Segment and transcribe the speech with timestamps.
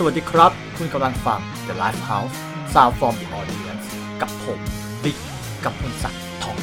[0.00, 2.34] สวัสดีครับ คุณกำลังฟัง The Life House
[2.74, 3.86] Sound from the Audience
[4.20, 4.60] กับผม
[5.02, 5.16] บิ๊ก
[5.64, 6.56] กับพลศักดิ์ทอง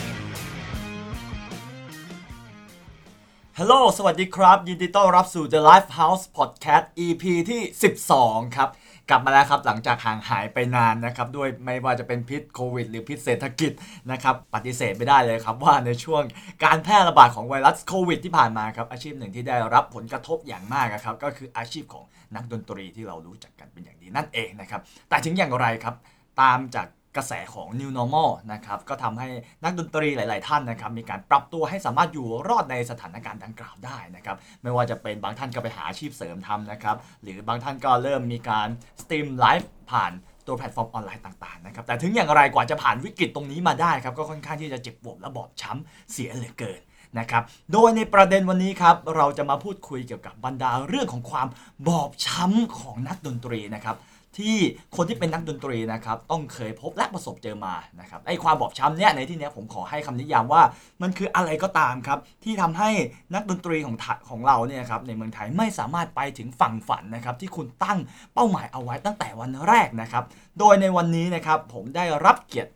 [3.60, 7.62] ฮัลโหลสวัสดีครับ ยินดีต้อนรับสู่ The Life House Podcast EP ที่
[8.08, 8.70] 12 ครับ
[9.10, 13.72] กลับมาแล้วครับหลังจากห่างหายไปนานนะครับด้วยไม่ว่าจะเป็นพิษโควิด หรือพิษเศรษฐกิจ
[14.12, 16.24] นะครับปฏิเสธไม่ได้เลยครับว่าในช่วง
[16.66, 22.06] การแพร่ระบาดของไวรัสโควิดที่ผ่านมาครับอาชีพหนึ่งที่ได้รับผลกระทบอย่างมากนะครับก็คืออาชีพของ
[22.36, 25.96] นักดนตรีที่เรารู้จักกันเป็นอย่างดีนั่นเองนะครับแต่ถึงอย่างไรครับ
[26.42, 26.88] ตามจาก
[27.18, 29.28] กระแสของ New Normal นะครับก็ทำให้
[29.64, 38.68] นักดนตรีหลาย ๆ ท่านนะครับมีการปรับตัวให้สามารถอยู่รอดในสถานการณ์ดังกล่าวได้นะครับไม่ว่าจะเป็นบางท่านก็ไปหาอาชีพเสริมทำนะครับหรือบางท่านก็เริ่มมีการ
[39.02, 40.12] stream live ผ่าน
[40.48, 46.82] ตัวแพลตฟอร์มออนไลน์ต่างๆนะครับแต่ถึงอย่างไรกว่าจะผ่านวิกฤตตรงนี้มาได้ครับก็ค่อนข้างที่จะเจ็บปวดและบอบช้ำเสียเหลือเกิน
[47.20, 47.44] นะครับ
[47.74, 51.48] โดยในประเด็นวันนี้ครับเราจะมาพูดคุยเกี่ยวกับบรรดาเรื่องของความ
[51.88, 53.96] บอบช้ำของนักดนตรีนะครับ
[54.38, 54.56] ที่
[54.96, 60.62] คนที่เป็นนักดนตรีนะครับต้องเคยพบและประสบเจอมานะครับไอความบอบช้ำเนี่ยในที่นี้ผมขอให้คำนิยามว่า
[61.02, 62.90] มันคืออะไรก็ตามครับที่ทำให้
[63.34, 63.98] นักดนตรีของ
[64.30, 68.00] ของเราเนี่ยครับในเมืองไทยไม่สามารถไปถึงฝั่งฝันนะครับที่คุณตั้ง
[68.34, 70.24] เป้าหมายเอาไว้ตั้งแต่วันแรกนะครับ
[70.60, 72.72] โดยในวันนี้นะครับผมได้รับเกียรติ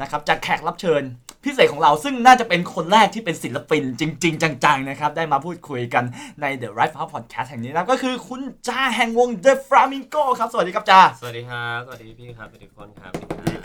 [0.00, 1.02] นะครับจากแขกรับเชิญ
[1.44, 6.04] พิเศษของเราซึ่งน่าจะเป็นคนแรกที่เป็นศิลปินจริง ๆ จังๆนะครับ ได้มาพูดคุยกัน
[6.40, 13.12] ใน The Live House Podcast แห่งนี้นะครับก็คือคุณจาแห่งวง De Flamingo ครับ สวัสดีครับจาสวัสดีครับ สวัสดีพี่ครับสวัสดีทุกคนครับ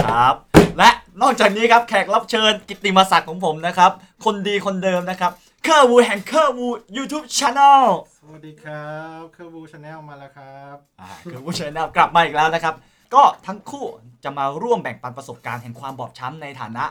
[0.06, 0.36] ครับ
[0.78, 0.90] และ
[1.22, 3.92] นอกจากนี้ครับแขกรับเชิญกิตติมศักดิ์ของผมนะครับ
[4.26, 5.32] คนดีคนเดิมนะครับ
[5.64, 6.68] เคอร์วูแห่งเคอร์วู
[6.98, 7.84] YouTube Channel
[8.18, 8.90] สวัสดีครั
[9.20, 12.76] บเคอร์วู Channel มาแล้วครับอ่าคือผู้ชายแนวกลับมาอีกแล้วนะครับ
[13.16, 13.86] ก็ทั้งคู่
[14.24, 16.86] จะมาร่วมแบ่งปันประสบการณ์แห่งความบอบช้ำในฐานะ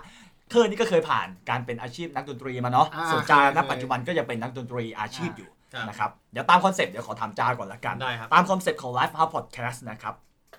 [0.51, 10.15] เคอร์นี่ก็เคยผ่านการเป็นอาชีพนักดนตรีมาเนาะอ่าส่วนจาเคยณปัจจุบันก็ยังเป็นนักดนตรีอาชีพอยู่ครับ นะครับเดี๋ยวตามคอนเซปต์เดี๋ยวขอถามจาก่อนละกัน ได้ครับ ตามคอนเซปต์ของ Live House Podcast นะครับ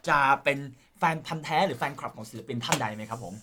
[0.09, 0.57] จะเป็น
[0.99, 3.33] แฟนพันธุ์แท้หรือแฟนคลับของศิลปินท่านใดไหมครับผม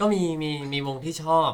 [0.00, 1.50] ก็มีมีมีวงที่ชอบ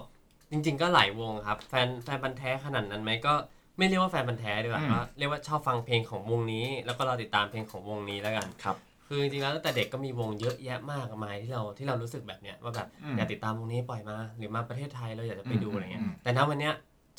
[0.51, 3.35] จริง ๆ ก็หลายวงครับ แฟนแฟนพันธุ์แท้ขนาดนั้นไหมก็
[3.79, 8.77] ไม่เรียกว่าแฟนบันธุ์แท้ดีกว่าอืม ก็เรียกว่าชอบฟังเพลงของวงนี้ แล้วก็เราติดตามเพลงของวงนี้แล้วกัน ครับ
[9.09, 16.75] คือจริงๆแล้วตั้งแต่เด็กก็มีวงเยอะแยะมากมายที่เราที่เรารู้สึกแบบเนี้ยว่าแบบอืมอยากติดตามวงนี้ปล่อยมา หรือมาประเทศไทยเราอยากจะไปดูอืมอะไรเงี้อืยมแต่ณวันเนี้ย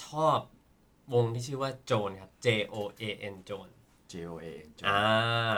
[0.06, 0.38] ชอบ
[1.14, 3.68] วงที่ชื่อว่าโจนครับ J O A N โจน
[4.12, 5.00] J O A N อ่า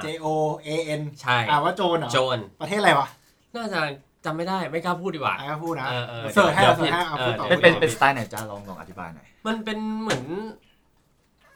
[0.06, 0.28] J O
[0.66, 0.70] A
[1.00, 3.08] N ใช่ อ่าว่าโจนเหรอโจนประเทศอะไรวะ
[3.56, 3.80] น่าจะ
[4.26, 10.24] จำไม่ได้ไม่กล้าพูดดีกว่า อะก็พูดนะเออเออเสิร์ชให้ดี๋ยวเสิร์ชให้เอาเอพูดอต่อเป็นเป็นเป็นสไตล์ไหนจ้าลองลองอธิบายหน่อย มันเป็นเหมือน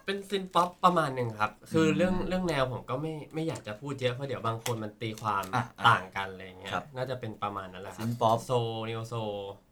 [0.06, 8.52] เป็นซินป๊อปประมาณหนึ่งครับ คืออมเรื่องเรื่องแนวผมก็ไม่ไม่อยากจะพูดเยอะเพราะเดี๋ยวบางคนมันตีความอะต่างกันอะไรเงี้ยครับ น่าจะเป็นประมาณนั้นแหละคซิรับนป๊อปโซ
[8.90, 9.16] นิโอโซ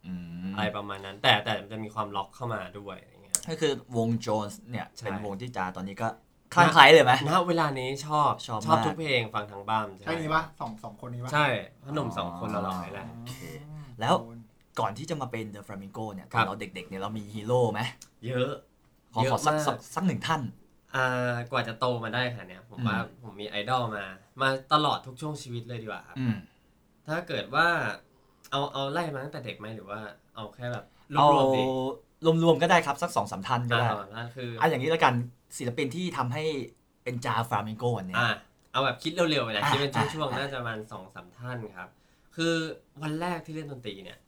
[0.08, 0.14] อื
[0.50, 6.08] มอะไรประมาณนั้น แต่แต่มันจะมีความล็อกเข้ามาด้วยอะไรเงี้ย ก็คือวงโจนส์เนี่ยใช่ เป็นวงที่จาตอนนี้ก็
[6.54, 11.48] คลั่งไคล้เลยไหม ณเวลานี้ชอบชอบชอบมาก ทุกเพลงฟังทางบ้านใช่นี้ปะสองสองคนนี้ปะใช่
[11.84, 13.44] พอหนุ่มสองคนเราหล่อๆแหละ โอเค
[14.02, 14.14] แล้ว
[14.80, 17.82] ก่อนที่จะมาเป็น The Flamingo เนี่ยตครัอนบเราเด็กๆเนี่ยเรามีฮีโร่ไหม
[18.28, 18.52] เยอะ
[19.14, 20.42] ขอเยอะขอสักมากสักสักหนึ่งท่าน
[20.96, 24.06] อ่ากว่าจะโตมาได้ค่ะเนี่ยผมอืมว่าผมมีไอดอลมา
[24.42, 26.36] มาตลอดทุกช่วงชีวิตเลยดีกว่าครับอืม
[27.08, 27.68] ถ้าเกิดว่า
[28.52, 30.00] เอาเอาไล่มาตั้งแต่เด็กไหมหรือว่า
[30.36, 31.64] เอาแค่แบบรเอาวมๆดี
[32.44, 35.14] รวมๆก็ได้ครับสักสองสามท่านก็อ่าได้สองนั่นคืออะอย่างนี้แล้วกัน
[35.58, 36.44] ศิลปินที่ทำให้
[37.04, 38.30] เป็นจาฟลามิงโกวันนี้อ่า
[38.72, 41.90] เอาแบบคิดเร็วๆนะอะคิดเป็นอะช่วงๆอะน่าจะประมาณสองสามท่านครับ
[42.36, 42.54] คือ
[43.02, 44.20] วันแรกที่เล่นดนตรีเนี่ย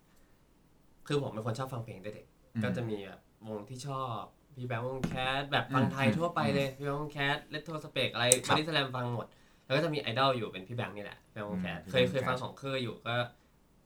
[1.07, 2.25] คือผมเป็นคนชอบฟังเพลงตั้งแต่เด็ก
[2.55, 4.21] อืมก็จะมีแบบวงที่ชอบ
[4.55, 9.25] พี่แบงค์วง Clash แบบฟังไทยอืมทั่วไปเลยพี่แบงค์วง Clash Retrospect อะไรครับ บอดี้สแลมฟังหมด
[9.65, 13.15] แล้วก็จะมีไอดอลอยู่เป็นพี่แบงค์นี่แหละพี่แบงค์วง Clash อืมเคยพี่เคแบงค์ยฟัง Clash ของเคยอยู่ก็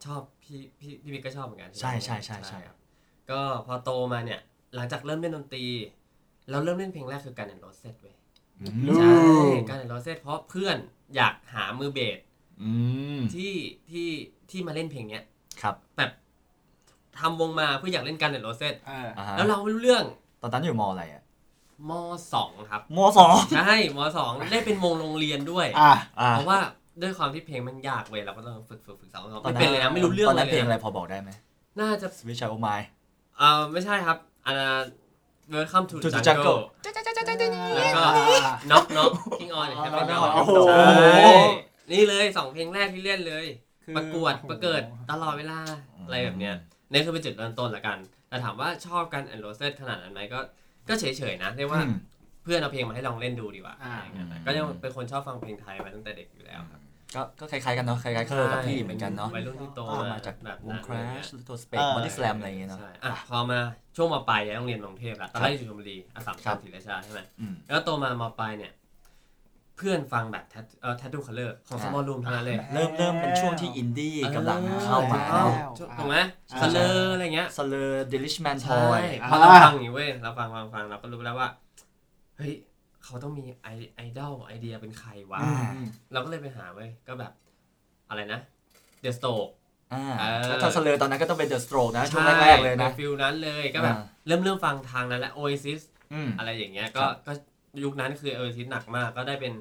[0.05, 2.77] ชอบพี่พี่พี่บิ๊กก็ชอบเหมือนกันใช่ใช่ใช่ใช่ครับ
[3.31, 4.39] ก็พอโตมาเนี่ย
[4.75, 5.65] หลังจากเริ่มเล่นดนตรี
[6.49, 8.15] เราเริ่มเล่นเพลงแรกคือ Guns N' Roses เว้ย
[8.61, 8.67] อื
[8.99, 9.13] ใช่
[9.51, 10.77] ม Guns N' Roses เพราะเพื่อน
[11.15, 12.19] อยากหามือเบส
[12.61, 12.71] อื
[13.19, 13.53] มที่
[13.89, 14.09] ที่
[14.49, 15.23] ที่มาเล่นเพลงเนี้ย
[15.61, 16.11] ครับแบบ
[17.19, 20.05] ทำวงมาเพื่ออยากเล่น Guns N' Roses อ่าอ่าฮะแล้วเราไม่รู้เรื่อง
[20.41, 21.23] ตอนนั้นอยู่มอะไรอะ
[21.89, 21.91] ม
[22.33, 26.59] สองครับมสองใช่มสองได้เป็นวงโรงเรียนด้วย อ่าอ่าเพราะว่า
[27.01, 31.29] ด้วยความที่เพลงมันยากเว้ยเราก็ต้องฝึกฝึกฝึกสองสองตอนไม่นั้นเป็นเลยนะไม่รู้เรื่องตอนเลนั้นยเพลงอะไรนะพอบอกได้ไหม
[31.79, 32.67] น่าจะสวิชโอไม
[33.37, 34.83] เออไม่ใช่ครับอันนั้น
[35.55, 38.03] Welcome to To the Jungle Jungle แล้วก็
[38.71, 40.53] Knock Knockin' On อ๋อ Heaven Knock น็อก Knock โอ้โห
[41.91, 43.45] นี่เลยสองเพลงแรกที่เล่นเลย
[43.83, 44.81] คือประกวดโอ้โหประเกิด
[45.11, 45.59] ตลอดเวลา
[46.05, 46.55] อะไรแบบเนี้ย
[46.91, 47.97] นี่คือเป็นจุดเริ่มต้นละกัน
[48.29, 50.39] แต่ถามว่าชอบ Guns N' Roses ขนาดนั้นไหมก็
[50.89, 51.95] ก็เฉยๆนะเรียกว่าอืม
[52.43, 56.81] เพื่อนเอาเพลงมาให้ลองเล่นดูดีกว่าอ่าอะไรอย่างเงี้ยอืมก็ยังเป็นคนชอบฟังเพลงไทยมาตั้งแต่เด็กอยู่แล้วครับ
[57.15, 63.59] ก็ก็คล้ายๆกันเนาะคล้ายๆเคอร์กับพี่เหมือนกันเนาะวัยรุ่นที่โตก็มามาจากแบบวงนั้นคราชตัวสเปกเออบอดี้สแลมอะไรอย่างเงี้ยเนาะใช่อะพอมา
[63.95, 68.71] ช่วงมปลายย้ายโรงเรียนกรุงเทพแล้วตอนแรกอยู่ชลบุรีอัสสัมครัชัญบศรีราชาใช่ไหมอืมแล้วโตมามปลายเนี่ย
[69.79, 75.51] เพื่อนฟังแบบแทเอ่อ Tattoo Color ของอ่า Small Room ทั้งนั้นเลย เริ่มเริ่มเป็นช่วงที่อินดี้กำลังเข้ามาเออเนาะ
[75.97, 76.17] ถูกไหม
[76.51, 81.49] อ่า Color อะไรเงี้ยสเลอร์ดิลิชแมนทใช่อยพอเราฟังอย่างนี้เว้ยเราฟังฟังฟังเราก็รู้แล้วว่า
[82.37, 82.53] เฮ้ย
[83.03, 85.53] เขาต้องมีไอไอดอลไอเดียเป็นใครวะอ่า
[86.11, 87.31] เราก็เลยไปหาเว้ย ก็แบบ
[88.09, 88.39] อะไรนะ
[89.03, 89.47] The s t o k
[89.93, 95.81] อ่าเออแล้วถ้า Slur ตอนนั้นก็ต้องเป็น The Strokes นะ ช่วงใช่แรกๆเลยนะ feel นั้นเลยก็แบบอ่าเริ่มเริ่มฟังทางนั้นแหละ Oasis
[96.13, 97.33] อืมอะไรอย่างเงี้ยคก็รับก็
[97.83, 99.53] ยุคนั้นคือ Oasis หนักมาก ก็ได้เป็น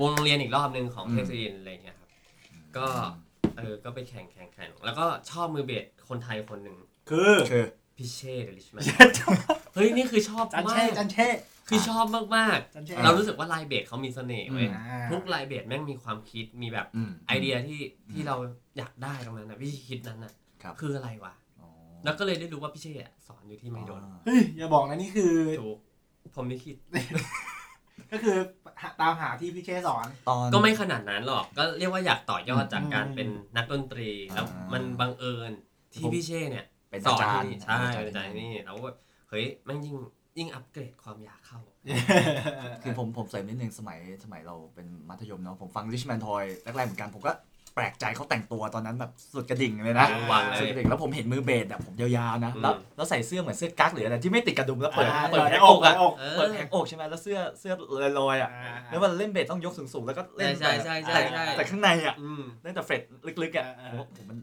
[0.00, 2.08] วงโรงเรียนอีกรอบหนึ่งของอืมเทคซีนอะไรอย่างเงี้ยครับ
[2.76, 2.86] ก็
[3.56, 6.76] เออก็ไปแข่งแข่งแข่งแล้วก็ชอบมือเบสคนไทยคนหนึ่ง
[7.10, 7.66] คือคือ
[7.96, 8.82] พิเช่เดลิชแมน
[9.74, 11.28] เฮ้ยนี่คือชอบจันมาเช่กจันเช่
[11.68, 12.04] คือชอบ
[12.36, 17.80] มากจันเช่ๆเรารู้สึกว่าลายเบสเขามีเสน่ห์เว้ยอืมอ่าทุกลายเบสแม่งมีความคิดมีแบบอืมไอเดียที่
[18.12, 18.36] ที่เรา
[18.78, 20.32] อยากได้ตรงนั้นนะวิธีคิดนั้นน่ะ
[20.62, 21.68] ครับคืออะไรวะอ๋อ
[22.04, 25.32] แล้วก็เลยได้รู้ว่าพี่เช่อะสอนอยู่ที่ไมโดนเฮ้ยอย่าบอกนะนี่คือ
[25.62, 25.78] ถูก
[26.36, 26.76] ผมไม่คิด
[28.12, 28.36] ก็คือ
[29.00, 35.52] ตามหาที่พี่เช่สอน ตอน ก็ไม่ขนาดนั้นหรอก ก็เรียกว่าอยากต่อยอดจากการอืมเป็นนักดนตรี แล้วอ่ามัมันบังเอิญ
[35.92, 38.90] ที่ผมพี่เช่เนี่ยเป็นสอาอนจารที่ย์นี่ใช่เป็นอาจารย์ที่นี่แล้วก็
[39.30, 39.96] เฮ้ยแมันยิ่ง
[40.38, 41.60] ยิ่งอัปเกรดความอยากเข้า
[42.82, 47.32] คือผมผมเสริมนิดนึงสมัยสมัยเราเป็นมัธยมเนาะผมฟัง Richman Toy แรกๆเหมือนกันผมก็
[47.76, 57.72] แปลกใจเขาแต่งตัวตอนนั้นแบบสุดกระดิ่งเลยนะเออวางเลยสุดกระดิ่งแล้วผมเห็นมือเบสแบบผมยาวๆนะแล้วอืม แล้วใส่เสื้อเหมือนเสื้อกั๊กหรืออะไรที่ไม่ติดกระดุมแล้วเปิดอ่าเปิดเปิดแผให้งออกกเปิดอะให้อกเอเปิดอแผงอกใช่ไหมแล้วเสื้อเสื้อ
[58.18, 63.02] ลอยๆอะอ่าแล้วมันเล่นเบสต้องยกสูงๆแล้วก็เล่นใช่ใช่ใช่ใช่ แต่แต่ข้างในอะอืม เล่นแต่เฟรด
[63.42, 64.38] ลึกๆอะอ่าโอ้โหมัน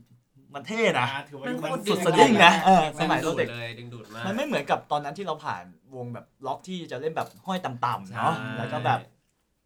[0.56, 5.64] มันเท่นะอ่าถือว่ามันดูโคตรสุดดึงสดิ้งนะเออสมัยดึเรางดูเด็ดกเลยดึงดูดมาก มันไม่เหมือนกับตอนนั้นที่เราผ่าน
[5.96, 9.00] วงแบบล็อกที่จะเล่นแบบห้อยต่ำๆเนาะใช่ แล้วก็แบบ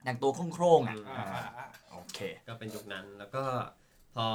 [0.05, 1.56] อย่างตัวโคร่งๆอะ อ่าอ่าอ่าโอ
[2.17, 3.43] เค ก็เป็นยุคนั้นแล้วก็
[4.15, 4.25] พอ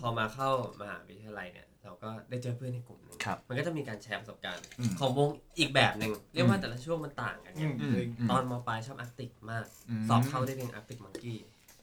[0.00, 0.50] พอมาเข้า
[0.80, 5.28] มหาวิทยาลัยเนี่ยเราก็ได้เจอเพื่อนในกลุ่มหนึงครับมันก็จะมีการแชร์ประสบการณ์ อืม ของวง
[5.58, 9.64] อีกแบบหนึ่งเรียกว่าแต่ละช่วงมันต่างกันอืไงมอืมจริงตอนมปลายชอบอาร์ติกมาก
[10.02, 11.38] มสอบเข้าได้เพลงอาร์ติกมังกี้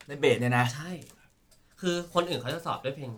[0.07, 0.91] เล่นเบสเนี่ยนะใช่
[1.81, 3.11] คือคนอื่นเขาจะสอบด้วยเพลง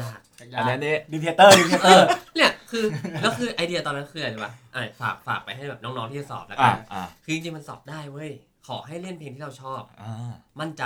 [0.00, 0.18] ยาก
[0.56, 2.84] อันนี้นี่ดิเพเตอร์ดิเพๆเตเอออร์ เนี่ยคือ
[3.22, 8.30] แล้วคือไอเดียตอนนั้นคืออะไรวะอะฝากฝากไปให้แบบน้องๆที่จะสอบแล้วกัอ่านอ่าคือจริงๆมันสอบได้เว้ย
[8.66, 10.84] ขอให้เล่นเพลงที่เราชอบ อ่ามั่นใจ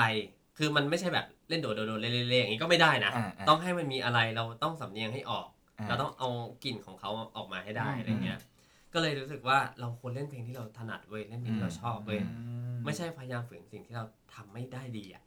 [0.63, 5.47] คือมันไม่ใช่แบบเล่นโดดโดดๆเล่ๆๆอย่างนี้ก็ไม่ได้นะ อ่าอ่า ต้องให้มันมีอะไรเราต้องสำเนียงให้ออก
[5.79, 6.29] อ่า เราต้องเอา
[6.65, 8.39] กลิ่นของเขาออกมาให้ได้อืม อะไรเงี้ย
[8.95, 12.21] ก็เลยรู้สึกว่าเราควรเล่นเพลงที่เราถนัดเว้ยเล่นเพลงที่เราชอบเว้ย
[12.85, 14.05] ไม่ใช่พยายามฝืนสิ่งที่เรา
[14.35, 15.23] ทำไม่ได้ดีอะ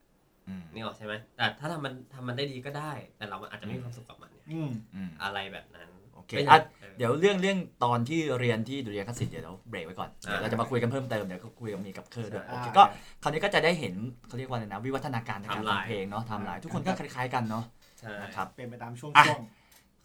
[0.48, 5.93] อืมนี่ออกใช่ไหมแต่ถ้าทำมันทำมันได้ดีก็ได้ แต่เราอาจจะไม่มีความสุขกับมันเนี่ยอืม อืม อะไรแบบนั้นโอ
[6.28, 12.84] เคก็ยาอะกออเดี๋ยวเรื่องเรื่องตอนที่เรียนที่ดุริยางคศิลป์เดี๋ยวเราเบรกไว้ก่อนอ่าเดี๋ยวเราจะมาคุยกันเพิ่มเติมเดี๋ยวก็คุยกับมีกับเคอร์ด้วยใช่โอเคอ่าก็
[13.24, 13.94] คราวนี้ก็จะได้เห็น
[14.28, 17.64] เขาเรียกว่าอะไรนะวิวัฒนาการทางการไทม์ไลน์ทำเพลงเนาะไทม์ไลน์อ่าทุกคนก็คล้ายๆกันเนาะ
[18.00, 19.42] ใช่นะครับเป็นไปตามช่วงอะช่วง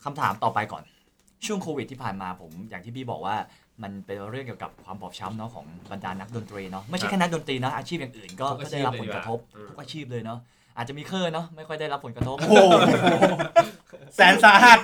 [0.05, 0.83] คำถามต่อไปก่อน
[1.47, 3.37] ช่วงโควิดที่ผ่านมาผม อย่างที่พี่บอกว่า
[3.83, 10.39] มันเป็นเรื่องเกี่ยวกับความบอบช้ำเนาะของบรรดานักดนตรีเนาะไม่ใช่แค่นักดนตรีนะอาชีพอย่างอื่นก็ทุกอาชีได้รับผลกระทบเลยดีกว่าทุกอาชีพเลยเนาะ
[10.77, 12.57] อาจจะมีเคอร์เนาะไม่ค่อยได้รับผลกระทบโอ้โห
[14.17, 14.79] แสนสาหัส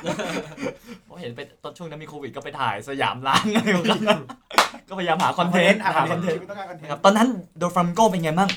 [1.04, 4.18] เพราะเห็นไปตอนช่วงนั้นมีโควิดก็ไปถ่ายสยามร้างอะไรของกันนะ
[4.88, 8.50] ก็พยายามหาคอนเทนต์หาหาคคออนนเทเทนนต์ต์ต้องการคอนเทนนะครับต์ตอนนั้น De Flamingo เป็นไงบ้าง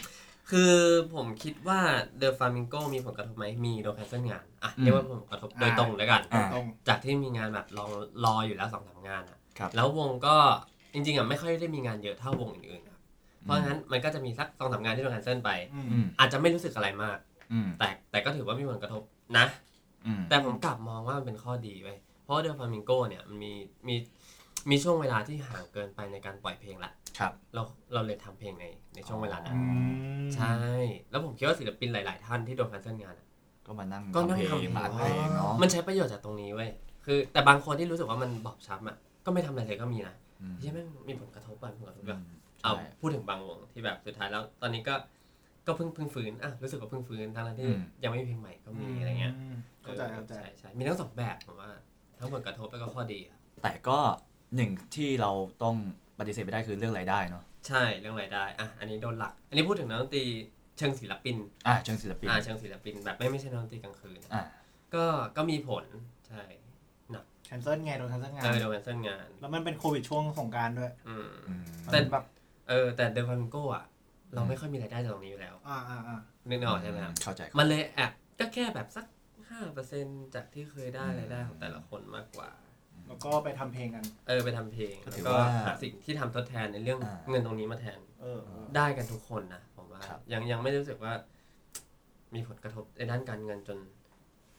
[0.51, 0.73] คือ
[1.15, 1.79] ผมคิดว่า
[2.17, 7.85] เดอะฟามิงโกมีผลกระทบไหมมีโดนแคนเซิลงานอะอืมเรียกว่าผลกระทบโดยตรงแล้วกันอ่าตรงจากที่มีงานแบบรอ
[8.25, 10.35] รออยู่แล้วสองสามงานอะครับแล้ววงก็
[10.93, 12.99] จริงๆอะไม่ค่อยได้มีงานเยอะเท่าวงอื่นๆครับ
[13.43, 17.17] เพราะงั้นมันก็จะมีสักสองสามงานที่โดนแคนเซิลไปอืมอืมอาจจะไม่รู้สึกอะไรมาก
[17.51, 19.01] อืมแต่แต่ก็ถือว่ามีผลกระทบ
[19.37, 19.66] นะอืม
[20.29, 23.53] แต่ผมกลับมองว่ามันเป็นข้อดีไว้ยเพราะเดลฟามิงโกเนี่ยมันมี
[23.87, 23.95] มี
[24.69, 27.61] มีช่วงเวลาที่ห่างเกินไปในการปล่อยเพลงละครับ เรา
[27.93, 29.79] เราเลยทำเพลงในในช่วงเวลานั้นอื
[30.25, 30.53] มใช่
[31.11, 33.27] แล้วผมคิดว่าศิลปินหลาย ๆ ท่านที่โดนแคนเซิลงานอะ
[33.65, 36.69] ก็มานั่งก็นั่งทำเพลงทำเพลงมาอัดเพลงเนาะมันใช้ประโยชน์จากตรงนี้เว้ย
[37.05, 42.23] คือแต่บางคนที่รู้สึกว่ามันบอบช้ำอะก็ไม่ทำอะไรเลยก็มีนะอืมที่ไม่งมีผลกระทบบ้างผลกระทบอืแบบม
[42.63, 44.93] เอาใช่พูดถึงบางวงที่แบบสุดท้ายแล้วตอนนี้ก็
[45.67, 51.69] ก็เพิ่งเพิ่งฟื้นอะรู้สึกว่าเพิ่งฟื้นทั้งๆที่อืมยังไม่มีเพลงใหม่ก็มีอะไรเงี้ยมเข้าใจเข้าใจใช่ใช่มีทั้งสองแบบผมว่า
[52.19, 53.99] ทั้งผลกระทบแล้วก็ข้อดีอะแต่ก็
[54.55, 55.31] หนึ่งที่เรา
[55.63, 55.75] ต้อง
[56.19, 60.23] ปฏิเสธไม่ได้คือเรื่องรายได้เนาะใช่เรื่องรายได้อะอันนี้โดนหลัก อันนี้พูดถึงนักดนตรี
[60.77, 61.35] เชิงศิลปิน
[61.67, 64.43] อ่าเชิงศิลปินอ่าเชิงศิลปินแบบไม่ไม่ใช่นักดนตรีกลางคืนอ่า
[64.95, 65.05] ก็
[65.37, 65.85] ก็มีผล
[66.27, 66.43] ใช่
[67.47, 72.25] แคนเซิลไงโดนแคนเซิลงาเอนอโดนแคนเซิลงาน แล้วมันเป็นโควิดช่วงสงกรารด้วย อืมอืมมันแต่แบบ
[72.69, 73.85] เออแต่เดลฟามิงโกอะ
[74.37, 76.17] เราไม่ค่อยมีรายได้จากตรงนี้อยู่แล้วอ่าอ่าอ่า
[76.49, 79.05] นึกออกใช่ไหมครับเข้าใจมันเลยแอบก็แค่แบบสัก
[79.49, 82.49] ห้าเปอร์เซ็นจากที่เคยได้รายได้ของแต่ละคนมากกว่า
[83.07, 91.13] แล้วก็ไปทำเพลงกัน เออไปทำเพลงก็แล้วถือก็ว่าหาสิ่งที่ทำทดแทนในเรื่องอ่าเงินตรงนี้มาแทนเออเออได้กันทุกคนนะผมว่าครับยังยังไม่รู้สึกว่า
[92.35, 93.77] มีผลกระทบในด้านการเงินจน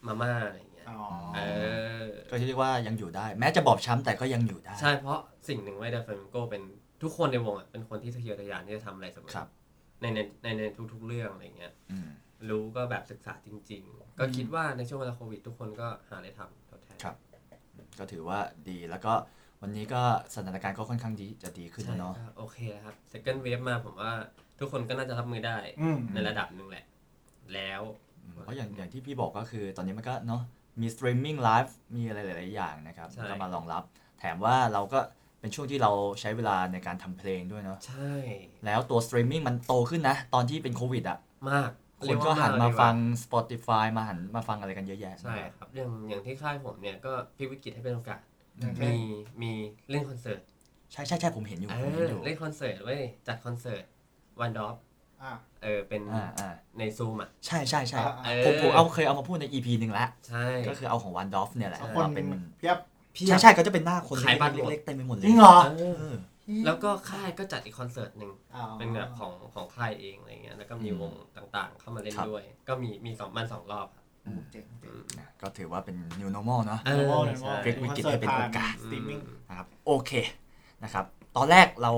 [0.07, 1.01] มาม่าอะไรอย่างเงี้ยอ๋อ
[1.37, 1.41] เอ
[2.03, 5.19] อก็เรียกว่ายังอยู่ได้ แม้จะบอบช้ำแต่ก็ยังอยู่ได้ ใช่เพราะ
[5.49, 6.63] สิ่งหนึ่งไว้เดลฟามิงโกเป็น
[7.03, 9.49] ทุกคนในวงอะเป็นคนที่ทะเยอทะยานที่จะทำอะไรเสมอครับ
[10.01, 10.63] ในในในใน
[10.93, 12.09] ทุก ๆ เรื่องอะไรเงี้ยอืม
[12.51, 17.17] รู้ก็แบบศึกษาจริง ๆ ก็คิดว่าในช่วงเวลาโควิด ทุกคนก็หาอะไรทำทดแทนครับ
[17.99, 18.39] ก็ถือว่า
[18.69, 19.15] ดีแล้วก็
[19.63, 20.03] วันนี้ก็
[20.35, 24.13] สถานการณ์ก็ค่อนข้างดีจะดีขึ้นใช่แล้วเนาะก็โอเคครับ second wave มาผมว่า
[24.59, 26.85] ทุกคนก็น่าจะรับมือได้อืม ในระดับหนึ่งแหละ
[27.55, 27.83] แล้ว
[28.25, 30.43] อืมเพราะอย่างอย่างที่พี่บอกก็คือตอนนี้มันก็เนาะ
[30.81, 33.83] มีสตรีมมิ่งไลฟ์มีอะไรหลาย ๆ อย่างนะครับ ใช่ ก็มารองรับ
[34.19, 35.01] แถมว่าเราก็
[35.41, 35.91] เป็นช่วงที่เรา
[36.21, 38.13] ใช้เวลาในการทำเพลงด้วยเนาะใช่
[38.65, 41.19] แล้วตัวสตรีมมิ่งมันโตขึ้นนะ ตอนที่เป็นโควิดอะ
[41.51, 41.71] มาก
[42.09, 48.21] คนก็เรียว่หันมาเลยดีกว่าฟัง Spotify มาหันมาฟังอะไรกันเยอะแยะ ใช่ครับอย่างอย่างที่ค่ายผมเนี่ยก็พลิกวิกฤตให้เป็นโอกาส
[48.61, 48.99] อย่างเช่นมีน
[49.43, 49.53] มี
[49.91, 50.41] เล่นคอนเสิร์ต
[50.93, 53.85] ใช่ใช่ใช่ผมเห็นอยู่เออผมเห็นอยู่เล่นคอนเสิร์ตเว้ยจัดคอนเสิร์ต
[54.41, 54.77] วันดอฟ
[55.23, 62.27] อ่าเออเป็นอ่าอ่าในซูมอะ ใช่ใช่ใช่อ่าเออผมผมเอาเคยเอามาพูดใน EP หนึ่งแล้วใช่ก็คือเอาของวันดอฟเนี่ยแหละใช่คนมาเป็น
[62.59, 62.79] เพียบ
[63.19, 66.17] พี่ใช่ใช่ก็จะเป็นหน้าคนขายบัตรหมด เล็กๆเต็มไปหมดเลยจริงเหรอเออเออ
[66.67, 80.13] แล้วก็ค่ายก็จัดอีกคอนเสิร์ตหนึ่ง อ๋อ เป็นแบบของของค่ายเองอะไรเงี้ย แล้วก็มีอืมวงต่างๆ เข้ามาเล่นครับ ด้วย ก็มีมีสองมันสองรอบครับอืมเจ๋งเจ๋งนะก็ถือว่าเป็น new normal เนาะเออโอ้โหใช่พลิกวิกฤตให้เป็นโอกาส สตรีมมิ่ง นะครับโอเค
[80.83, 81.05] นะครับ
[81.37, 81.93] ตอนแรกเรา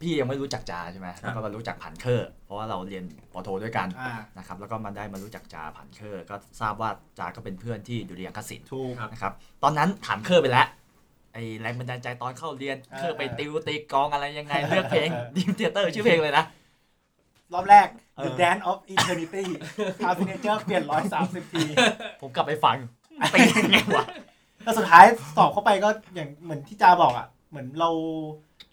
[0.00, 10.66] พี่ยังไม่รู้จักจาใช่ไหมครับแล้วก็มารู้จักผันเคอร์เพราะว่าเราเรียนป.โทด้วยกันอ่านะครับแล้วก็มาได้มารู้จักจาผันเคอร์ก็ทราบว่าจาก็เป็นเพื่อนที่ดุริยางคศิลป์ถูกครับนะครับตอนนั้นถามเคอร์ไปแล้ว
[11.32, 16.44] ไอ้แรงบันดาลใจตอนเข้าเรียนเออเคอร์ไปติวตีกลองอะไรยังไงเลือกเพลง Dream Theater ชื่อเพลงเลยนะ
[17.54, 19.44] รอบแรกเออ The Dance of Eternity
[20.04, 20.84] คาร์ฟิเนเจอร์เปลี่ยน
[21.18, 21.62] 130ที
[22.20, 22.76] ผมกลับไปฟัง
[23.32, 24.04] ตียังไงวะ
[24.64, 25.04] แล้วสุดท้าย
[25.36, 27.90] สอบเข้าไปก็อย่างเหมือนที่จาบอกอะ เหมือนเรา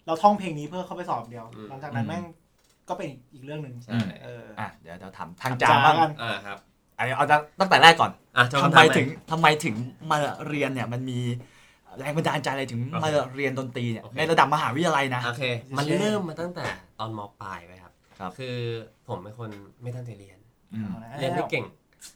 [0.08, 2.24] เราท่องเพลงนี้เพื่อเข้าไปสอบเดียวอืมหลังจากนั้นแม่ง
[2.88, 6.58] ก็เป็นอีกเรื่องหนึ่งใช่ เอออะเดี๋ยวเราทำทางจาบ้างกันอ่าครับ
[6.96, 7.24] เอาเอา
[7.60, 9.74] ตั้งแต่แรกก่อนอะโจทำคำไมถาหน่อยถึงทำไมถึง
[10.10, 10.16] มา
[10.48, 11.18] เรียนเนี่ยมันมี
[11.98, 15.42] แรงบันดาลใจอะไรถึงโอเคมาเรียนดนตรีเนี่ยโอเค ในระดับมหาวิทยาลัยนะ โอเค
[15.78, 16.64] มันเริ่มมาตั้งแต่
[16.98, 18.56] ตอนมปลายไปครับ ครับ คือ
[19.08, 19.50] ผมเป็นคน
[19.82, 20.38] ไม่ตั้งใจเรียน
[20.74, 20.88] อืม
[21.18, 21.64] เรียนไม่เก่ง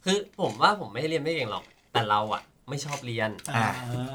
[0.04, 3.66] คือผมว่าผมไม่ได้เรียนไม่เก่งหรอก แต่เราอะไม่ชอบเรียน อ่า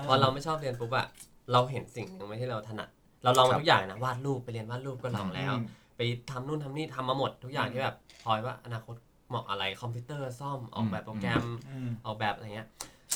[0.06, 1.08] พอเราไม่ชอบเรียนปุ๊บอะ
[1.52, 2.90] เราเห็นสิ่งหนึ่งไม่ที่เราถนัด
[3.24, 5.66] เราลองครัมาบทุกอย่างนะวาดรูปไปเรียนวาดรูปก็ลองแล้วอืม
[5.98, 8.96] ไปทำนู่นทำนี่ทำมาหมดทุกอย่างที่แบบพลอยว่าอนาคต
[9.30, 12.68] เหมาะอะไรคอมพิวเตอร์ซ่อมออกแบบโปรแกรมอืมออกแบบอะไรเงี้ย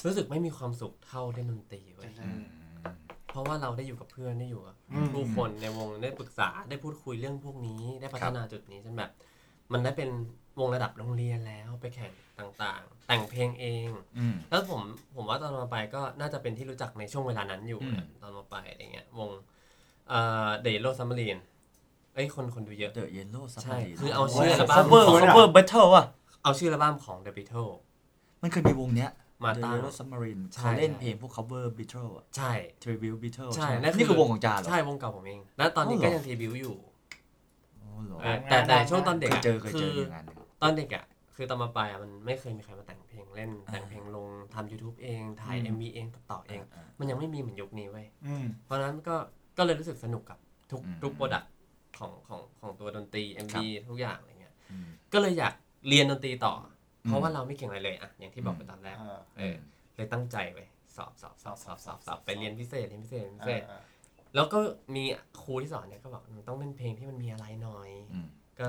[0.05, 2.46] รู้สึกไม่มีความสุขเท่าเล่นดนตรีเว้ยใช่อืม
[3.29, 9.12] เพราะว่าเราได้อยู่กับเพื่อนได้อยู่กับอืมผู้คนในวงได้ปรึกษาได้พูดคุยเรื่องพวกนี้ได้พัฒนาจุดนี้จนแบบ
[9.74, 10.10] มันได้เป็น
[10.60, 14.81] วงระดับโรงเรียนแล้วไปแข่งต่างๆ แต่งเพลงเองอืมแล้วผม
[15.15, 19.29] ผมว่าตอนมอปลายก็น่าจะเป็นที่รู้จักในช่วงเวลานั้นอยู่อืมตอนมอปลายอะไรเงี้ยวง
[20.12, 21.38] เอ่อ The Yellow Submarine
[22.15, 26.06] เอ้ยคนคนดูเยอะ The Yellow Sub ใช่ marine คือเอาชื่ออัลบั้ม cover cover Beatles อะ
[26.44, 27.74] เอาชื่ออัลบั้มของ The Beatles
[28.41, 29.12] มันเคยมีวงเนี้ย
[29.44, 32.51] มาตั้ง The Yellow Submarine ใช่ เขาเล่นเพลงพวก cover Beatles อะใช่
[32.84, 36.75] tribute Beatles ใช่ไหมนั่นคือนี่คือวงของจาเหรอ ใช่วงเก่าผมเอง แล้วตอนนี้อ๋อเหรก็อยัง tribute อยู่
[37.82, 49.15] อ๋อเหรอเออแต่แต่ช่วงตอนเคเด็กยอะเคยเจอคือเจออยู่งานหนึ่งตอนเด็กอะ คือตอนมอปลายอะมันไม่เคยมีใครมาแต่งเพลงเล่น แต่งเพลงลงทำ YouTube เองถ่าย อืม MV เองตัดต่อเองอ่ามันยังไม่มีเหมือนยุคนี้เว้ย อืม เพราะฉะนั้นก็
[49.62, 50.39] ก็เลยรู้สึกสนุกกับ
[50.72, 51.51] ทุกอืมทุก product
[52.00, 53.58] ของของของตัวดนตรี MV
[53.89, 55.53] ทุกอย่างอะไรเงี้ยอืมก็เลยอยาก
[55.89, 59.56] เรียนดนตรีต่ออมเพราะว่าเราไม่เก่งอะไรเลยอะอย่างที่บอกไปตอนแรกเออเออ
[59.96, 60.60] เลยตั้งใจไป
[60.96, 63.62] สอบสอบสอบสอบสอบสอบไปเรียนพิเศษเรียนพิเศษเรียนพิเอเศอ
[64.36, 64.60] แล้วก็
[64.96, 65.03] มี
[65.41, 68.27] ครูที่สอนเนี่ยก็บอกมันต้องเล่นเพลงที่มันมีอะไรหน่อยอืม
[68.60, 68.68] ก็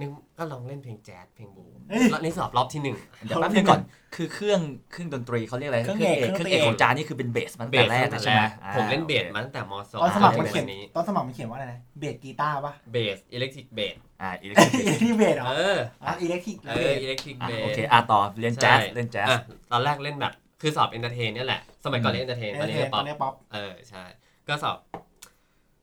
[0.00, 2.96] นึกก็ลองเล่นเพลงแจ๊สเพลงบูเฮ้ยแล้วนี่สอบรอบที่หนึ่ง
[3.26, 3.80] เดี๋ยวแป๊บนึงก่อน
[4.16, 19.40] คือเครื่องเครื่องดนตรีเขาเรียกอะไรเครื่องเอกเครื่องเอกเครื่องเอกของจานี่คือเป็นเบสมันเบแต่สแรกตั้งเลยแต่ใช่แรไหมกอ่าผมเล่นเบสโอคมาตั้งแต่มสองตอนสมัครมันจเขียนวันี้ตอนสมัครมันเขียนว่าอะไรนะเบสกีตาร์ป่ะเบสอิเล็กทริกเบสอ่าอิเล็กอิทริเล็กกทริกเบสเหรอเอออะอิเล็กทริกเอเบอสอิเล็กทริกอะเบสโอเคอะต่อเรียนแจ๊สเล่นแจ๊สอะ
[19.72, 24.04] ตอนแรกเล่นแบบคือสอบเอนเตอร์เทนเนี่ยแหละสมัยก่อนเล่นเอนเตอร์เทนตอนนี้เอเล่นตป๊ออนปนี้ป๊อปเออใช่
[24.48, 24.78] ก็สอบ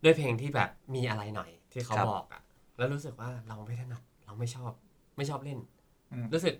[0.04, 2.42] ด้วยเพลงที่แบบมีอะไรหน่อยที่เขาครับบอกอะ
[2.80, 4.72] แล้วรู้สึกว่าเราไม่ถนัดเราไม่ชอบ
[5.18, 5.60] ไม่ชอบเล่น
[6.14, 6.56] อืม รู้สึก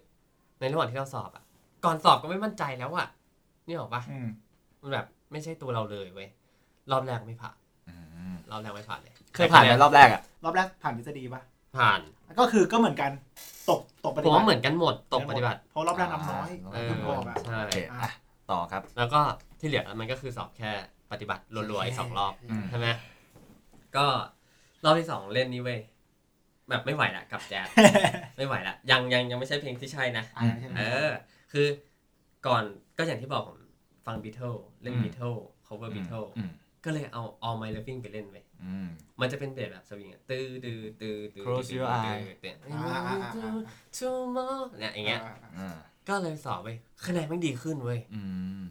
[0.60, 1.44] ในระหว่างที่เราสอบอะ
[1.86, 3.08] ก่อนสอบก็ไม่มั่นใจแล้วอะ
[3.68, 4.28] นี่ออกปะอืม
[4.82, 6.30] มันแบบไม่ใช่ตัวเราเลยเว้ย
[6.92, 7.56] รอบแรกไม่ผ่าน
[7.90, 7.96] อื
[8.34, 11.42] มรอบแรกไม่ผ่านเลยเคยผ่านไหมรอบแรกอะ รอบแรกผ่านทฤษฎีป่ะ
[11.78, 12.00] ผ่าน
[12.40, 13.12] ก็คือก็เหมือนกัน
[13.70, 18.12] ตกตกปผฏิมบัว่าติเหมือนกันหมดตกปฏิบัติเพราะรอบแรกน้ำน้อยเออเพิ่งบอกอะใช่โอเคอะ
[18.52, 19.20] ต่อครับ แล้วก็
[19.60, 20.72] ที่เหลือมันก็คือสอบแค่
[21.12, 22.88] ปฏิบัติรัวๆอีกสองรอบ อืม ใช่ไหม
[23.98, 24.06] ก็
[24.84, 25.80] รอบที่สองเล่นนี่เว้ย
[26.70, 27.68] แบบไม่ไหวละกับแจ๊ส
[28.38, 31.10] ไม่ไหวละยังยังยังไม่ใช่เพลงที่ใช่นะอ่าใช่ไหมเออ
[31.52, 31.68] คือ
[32.48, 32.64] ก่อน
[32.98, 33.60] ก็อย่างที่บอกผม
[34.06, 35.34] ฟังบีเทิลเล่นอืมบีเทิล
[35.68, 36.52] cover บีเทิลอืม
[36.86, 38.88] ก็เลยเอา All My Loving ไปเล่นไปอืม
[39.20, 43.52] มันจะเป็นเบสแบบสวิงอะตื้อตื้อตื้อตื้อ Close ตื้อ your ตื้อ eyes ตื้ออ่าอ่าอ่าอ่า
[43.98, 45.22] tomorrow เนี่ยอย่างเงี้ย
[45.58, 45.76] อ่า
[46.10, 46.70] ก็เลยสอบไป
[47.06, 48.22] คะแนนมันดีขึ้นเว้ยอื
[48.60, 48.62] ม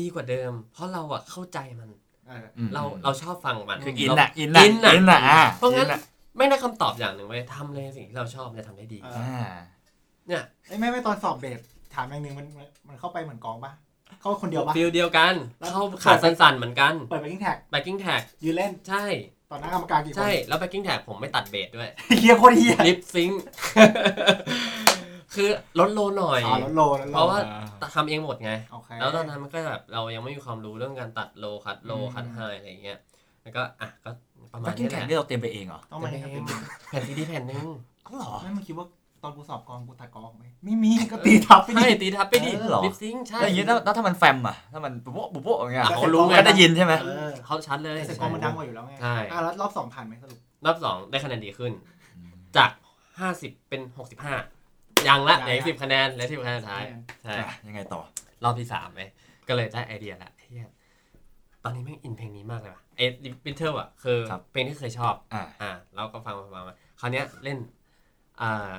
[0.00, 1.90] ดีกว่าเดิม เพราะเราอะเข้าใจมัน
[2.28, 6.00] เอออืมเราเราชอบฟังมันคืออินเราอะอินอะอินอะอินอะอะเพราะงั้นอินอะ
[6.36, 9.44] ไม่ได้คำตอบอย่างหนึ่งเว้ยทำเลยสิ่งที่เราชอบจะทำได้ดี เออ่า
[10.26, 11.60] เนี่ยไอ้ยไม่ไม่ตอนสอบเบส
[11.94, 13.72] ถามอย่างหนึ่งมันมันมันเข้าไปเหมือนกลองปะ
[14.20, 19.04] เข้าคนเดียวปะ feel เดียวกัน แล้ว เข้าขาสั่นๆเหมือนกันเปิด backing track backing track ยืนเล่นใช่
[19.50, 21.88] ต่อหน้ากรรมการกี่คนใช่ แล้ว backing tag ผมไม่ตัดเบสด้วย
[22.20, 23.30] เหี้ยโคตรเหี้ย lip sync
[25.34, 25.48] คือ
[25.80, 27.38] ลด low หน่อย อ๋อแล้ว low แล้ว low เพราะว่า
[27.94, 32.98] ทำเองหมดไง โอเคแล้วตอนนั้นมันก็แบบเรายังไม่มีความรู้เรื่องการตัด low คัด low อืม คัด high อะไรอย่างเงี้ย
[33.42, 34.10] แล้วก็อะก็
[34.52, 36.44] ประมาณนี้แหละ backing ที่เราเตรียมไปเองเหรอต้องมาเองครับ
[36.90, 37.66] แผ่นซีดีแผ่นนึง
[38.06, 38.86] อ๋อเหรอ ไม่มาคิดว่า
[39.22, 51.72] ตอนกูสอบกลองกูตัดกลองไหมไม่มีก็ตีทับไปดิใช่ตีทับไปดิเออเหรอ lip sync ใช่แล้วอย่างนี้ถ้าแล้วถ้ามันแฟมอะ ถ้ามันปุ๊บปุ๊บปุ๊บอย่างเงี้ยอะเขารู้ก็ได้ยินใช่ไหมเออเขาชัดเลย แต่กองมันดังกว่าอยู่แล้วไงใช่ อะแล้วรอบสองผ่านไหมสรุปรอบสองได้คะแนนดีขึ้น
[52.56, 52.70] จาก
[53.20, 53.80] 50 เป็น
[54.40, 56.84] 65 ยังละเหลือสิบคะแนนเหลือสิบคะแนนสุดท้าย
[57.22, 58.00] ใช่ อะยังไงต่อ
[58.44, 59.00] รอบที่สามไป
[59.48, 60.68] ก็เลยได้ไอเดียละเฮีย
[61.64, 63.12] ตอนนี้แม่งอินเพลงนี้มากเลยว่ะเอ็ด
[63.44, 67.58] บิทเทิลอะคือครับเพลงที่เคยชอบอ่าอ่าเราก็ฟังฟังมาคราวเนี้ยเล่น
[68.40, 68.74] อ่า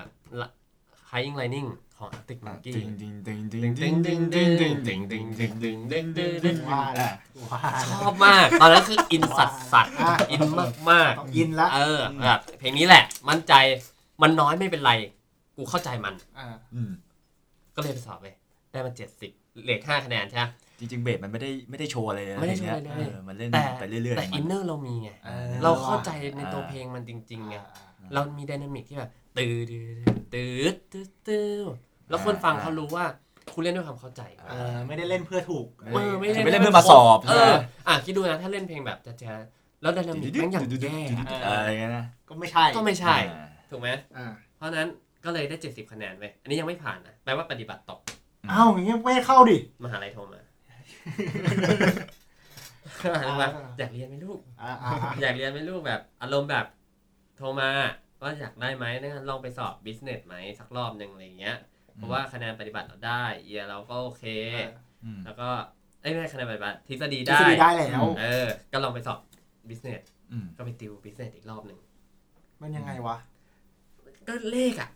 [1.11, 7.09] High Lining ของ Arctic อะ Monkey ดึงดึงดึงดึดึงงดึดึงงดึดึงงดึดึงงดึดึงงดึดึงงดึดึงงดึดึงงดึงดึงดึงว่าอะ
[7.51, 7.59] ว่า
[7.91, 13.53] ชอบมาก ตอนนั้นคืออินสัสสัสอะอินมากมากต้องอินละๆเออแบบเพลงนี้แหละ มั่นใจ
[14.21, 14.91] มันน้อยไม่เป็นไร
[15.55, 16.91] กูเข้าใจมันอ่าอืม
[17.75, 18.25] ก็เลยไปสอบไป
[18.71, 19.31] ได้มาเจ็ดสิบ
[19.63, 20.45] เหลือห้าคะแนนใช่ไหม
[20.79, 29.91] จริงๆเบสมันไม่ได้ไม่ได้โชว์อะไรเลยนะไม่ได้เพลงโชว์อะไรเลยเออมันเล่นแต่ไปเรื่อยๆแต่ของมัอินเนอร์เรามีไงออเราเข้าใจในตัวอ่าเพลงมันจริงๆไงอ่าเรามีไดนามิกที่แบบตื้อตื้อ
[30.33, 31.57] ตื้อตื้อตื้อ
[32.09, 33.05] แล้วคนฟังเขารู้ว่า
[33.53, 44.89] คุณเล่นด้วยความเข้าใจเออไม่ได้เล่นเพื่อถูกเออไม่ไม่เล่นเพื่อมาสอบเอใช่ไหมออะคิดดูนะถ้าเล่นเพลงแบบแจ๊สๆแล้วไดนามิกแม่งอย่างแย่อะเอออะไรเงี้ยนะก็ไม่ใช่ก็ไม่ใช่ อ่าถูกไหมอ่าเพราะฉะนั้น
[45.25, 47.99] ก็เลยได้ 70 คะแนนไปอันนี้ยังไม่ผ่านนะแปลว่าปฏิบัติตก
[48.51, 50.41] อ้าวอย่างเงี้ยไม่เข้าดิมหาลัยโทรมา
[53.39, 56.65] ว่าอยากเรียนไหมลูกอ่าอ่าอ่าอยากเรียนไหมลูกแบบอารมณ์แบบ
[57.37, 57.69] โทรมา
[58.21, 61.57] ว่าอยากได้ไหมนะลองไปสอบ business ไหมสักรอบหนึ่งอะไรอย่างเงี้ย
[61.95, 64.25] เพราะว่าคะแนนปฏิบัติเราได้เอียเราก็โอเค
[65.03, 65.49] อืมแล้วก็
[66.01, 69.19] เอ้ยไม่ใช่คะแนนปฏิบัติทฤษฎีทฤได้ษฎีได้แล้วเออ ก็ลองไปสอบ
[69.69, 71.79] business อืมก็ไปติว business อีกรอบหนึ่ง
[72.61, 73.17] มันยังไงวะ
[74.27, 74.89] ก็เลขอะ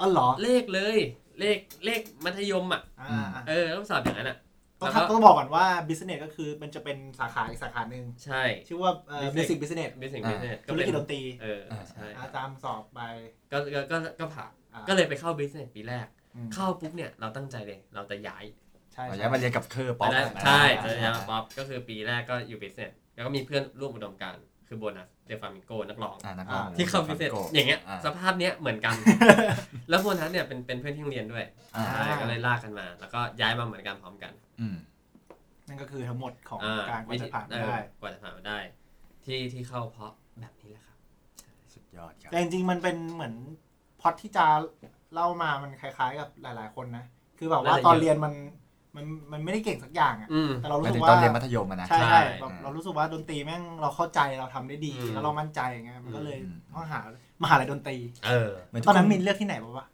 [0.00, 0.98] อ๋อเหรอเลขเลย
[1.40, 4.38] เลขเลขมัธยมอะอ่าอ่าเออต้องสอบอย่างนั้นอะ
[4.80, 11.60] ต้องแล้วก็ ต้องบอกก่อนว่า business ก็คือมันจะเป็นสาขาอีกสาขาหนึ่งใช่ ชื่อว่าเอ่อ Business music business business business ก็ธุรเป็นกิจดนตรีเออ
[11.90, 13.00] ใช่อาจารย์สอบไป
[13.52, 18.44] ก็ก็ก็ก็ผ่านอ่าก็เลยไปเข้า business ปีแรก อืมเข้าปุ๊บเนี่ยเราตั้งใจเลยเราจะย้าย
[18.92, 28.94] ใช่เอาใช่ย้ายมาเรียนกับเคอร์ป๊อปไปได้อ่าใช่อ่าจะย้ายมาป๊อปก็คือปีแรกก็อยู่ business แล้วก็มีเพื่อนร่วมอุดมการณ์ คือโบนัส De Flamingo นักร้องอ่านักร้องที่เข้า business อย่างเงี้ยาสภาพเนี้ยเหมือนกัน
[29.88, 31.44] แล้วโบนัสเนี่ยเป็นเป็นเพื่อนที่โรงเรียนด้วย
[31.76, 34.76] อ่าใช่ก็เลยลากกันมา แล้วก็ย้ายมาเหมือนกันพร้อมกัน อืม
[35.68, 38.58] นั่นก็คือทั้งหมดของอ่าการกว่าจะผ่านเอมาอได้กว่าจะผ่านมาได้
[39.24, 40.96] ที่ที่เข้าเพราะแบบนี้แหละครับ
[41.74, 43.34] สุดยอดครับแต่จริงๆมันเป็นเหมือน
[44.00, 44.44] พล็อตที่จะ
[45.14, 47.04] เล่ามามันคล้าย ๆ กับหลาย ๆ คนนะ
[47.38, 48.34] คือแบบว่าน่าจะตอนเยอะเรียนมัน
[48.98, 57.00] มันมันไม่ได้เก่งสักอย่างอะ อืม แต่เราหรู้มายสึถึกงว่าตอนเรียนมัธยมอะนะ ใช่ใช่ใช่แบบอ่าเรารู้สึกว่าดนตรีแม่งเราเข้าใจเราทำได้ดี อืม แล้วเรามั่นใจอย่างเงี้ยมันก็เลยอืม ต้องหา
[57.42, 59.86] มหาลัยดนตรี เออ เหมือนทุกตอนนั้นคมีเลือกที่ไหนบ้างวะ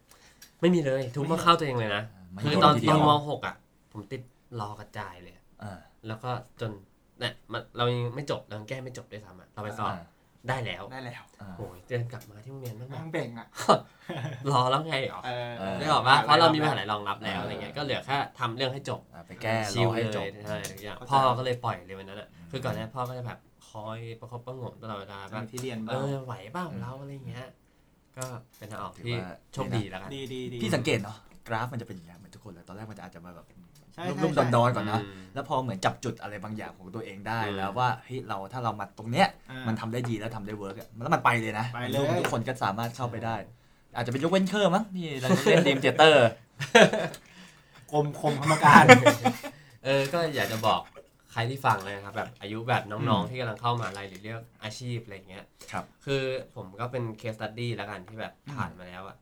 [0.61, 3.55] ไม่มีเลยทุกมาเข้าตัวเองเลยนะไม่คือโดตอนทีตเดีอยนวมหกอะ
[3.93, 4.23] ผมติด
[4.61, 6.71] รอกระจายเลยอ่าแล้วก็จน
[7.21, 10.03] เนี่ยมันเรายังไม่จบเรายังแก้ไม่จบด้วยซ้ำอะเราไปสอบ อ่า
[10.49, 13.47] ได้แล้วได้แล้วอ่าโอ้ยเดินกลับมาที่โรงเรียนต้องแบนั่บงเบ่งอะ
[14.53, 23.39] รอแล้วไงเหรอเออเออได้บอกว่าเพราะเรามีมหาลัยรองรับแล้วอะไรเงี้ยก็เหลือแค่ทำเรื่องให้จบ อ่าไปแก้ชิรลอเลให้ยจบใช่ทุกอย่างเข้าใจ พ่อก็เลยปล่อยเลยวันนั้นอะคือก่อนหน้าพ่อก็จะแบบ
[23.71, 27.47] คอยประคบประหงมตลอดเวลาจะว่ามีที่เรียนเอบ้างอไหวเปล่าเราอะไรเงี้ย
[28.19, 28.25] ก็
[28.59, 31.17] เป็นทางออกถือที่ว่า โชคดีแล้วกัน ดีดีดีพี่สังเกตเนาะ
[31.49, 33.47] กราฟมันจะเป็นอย่างเงี้ยเหมือนทุกคนเลยตอนแรกมันจะอาจจะมาแบบ
[33.95, 43.37] ใช่รุ่มใช่ๆดอนๆก่อนนะอืมแล้วพอเหมือนจับจุดอะไรบางอย่างของตัวเองได้อืม แล้วว่าเฮ้ยเราถ้าเรามาตรงเนี้ยอ่ามันทำได้ดีแล้วทำได้ work อะแล้วมันไปเลยนะไปเลย ทุกคนก็สามารถเข้าไปได้
[43.97, 46.27] อาจจะเป็นยกเว้นเคอร์มั้งที่เราเล่นดีมเจเตอร์
[47.93, 48.85] กรมคมกรรมการ
[49.85, 50.81] เออ ก็อยากจะบอก
[51.33, 56.23] ใครที่ฟังเลยนะครับแบบอายุแบบน้องๆที่กำลังเข้ามาอะไรหรือเลือกอาชีพอะไรเงี้ยครับ คือ
[56.57, 59.17] ผมก็เป็นเคสตัดดี้แล้วกันที่แบบผ่านมาแล้วอะ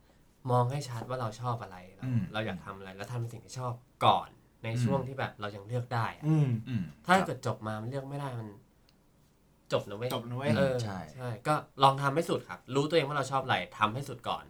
[0.50, 3.72] มองให้ชัดว่าเราชอบอะไรเราอืม เราอยากทำอะไรแล้วทำในสิ่งที่ชอบ
[4.04, 4.28] ก่อน
[4.64, 8.48] ในช่วงที่แบบเรายังเลือกได้อะอืม อืมถ้าครับเกิดจบมามันเลือกไม่ได้มัน
[9.72, 14.44] จบนะเว้ยจบนะเว้ย เออใช่ ใช่ก็ลองทำให้สุดครับ รู้ตัวเองว่าเราชอบอะไรทำให้สุดก่อน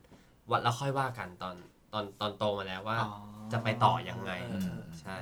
[0.51, 1.55] วัดแล้วค่อยว่ากันตอน
[1.93, 2.99] ตอนตอนโตมาแล้วว่า
[3.53, 5.19] จะไปต่อยังไง เออเออ ใช่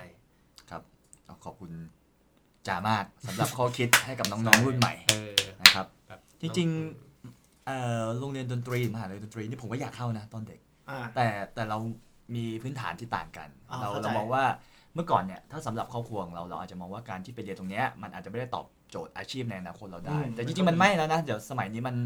[1.24, 1.70] เอาขอบคุณ
[2.68, 6.68] จ่ามากสำหรับข้อคิดให้กับน้องๆรุ่นใหม่เออนะครับ แบบจริง
[7.66, 11.78] เอ่อโรงเรียนดนตรีมหาลัยดนตรีนี่ผมก็อยากเข้านะตอนเด็ก อ่า แต่แต่เรา
[12.34, 21.96] มีพื้นฐานที่ต่างกัน อ่าเราเข้าใจ เรามองว่าเมื่อก่อนเนี่ยถ้าสำหรับครอบครัวของเราเราอาจจะมองว่าการที่ไปเรียนตรงเนี้ยมันอาจจะไม่ได้ตอบโจทย์อาชีพในอนาคตเราได้ แต่จริงๆมันไม่แล้วนะเดี๋ยวสมัยนี้มัน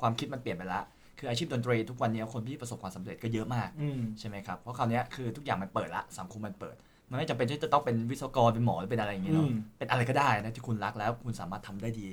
[0.00, 0.80] ความคิดมันเปลี่ยนไปละ
[1.18, 6.76] คืออาชีพดนตรีทุกวันนี้คนที่ประสบความสำเร็จก็เยอะมากอืมใช่ไหมครับเพราะคราวเนี้ยคือทุกอย่างมันเปิดละสังคมมันเปิด
[7.10, 12.10] มันไม่จำเป็นที่จะต้องเป็นวิศวกรเป็นหมอหรือเป็นอะไรอย่างเงี้ยเนาะอืมเป็นอะไรก็ได้นะที่คุณรักแล้วคุณสามารถทำได้ดี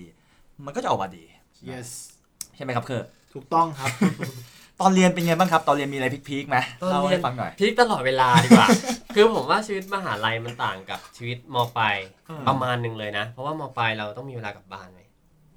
[0.65, 1.23] มันก็จะออกมาดี
[1.69, 1.89] yes
[2.55, 3.89] ใช่ไหมครับเคอร์ถูกต้องครับ
[4.81, 8.67] ตอนเรียนเป็นไงบ้างครับ ตอนเรียนมีอะไรพีคๆไหมตอนเล่าเรียน ให้ฟังหน่อย พีคตลอดเวลาดีกว่า
[9.15, 11.95] คือผมว่าชีวิตมหาลัยมันต่างกับชีวิตมปลาย
[12.29, 15.01] อืม ประมาณหนึ่งเลยนะ เพราะว่ามปลายเราต้องมีเวลากลับบ้านไหม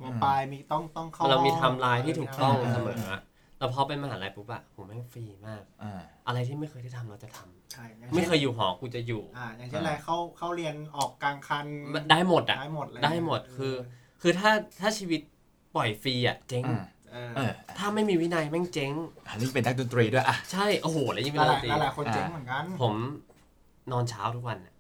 [0.03, 3.05] มปลายมีต้องต้องเข้าเรามีห้องไทำลายที่ถูกต้องเออ เสมอ
[3.59, 11.67] แล้วพอเป็นมหาลัยปุ๊บอะผมแม่งฟรีมาก อ่า อะไรที่ไม่เคยได้ทำเราจะทำใช่อย่างไม่เช่นเคยอยู่หอกูจะอยู่ อ่าอย่างเช่นอะไรเข้าเข้าเรียนออกกลางคัน
[12.11, 13.75] ได้หมดอะ ได้หมดเลยได้หมดคือ
[14.21, 14.51] คือถ้า
[14.81, 15.21] ถ้าชีวิต
[15.75, 16.98] ปล่อยฟรีอะเจ๊งอ่าเออเออ
[17.79, 18.93] ถ้าไม่มีวินัยแม่งเจ๊ง
[19.29, 22.95] อันนี้เป็นนักดนตรีด้วยอะใช่โอ้โหแล้วยิ่งหเป็นลายดนตรีหลายๆคนเจ๊งเหมือนกัน ผม
[23.93, 24.75] นอนเช้าทุกวันอะ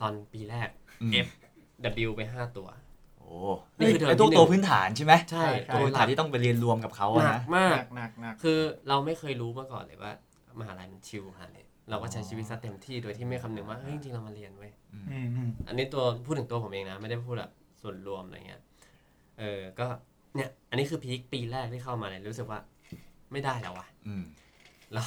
[0.00, 0.68] ตอนปีแรก
[1.02, 1.28] อืม F
[2.06, 2.68] W ไปห้าตัว
[3.18, 3.28] โอ้
[3.78, 10.12] นี่คือเทอมไอ้ตัวที่หนึ่งตัวพื้นฐานใช่ไหมใช่ตัวพื้นฐานที่ต้องไปเรียนรวมกับเขาอะหนันะกมากหนักหนักหนักคือเราไม่เคยรู้มาก่อนเลยว่า
[10.60, 15.04] มหาลัยมันชิลขนาดนี้เราก็ใช้ชีวิตซะเต็มที่โดยที่ไม่คำนึงว่าเฮ้ยจริงๆเรามาเรียนเว้ยอืม
[15.36, 18.62] อืมอันนี้ตัวพูดถึงตัวผมเองนะ ไม่ได้พูดแบบส่วนรวมอะไรเงี้ย
[19.38, 19.86] เออก็
[20.34, 22.60] เนี่ย อันนี้คือพีคปีแรกที่เข้ามาเลยรู้สึกว่า
[23.32, 24.22] ไม่ได้แล้วว่ะอืม
[24.94, 25.02] เรา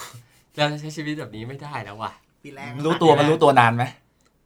[0.58, 2.12] เราจะใช้ชีวิตแบบนี้ไม่ได้แล้วว่ะ
[2.44, 3.84] ปีแรกรู้ตัวมันรู้ตัวนานไหม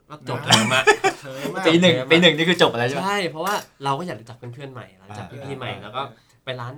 [0.09, 0.81] ก็จบแล้วมา
[1.21, 6.01] เคยมากปีหนึ่งเยอะมากปีหนึ่งนี่คือจบอะไรใช่ไหมใช่เพราะว่าเราก็อยากรู้จักเพื่อนๆใหม่เรารู้จักอ่าพี่ๆใหม่แล้วก็
[6.45, 6.73] ไปร้าน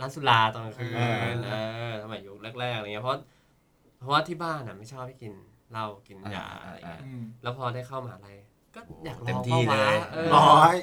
[0.00, 1.52] ร้านสุราตอนกลางคืนเออเอ
[1.90, 3.16] อสมัยยุคแรกๆอะไรเงี้ยเพราะ
[3.98, 5.32] เพราะว่าที่บ้านอะไม่ชอบให้กิน
[5.72, 8.36] เหล้ากินยาอะไรเงี้ยอืมแล้วพอได้เข้ามหาลัย
[8.74, 10.76] ก็อยากลเต็อมงที่ข้าเลยวะเออร้อย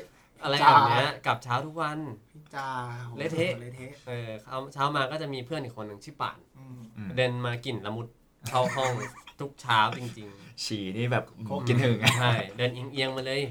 [0.43, 2.67] อะไรจ้าแบบเนี้ยกลับเช้าทุกวันพี่ จ้า
[3.07, 8.07] โหเละเทะ เละเทะเออเช้าเช้ามาก็จะมีเพื่อนอีกคนหนึ่งชื่อป่าน อืม อืมเดินมากลิ่นละมุด
[8.49, 8.91] เข้าห้อง
[9.39, 10.27] ทุกเช้าจริง
[10.63, 13.41] ฉี่นี่แบบโคตรกินถึงๆใช่เดินเอียงๆมาเลย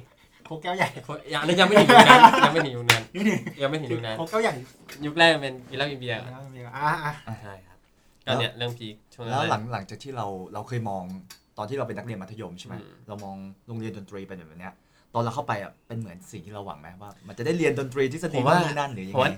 [0.46, 0.88] โคกแก้วใหญ่
[1.32, 4.54] ยังยังไม่ถึงยุคนั้นยังไม่ถึงยุคนั้นนี่นี่ยังไม่ถึงยุคนั้นโคกแก้วใหญ่
[5.06, 7.78] ยุคแรกเป็นกินเหล้ากินเบียร์ก่อนแล้วมีอะอะใช่ครับ
[8.26, 11.02] ก็เนี่ยเรื่องพีคช่วงนั้แล้วนหลังหลังจากที่เราเราเคยมอง
[11.58, 14.74] ตอนที่เราเป็นนักเรียนมัธยมใช่ไหมอืม เรามองโรงเรียนดนตรีเป็นแบบเนี้ย
[15.16, 19.32] ตอนเราเข้าไปอะเป็นเหมือนสิ่งที่เราหวังไหมว่า มันจะได้เรียนดนตรีทฤษฎีนู่นนี่นั่นหรือยังผมไงว่า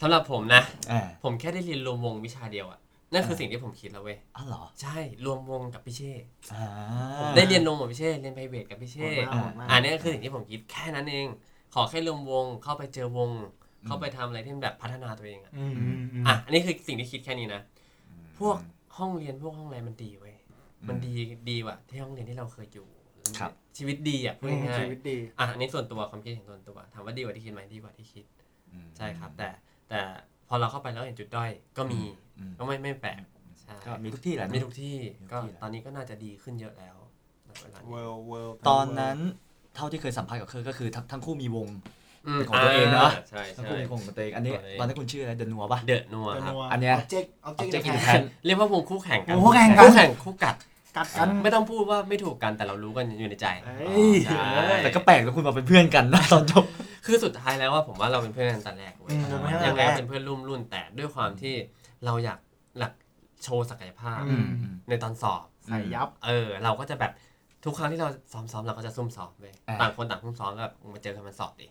[0.00, 2.78] สำหรับผมนะอ่าผมแค่ได้เรียนรวมวงวิชาเดียวอะ
[3.12, 6.12] นั่นคือสิ่งที่ผมคิดแล้วเว้ยอ๋อเหรอ ใช่ รวมวงกับพี่เช่
[6.54, 6.66] อ่า
[7.36, 11.26] ได้เรียนรวมกับพี่เช่เรียนไพรเวทกับพี่เช่โหดมากโหดมากอันนี้คือสิ่งที่ผมคิดแค่นั้นเอง
[11.74, 13.30] ขอแค่รวมวงเข้าไปเจอวง
[13.86, 17.62] เข้าไปทำอะไรที่มันแบบพัฒนาตัวเองอะอืมอืมอืมอะอันนี้คือสิ่งที่คิดแค่นี้นะ
[18.38, 18.56] พวก
[18.98, 20.34] ห้องเรียนพวกห้องอะไรมันดีเว้ย
[20.88, 21.12] มันดี
[21.50, 22.86] ดีกว่าที่ห้องเรียนที่เราเคยอยู่
[23.38, 28.24] ครับ ชีวิตดีอะพูดอืมง่าชียวิตดีๆอะอันนี้ส่วนตัวความคิดเห็นส่วนตัวถามว่าดีกว่าที่คิดไหมดีกว่าที่คิด
[28.72, 29.48] อืมใช่ครับ แต่
[29.88, 30.00] แต่
[30.48, 32.00] พอเราเข้าไปแล้วเห็นจุดด้อยก็มี
[32.38, 33.22] อืมก็ไม่ไม่แปลก
[33.60, 36.96] ใช่ก็มีทุกที่แหละมีเนทุอะกที่มีทุกก็ที่แหละตอนนี้ก็น่าจะดีขึ้นเยอะแล้ว
[37.48, 39.18] ณเวลานี้ world world ตอนนั้น
[39.76, 41.68] เท่าที่เคยสัมภาษณ์กับเคยก็คือทั้งทั้งคู่มีวง
[42.26, 50.54] อืมเป็นของตัวเองเนอะใช่ทั้งใช่คู่มีวงของตัวเองอันนี้ตัวเองตอนนั้นคุณชื่ออะไรเดนัวป่ะเดอะนัวครับอันเนี้ยเจกเอาเจก Object อิ in น the แท Hand เรียกว่าวงคู่แข่งกันโอ้โหแข่งกันคู่แข่งคู่กัด
[50.96, 54.44] กัดกัน ไม่ต้องพูดว่าไม่ถูกกันแต่เรารู้กันอยู่ในใจเอ้ย ใช่
[54.82, 56.64] แต่ก็แปลกแล้วคุณมาเป็นเพื่อนกันนะตอนจบ
[57.06, 61.54] คือสุดท้ายแล้วว่าผมว่าเราเป็นเพื่อนกันแต่แรกเว้ยอืมไม่ใช่ยังไงแต่แรก็กเป็นเพื่อนรุ่มรุ่นแต่ด้วยความที่
[62.04, 62.38] เราอยาก
[62.78, 62.92] หลัก
[63.42, 64.46] โชว์ศักยภาพอืม
[64.88, 67.12] ในตอนสอบ ใส่ยับ เออ เราก็จะแบบ
[67.64, 71.68] ทุกครั้งที่เราซ้อมๆเราก็จะซุ่มซ้อมไปอ่า ต่างคนต่างซุ่มซ้อมแบบมาเจอกันมันสอบดิ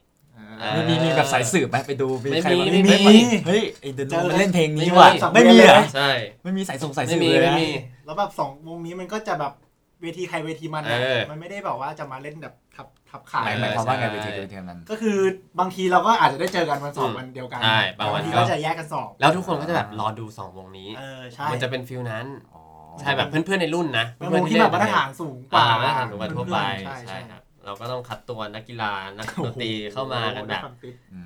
[0.59, 6.09] เออ มีมีมีแบบสายสืบไหมไปดูไม่ใครมีวะไม่มี เฮ้ยเฮ้ยไอเดนัวมันเล่นเพลงนี้ว่ะไม่ไม่มีมีเหรอใช่
[6.43, 7.69] ไม่มีสายส่งสายไม่สืบมีเลยไม่นะมี
[8.09, 9.53] แล้วแบบสองวงนี้มันก็จะแบบ
[10.01, 15.17] เวทีใครเวทีมันอะเออ มันไม่ได้แบบว่าจะมาเล่นแบบทับทับขาหมายยหมายความว่าไงใช่ไปทีไปทีนั้น ก็คือ
[15.59, 22.61] บางทีเราก็อาจจะได้เจอกันวันสอบอืมวันเดียวกันใช่บางวัน ทีก็ก็จะแยกกันสอบแล้วทุกคนก็จะแบบรอดูสองวงนี้ เออใช่มันจะเป็นฟิลนั้น อ๋อ
[22.99, 30.63] ใช่แบบเพื่อนๆในรุ่นนะเป็นวงที่แบบมาตรฐานสูงกกว่าว่ามาตรฐานสูงกว่าทั่วไปใช่ใช่ใช่ครับเราก็ต้องคัดตัวนักกีฬานักดนตรีเข้ามากันแบบ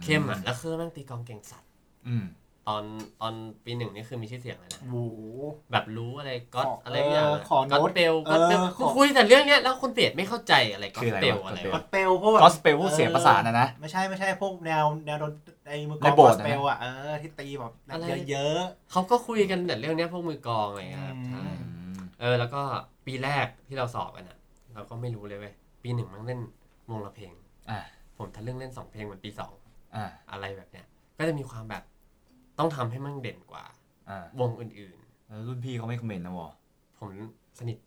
[0.04, 1.69] เข้มอะแล้วคือแม่งตีกลองเก่งสัตว์
[2.08, 2.26] อืม
[2.67, 2.84] ตอน
[3.21, 3.34] ตอน
[3.65, 4.95] ปีหนึ่งนี่คือมีชื่อเสียงเลยนะ โอ้โห
[5.71, 15.32] แบบรู้อะไรก็ขออะไรอย่างเออขอโน้ก็ตเปลก็เปลเออขอ คุยแต่เรื่องเนี้ยแล้วคนเปรตไม่เข้าใจอะไรก็คืออะไรเปลวะ อะไร gospel วะกอสเปลพวกแบบ กอสเปลพวกเสียงประสานนะนะ ไม่ใช่ไม่ใช่พวกแนวแนวดน
[15.67, 18.60] ไอ้มือกลในองโบกสอถ์สอะนะ เปลอะเออที่ตีแบบอะไร เยอะ
[18.91, 21.45] เขาก็คุยกันแต่เรื่องเนี้ยพวกมือกลองอะไรอย่างเงี้ยครับอืม ใช่
[22.19, 22.62] เออแล้วก็
[23.06, 24.38] ปีแรกที่เราสอบกันอะ
[24.73, 26.39] เราก็ไม่รู้เลยเว้ยปีหนึ่งมันเล่น
[26.91, 27.34] วงละเพลง
[27.69, 27.80] อ่า
[28.17, 29.52] ผมทะลึ่งเล่นสองเพลงเหมือนปีสอง
[29.95, 30.86] อ่าอะไรแบบเนี้ย
[31.17, 31.84] ก็จะมีความแบบ
[32.60, 33.63] ต้องทำให้มันเด่นกว่า
[34.10, 37.10] อ่าวงอื่นแล้วรุ่นพี่เขาไม่คอมเมนต์นะวะๆผม
[37.60, 37.78] สนิท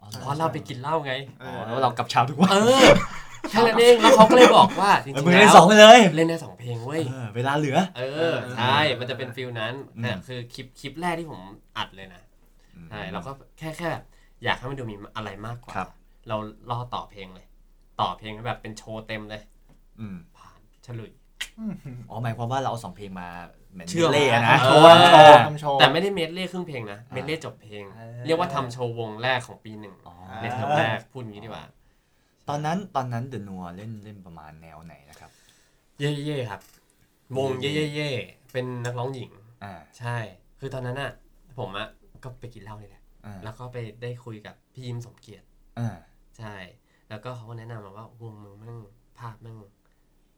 [0.00, 2.88] อ๋อเพราะเราไปกินเหล้าไงๆเออ๋ออแล้วเรากลับเช้าทุกวันเออ
[3.50, 11.40] แค่นั้นเองแล้วเขาก็เลยบอกว่าจริงเออๆมึงแล้เล่นวสองไปเลยเล่นได้สองเพลงเว้ยเออเวลาเหลือ เออใช่มันจะเป็นฟิลนั้นอืมแต่คือคลิปคลิปแรกที่ผม
[11.76, 12.22] อัดเลยนะ
[12.90, 14.04] ใช่เราก็แค่แค่แบบ
[14.44, 15.88] อยากให้มันดูมีอะไรมากกว่าครับ
[16.28, 16.36] เรา
[16.70, 17.46] ล่อต่อเพลงเลย
[18.00, 19.42] ต่อเพลงแบบเป็นโชว์เต็มเลย
[20.00, 21.12] อืมผ่านเฉลย
[22.10, 23.28] อ๋อหมายความว่าเราเอาสองเพลงมา
[23.72, 31.64] เหมือนเชื่อมเล่นะทำโชว์ทำโชว์ทำโชว์แต่ไม่ได้เมดเล่ครึ่งเพลงนะอ่าเมดเล่จบเพลงเออเรียกว่าทำโชว์วงแรกของปีหนึ่งอ๋อในเทอมแรกพูดอย่างนี้ดีกว่า
[32.48, 35.30] ตอนนั้นตอนนั้นเดอะนัวเล่นเล่นประมาณแนวไหนนะครับ
[35.98, 36.60] เย่เย่ครับ
[37.38, 38.10] วงเย่เย่เย่
[38.52, 39.30] เป็นนักร้องหญิง
[39.64, 40.16] อ่าใช่
[40.60, 41.10] คือตอนนั้นอะ
[41.58, 41.88] ผมอะ
[42.24, 45.46] ก็ไปกินเหล้านี่แหละอ่าแล้วก็ไปได้คุยกับพี่ยิมสมเกียรติ
[45.78, 45.96] อ่า
[46.38, 46.54] ใช่
[47.08, 48.78] แล้วก็เขาก็แนะนำมาว่าวงมึงแม่ง
[49.18, 49.56] ภาพแม่ง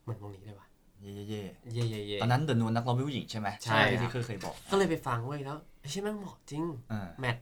[0.03, 0.67] เหมือนวงนี้เลยว่ะ
[1.01, 1.41] เย่เย่เย่
[1.73, 7.37] เย่เย่เย่ ตอนนั้นเดอะนัวนักร้องเป็นผู้หญิงใช่ไหมใช่ที่ครับ ที่เคยเคยบอก ก็เลยไปฟังเว้ยแล้วไอ้ใช่แม่งเหมาะจริงอ่าแมท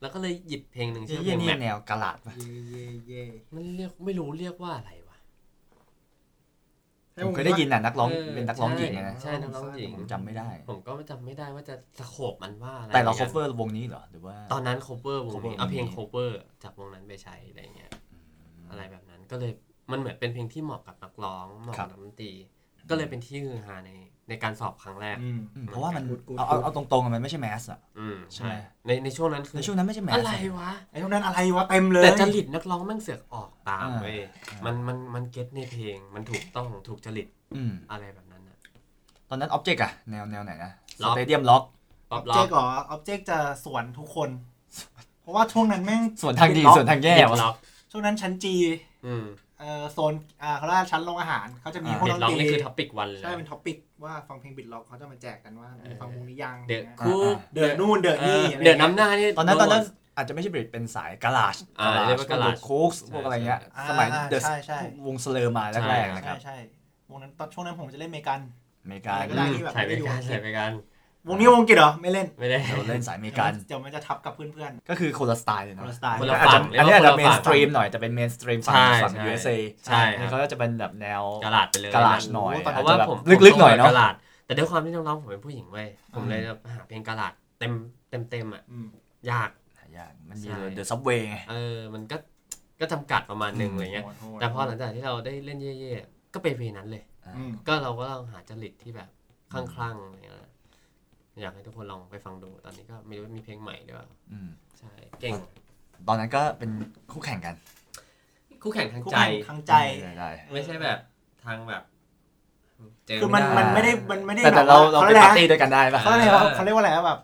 [0.00, 3.22] แล้วก็เลยหยิบเพลงหนึ่งเย่ชื่อเพเย่ลงนี่แมทแนวกาลาดปะเย่เย่เย่
[3.54, 5.16] มันเรียกไม่รู้เรียกว่าอะไรวะ
[7.26, 16.30] ผมเคยได้ยินน่ะนักร้องเออเป็นนักร้องหญิงใช่นะใช่นักร้องหญิง ผมจำไม่ได้ ผมก็จำไม่ได้ว่าจะสโคบมันว่าอะไรแต่เราหมือนกัน cover วงนี้เหรอหรือว่า ตอนนั้น cover วง cover นี้เอาเพลง วงนี้ cover
[16.62, 17.90] จากวงนั้นไปใช้อะไรเงี้ย
[18.70, 19.52] อะไรแบบนั้นก็เลย
[19.90, 22.32] มันเหมือนเป็นเพลงที่เหมาะกับนักร้องเหมาะครักับบ นักดนตรี
[22.90, 23.90] ก็เลยเป็นที่ฮือฮาใน
[24.28, 28.54] ในการสอบครั้งแรก อืมอืมเพราะว่ามัน Good, good, เอาเอา good เอาตรงๆอะมันไม่ใช่แมสอะ อืมใช่ไหม
[28.86, 34.18] ในในช่วงนั้นคือในช่วงนั้นไม่ใช่แมส อะไรวะ ไอ้ตรงนั้นอะไรวะเต็มเลยแต่จริตนักร้องแม่งเสือกออกตามอ่า เว้ย
[34.50, 38.56] อ่ามัมันมันมันเก็ตในเพลง มันถูกต้องถูกจริตอืมอะไรแบบนั้นนะ
[39.28, 41.62] ตอนนั้นออบเจกต์อะแนวแนวไหนนะส Lock เตเดียมล็อก
[42.10, 44.30] ป๊อปอล็เจอกกต์เหรอออบเจกต์จะสวนทุกคน
[45.22, 47.54] เพราะว่าช่วงนั้นแม่ง ส่วนทางดี ล็อก ส่วนทางแย่เด็ดวะ ล็อก
[47.90, 48.54] ช่วงนั้นชั้นจี
[49.06, 49.24] อืม
[49.58, 57.08] เอ่อโซนอ่าเขาเรียกว่าชั้นโรงอาหารเขาจะมีอ่าพวกเด็ดดนล็อกตรีนี่คือท็อปิกวันเลยใช่เป็นท็อปิกว่าฟังเพลงบิดล็อกเขาจะมาแจกกันว่าเออฟังวงนี้ยังเดอะนี่ยคู
[57.54, 59.84] เดอะนู่นเดอะเอนี่ออะไรเดือดน้ำหน้านี่ ตอนนั้นตอนนั้นโด
[60.16, 66.56] อาจจะไม่ใช่เป็นสายกาลาชอ่าเรียกว่า garage คุกพวกอะไรเงี้ย อ่าสมัยอ่าเดอะใช่ใช่วงสเลอร์มาแรกๆนะคใช่รับใช่
[67.10, 68.40] วงนั้นตอนช่วงนั้นผมจะเล่นเมกัน
[68.82, 70.72] อเมริกาอะไรก็ได้ที่แบบใส่ไปไม่ได้อยู่กันใส่ไปกัน
[71.28, 84.14] วงนี้วงอังกิจเหรอ ไม่เล่นไม่ได้ เราเล่นสายอเมริเดี๋ยวกัมันนเดี๋ยวมันจะทับกับเพื่อน ก็คือคนละสไตล์เลยๆคนะนละสไตล์ คนละอาจฝั่จะงอันนี้อาจจะเรีเมยกนว่าสตรีมหน่อยแต่เป็นเมนสตรีมฝั่งใช่ฝั่ง ใช่ USA ใช่อันนี้เขาก็จะเป็นแบบแนว กระลาดไปเลยกาลาชหน่อยโอ้โหตอนเพนั้นราะว่าอจจะแบบผมลึกๆหน่อยเนาะกระลาด
[84.46, 87.72] แต่ด้วยความที่น้องๆผมเป็นผู้หญิงเว้ยผมอืมเลยจะหาเพลงกระลาดเต็ม
[88.10, 88.86] เต็มเต็มอะอืม
[89.30, 89.50] ยาก
[89.98, 92.16] ยากมันมีใช่ เดอะซับเวย์ไง เออมันก็
[92.80, 97.02] ก็จำกัดประมาณหนึ่งอืมอะไรเงี้ย โหดๆแต่พอหลังจากที่เราได้เล่นเย่ๆก็เป็นเพลงนั้นเลย
[97.36, 99.08] อืมก็เราก็ลองหาจริตที่แบบ
[99.52, 100.36] คลั่งๆอะไรเงี้ย
[101.40, 103.98] อยากให้ทุกคนลองไปฟังดู ตอนนี้ก็ไม่รู้ว่ามีเพลงใหม่ด้วย
[104.32, 104.48] อืม
[104.78, 105.34] ใช่เก่ง
[106.08, 106.70] ตอนนั้นก็เป็น
[107.12, 107.54] คู่แข่งกัน
[108.62, 109.72] คู่แข่งทางคู่ใจแข่งทางใจ
[110.02, 110.98] ได้ได้ไม่ใช่แบบ
[111.44, 111.82] ทางแบบ
[113.06, 117.20] เจอคือมันไได้มันไม่ได้มันไม่ได้แต่แต่เราเราเขาไปเรียกปาอะไรร์ตี้ด้วยกันได้ปะเขาเรียกอะไรเออเขาเรียกว่าอะไรแบบ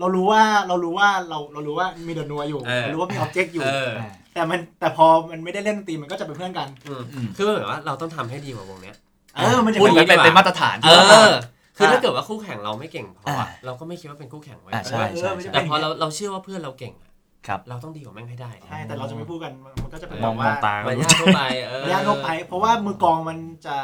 [0.00, 3.90] เรารู้ว่าเรารู้ว่าเราเรารู้ว่ามีเดอะนัวอยู่เออเรารู้ว่ามีออบเจกต์อยู่เออ
[4.34, 8.96] แต่มันแต่พอมันไม่ได้เล่นดนตรีมันก็จะเป็นเพื่อนกันอืมอืมคือมันแบบว่าเราต้องทำให้ดีกว่าวงเนี้ย
[9.34, 11.32] เออมันจะพูดเป็นอย่างนี้เป็นดีกว่าเป็นมาตรฐานเอที่ว่าอ
[11.78, 17.10] คือถ้าเกิดว่าคู่แข่งเราไม่เก่งพออะอ่าเราก็ไม่คิดว่าเป็นคู่แข่งไว้ยอ่าใช่ใช่ใช่แต่พอเราเราเชื่อว่าเพื่อนเราเก่งอะ
[17.46, 23.76] ครับเราต้องดีกว่าแม่งให้ได้ดิใช่แต่เราจะไม่พูดกันมันก็จะเป็นมแบองบมอว่างตามันยากทั่วไปเออระยะทั่วไปเพราะว่ามือกลองมันจะ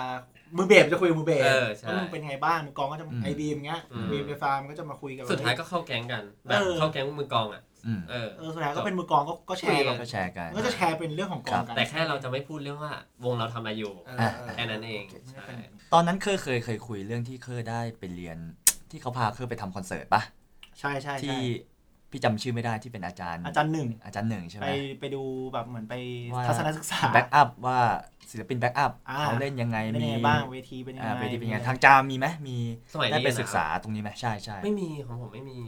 [0.57, 7.74] มือเบสจะคุยกับมือเบสเออใช่ว่ามึงเป็นไงบ้างมือกลองก็จะอืมไอบีมเงี้ยอืมบีมไฟฟ้ามันก็จะมาคุยกับสุดท้ายก็เข้าแก๊งกันแบบเออเข้าแก๊งมือกลองอะอืม
[8.11, 12.95] เออ เออสุดท้ายก็เป็นมือกลองก็ก็แชร์กันก็แชร์กัน ก็จะแชร์เป็นเรื่องของกลองกันแต่แค่เราจะไม่พูดเรื่องว่า
[13.25, 15.59] วงเราทำอะไรอยู่เออเออแค่นั้นเองไม่ได้ใช่เป็น
[15.93, 18.39] ตอนนั้นเคยเคยเคยคุยเรื่องที่เคยได้ไปเรียน
[18.91, 20.23] ที่เขาพาเคยไปทำคอนเสิร์ตปะ
[20.81, 21.39] ใช่ใช่ที่ใช่
[22.11, 25.95] พี่จำชื่อไม่ได้ที่เป็นอาจารย์ อาจารย์หนึ่งอาจารย์หนึ่งใช่ไหไปมไปดูแบบเหมือนไป
[26.35, 27.79] ว่าทัศนศึกษาแบ็กอัพว่า
[28.31, 32.57] ศิลปินแบ็กอัพอ่าเขาเล่นยังไงเป็นมียังไงบ้างเวทีเป็นยังอ่าไงเวทีเป็นยังไงทางจามมีไหมมี
[32.93, 35.59] สมัยได้นี้ไปนะศึกษาตรงนี้ไหมใช่ใช่ไม่มีของผมไม่มี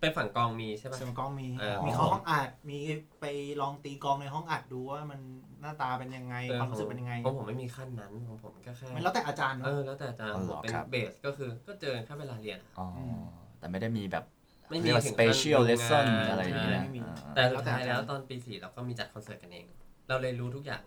[0.00, 2.78] เป็นฝั่งกลองมีใช่ปะ เสียงกลองมี เออมีเข้าห้องอัด มี
[3.20, 3.24] ไป
[3.60, 5.20] ลองตีกลองในห้องอัดดูว่ามัน
[5.60, 13.20] หน้าตาเป็นยังไง เออ ความรู้สึกเป็นยังไงของผมไม่มีขั้นนั้นของผมก็แค่มันแล้วแต่อาจารย์เอเนาะอแล้วแต่อาจารย์ผมเป็นเบสก็คือก็เจอแค่เวลาเรียนอะ อ๋ออม
[13.58, 14.24] แต่ไม่ได้มีแบบ
[14.70, 19.66] ไม่มีเรียกว่า ถึง special ขั้น lesson ดูงานอะไรอย่างเงี้ยใช่ไม่มี อ่า แต่สุดท้ายแล้วตอนปีสี่เราก็มีจัดคอนเสิร์ตกันเอง
[20.08, 20.82] เราเลยรู้ทุกอย่าง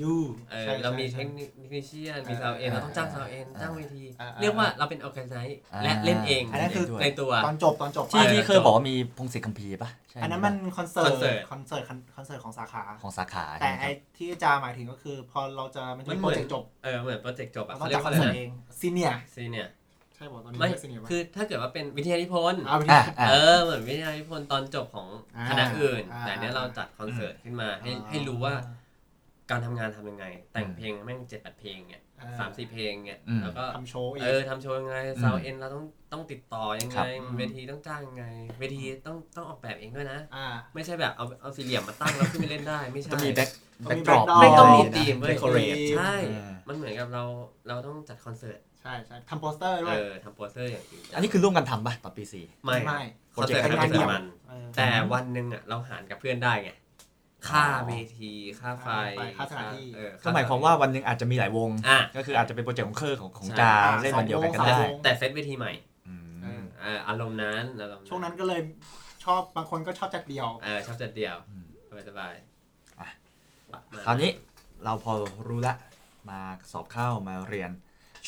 [0.00, 0.14] ยู
[0.50, 11.82] เออใช่เรามีใช่เทคนิคนิคเชียนมีเออซาวเอ็นเออเราต้องจ้างซาวเอ็นเออจ้างเวทีอ่า เรียกว่าเราเป็นออแกไนซ์อ่าและเล่นเองอันนั้นคือ ในตัว ตอนจบตอนจบที่เออที่เคยบอกว่ามีพงศิษฐ์คัมภีร์ปะใช่อันนั้นมันคอนเสิร์คอนเสิร์ตตคอนเสิร์ต
[12.16, 19.68] คอนเสิร์ตของสาขา ของสาขาแต่ใช่ไหมไอครับ ที่อาจารย์หมายถึงก็คือ พอเราจะมันจะมีโปรเจกต์จบเออเหมือนโปรเจกต์จบเราอะต้อเขางเรียจักดคอว่านอะไรเสิร์ตนะเองsenior senior
[20.14, 28.54] ใช่บอกตอนนี้ไม่ senior คือถ้าเกิดว่าเป็นวิทยานิพนธ์เอาไปอะอะ เออเหมือนวิทยานิพนธ์ตอนจบของอ่าคณะอื่น อ่า แต่เนี้ยเราจัดคอนเสิร์ตขึ้นมาให้ให้รู้ว่า
[29.52, 38.24] การทำงานทำยังไง แต่งเพลงแม่งเจ็ดแปดเพลงเนี่ยเออสามสี่เพลงเนี่ยอืมแล้วก็ทำโชว์อีกเออทำโชว์ยังไง sound en เราต้องต้องติดต่อยังไงครับเวทีต้องจ้างยังไง
[38.60, 43.48] เวทีต้องต้องออกแบบเองด้วยนะอ่าไม่ใช่แบบเอาเอาสี่เหลี่ยมมาตั้งแล้วขึ้นไปเล่นได้ไม่ใช่จะมี back
[43.86, 47.22] ต้องแบ็คมีดรอป backdrop ไม่ต้องมีอ๋อทีมเว้ย decorate ใช่เออมันเหมือนกับเรา
[47.68, 53.00] เราต้องจัดคอนเสิร์ตใช่ใช่ทำโปสเตอร์ด้วยเออทำโปสเตอร์อย่างจริงจังอันนี้คือร่วมกันทำปะตอนปีสี่ไม่ไม่
[53.34, 56.70] คอนเสิร์ตโปรเจกต์เป็นคอนเสิร์ตมันเออแต่วันหนึ่งอะเราหารกับเพื่อนได้ไง
[57.48, 58.88] ค่าเวทีค่าไฟ
[59.36, 65.72] ค่าสถานที่เออก็หมายความว่าวันหนึงอาจจะมีหลายวงอะก็คืออาจจะเป็นโปรเจกต์ของเคอร์ของของใช่จาเล่นวันเดียวกันก็สองได้วงแต่เซตเวทีใหม่
[66.08, 68.60] อืมเอออ่าอารมณ์นั้นอารมณ์ช่วงนั้นก็เลย
[69.24, 71.66] ชอบบางคนก็ชอบจัดเดียวเออชอบจัดเดี่ยวอืม
[72.08, 72.34] สบาย
[73.00, 74.30] อะๆประมณคราวนี้
[74.84, 75.12] เราพอ
[75.48, 75.74] รู้ละ
[76.30, 76.40] มา
[76.72, 77.70] สอบเข้ามาเรียน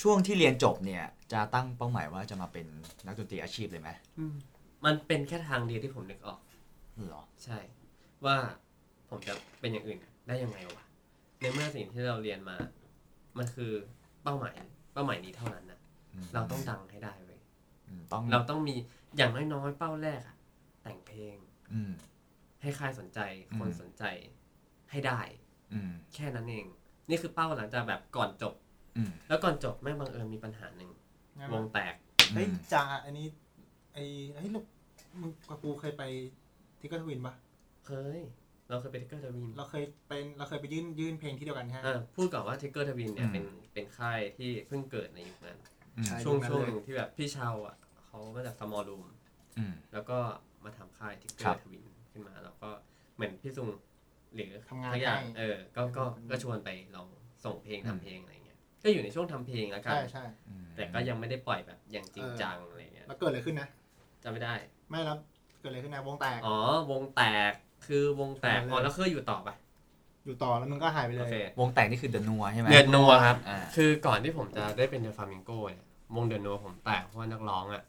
[0.00, 2.66] ช่วงที่เรียนจบเนี่ย จะตั้งเป้าหมายว่าจะมาเป็น
[3.07, 3.90] นักดนตรีอาชีพเลยไหม
[4.85, 6.38] มันเป็นแค่ทางเดียวที่ผมนึกออก
[7.09, 7.59] เหรอใช่
[8.24, 8.37] ว่า
[9.14, 9.98] ผมจะเป็นอย่างอื่น
[10.29, 10.83] ได้ยังไงวะ
[11.40, 12.57] ในเมื่อสิ่งที่เราเรียนมา
[13.38, 13.72] มันคือ
[14.22, 14.57] เป้าหมาย
[14.94, 15.81] เป้าหมายนี้เท่านั้นนะ
[16.24, 17.40] มเราต้องดังให้ได้เว้ย
[17.88, 18.74] อืมต้องเราต้องมี
[19.16, 20.37] อย่างน้อยๆเป้าแรกอะ
[20.83, 21.37] แต่งเพลง
[21.72, 21.92] อืม
[22.62, 23.20] ให้ค่ายสนใจ
[23.59, 24.05] คนอืมสนใจ
[24.90, 25.20] ให้ได้
[25.72, 26.66] อืมแค่นั้นเอง
[27.09, 28.55] นี่คือเป้าหลังจากแบบก่อนจบ
[28.96, 30.90] อืมแล้วก่อนจบแม่งบังเอิญมีปัญหาหนึ่ง
[31.53, 31.94] วงแตก
[32.35, 33.27] เฮ้ยจ่าอันนี้
[33.94, 34.64] ไอ้เฮ้ยลูก
[35.20, 36.03] มึงกับกูเคยไป
[36.80, 37.35] Tigger Twin ปะ
[37.87, 38.18] เคย
[38.70, 45.59] เราเคยไปทิกเกอร์ทวินเราเคยเป็นเราเคยไปยื่นยื่นเพลงที่เดียวกันใช่ไหมอ่าพูดก่อนว่า Tigger Twin เนี่ยเป็นเป็นค่ายที่เพิ่งเกิดในยุคนั้น
[45.96, 49.07] อืมใช่ช่วงยุคนั้นช่วงเลยหนึ่งที่แบบพี่เชาวอะเขามาจากสมอลรูม
[49.59, 50.18] อืมแล้วก็
[50.64, 52.68] มาทำค่าย Tigger Twin ครับขึ้นมา แล้วก็
[53.16, 53.68] เหมือนพี่ซุง
[54.35, 57.09] หรือทำงานทุกอย่างให้เออ ก็ก็ก็ชวนไปลอง
[57.44, 63.68] ส่งเพลงทำเพลงอะไรเงี้ย ก็อยู่ในช่วงทำเพลงแล้วกันใช่ใช่อืมแต่ก็ยังไม่ได้ปล่อยแบบอย่างจริงจังอะไรเงี้ยแล้วเกิดอะไรขึ้นนะ
[64.22, 64.55] จำไม่ได้
[64.90, 65.18] ไม่รับ
[65.61, 66.57] เกิดอะไรขึ้นนะวงแตกอ๋อ
[66.90, 67.53] วงแตก
[67.87, 69.55] คือวงแตกเลยอ๋อแล้วเคยอยู่ต่อปะ
[70.25, 77.83] อยู่ต่อแล้วมึงก็หายไปเลโอย เควงแตกนี่คือเดนัวใช่ไหมเดือนนัวครับ อ่าคือก่อนที่ผมจะได้เป็นเดอะฟามิงโก้เนี่ยวงเดือนนัวผมแตกเพราะว่านักร้องอะ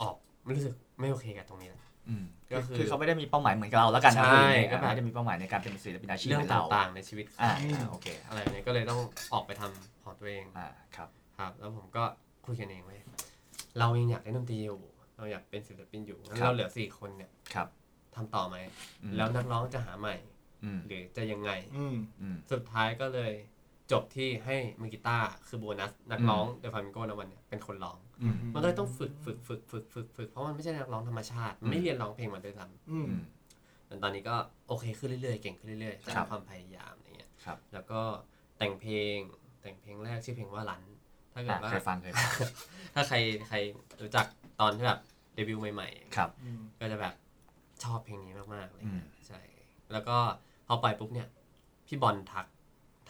[0.00, 1.70] ออกไม่รู้สึกไม่โอเคกับตรงนี้
[2.08, 9.00] อืมก็ก็คือ คือเขาไม่ได้มีเป้าหมายเหมือนกับเราแล้วกันนะใช่คือก็ก็แบบไม่ได้มีเป้าหมายในการเป็นศิลปินอาชีพเรื่องเหมือนเราต่างๆในชีวิตอ่าเขาอ่าโอเคอะไรเนี่ยก็เลยต้อง
[9.32, 12.04] ออกไปทำของตัวเองอ่าครับ ครับ แล้วผมก็
[12.46, 13.00] คุยกันเองไว้ย
[13.78, 14.78] เรายังอยากเล่นดนตรีอยู่
[15.16, 17.68] เราอยากเป็นศิลปินอยู่งั้นครับ เราเหลือสี่คนเนี่ย ครับ
[18.18, 18.56] ทำต่อไหม
[19.02, 20.16] อืมแล้วนักร้องจะหาใหม่
[20.64, 23.32] อืมหรือจะยังไงอืมอืมสุดท้ายก็เลย
[23.92, 34.36] จบที่ให้มือกีตาร์คือโบนัส นักร้องเดอะฟามิงโกนะวันเนี่ยเป็นคนร้องอืมมันก็เลยต้องฝึกฝึกฝึกฝึกฝึกฝึกเพราะมันไม่ใช่นักร้องธรรมชาติมันไม่เรียนร้องเพลงมาด้วยซ้อืมอืมำแต่ตอนนี้ก็
[34.68, 38.00] โอเคขึ้นเรื่อยๆ เก่งขึ้นเรื่อยๆครัจากบความพยายามอะไรเงี้ยครับแล้วก็
[38.58, 39.16] แต่งเพลง
[39.60, 40.82] แต่งเพลงแรกชื่อเพลงว่ารัน
[41.32, 42.30] ถ้าเกิอะดว่าเคยฟังเคยฟัง
[42.94, 43.16] ถ้าใคร
[43.48, 43.56] ใคร
[44.02, 44.26] รู้จัก
[44.60, 45.00] ตอนที่แบบ
[45.34, 47.14] เดบิวต์ใหม่ครับอืมๆก็จะแบบ
[47.84, 49.40] ชอบเพลงนี้มากๆเลยอืมใช่
[49.92, 50.16] แล้วก็
[50.66, 51.28] พอปล่อยปุ๊บเนี่ย
[51.86, 52.46] พี่บอลทัก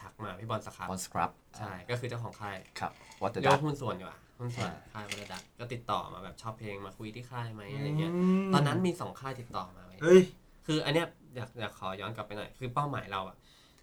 [0.01, 8.13] ทักมาพี่บอลสครับบอลสครับใช่ก็คือเจ้าของค่ายครับวอเตอร์เรียกดัว่าหุ้นส่วนดีกว่าหุ้นส่วนอ่าค่ายวัดักก็ติดต่อมาแบบชอบเพลงมาคุยที่ค่ายไหมอะไรเงี้ย
[8.55, 10.21] ตอนนั้นมีสองค่ายติดต่อมาเว้ยเฮ้ย
[10.67, 13.37] คืออันเนี้ยอยากอยากขอย้อนกลับไปหน่อยคือเป้าหมายเราอะ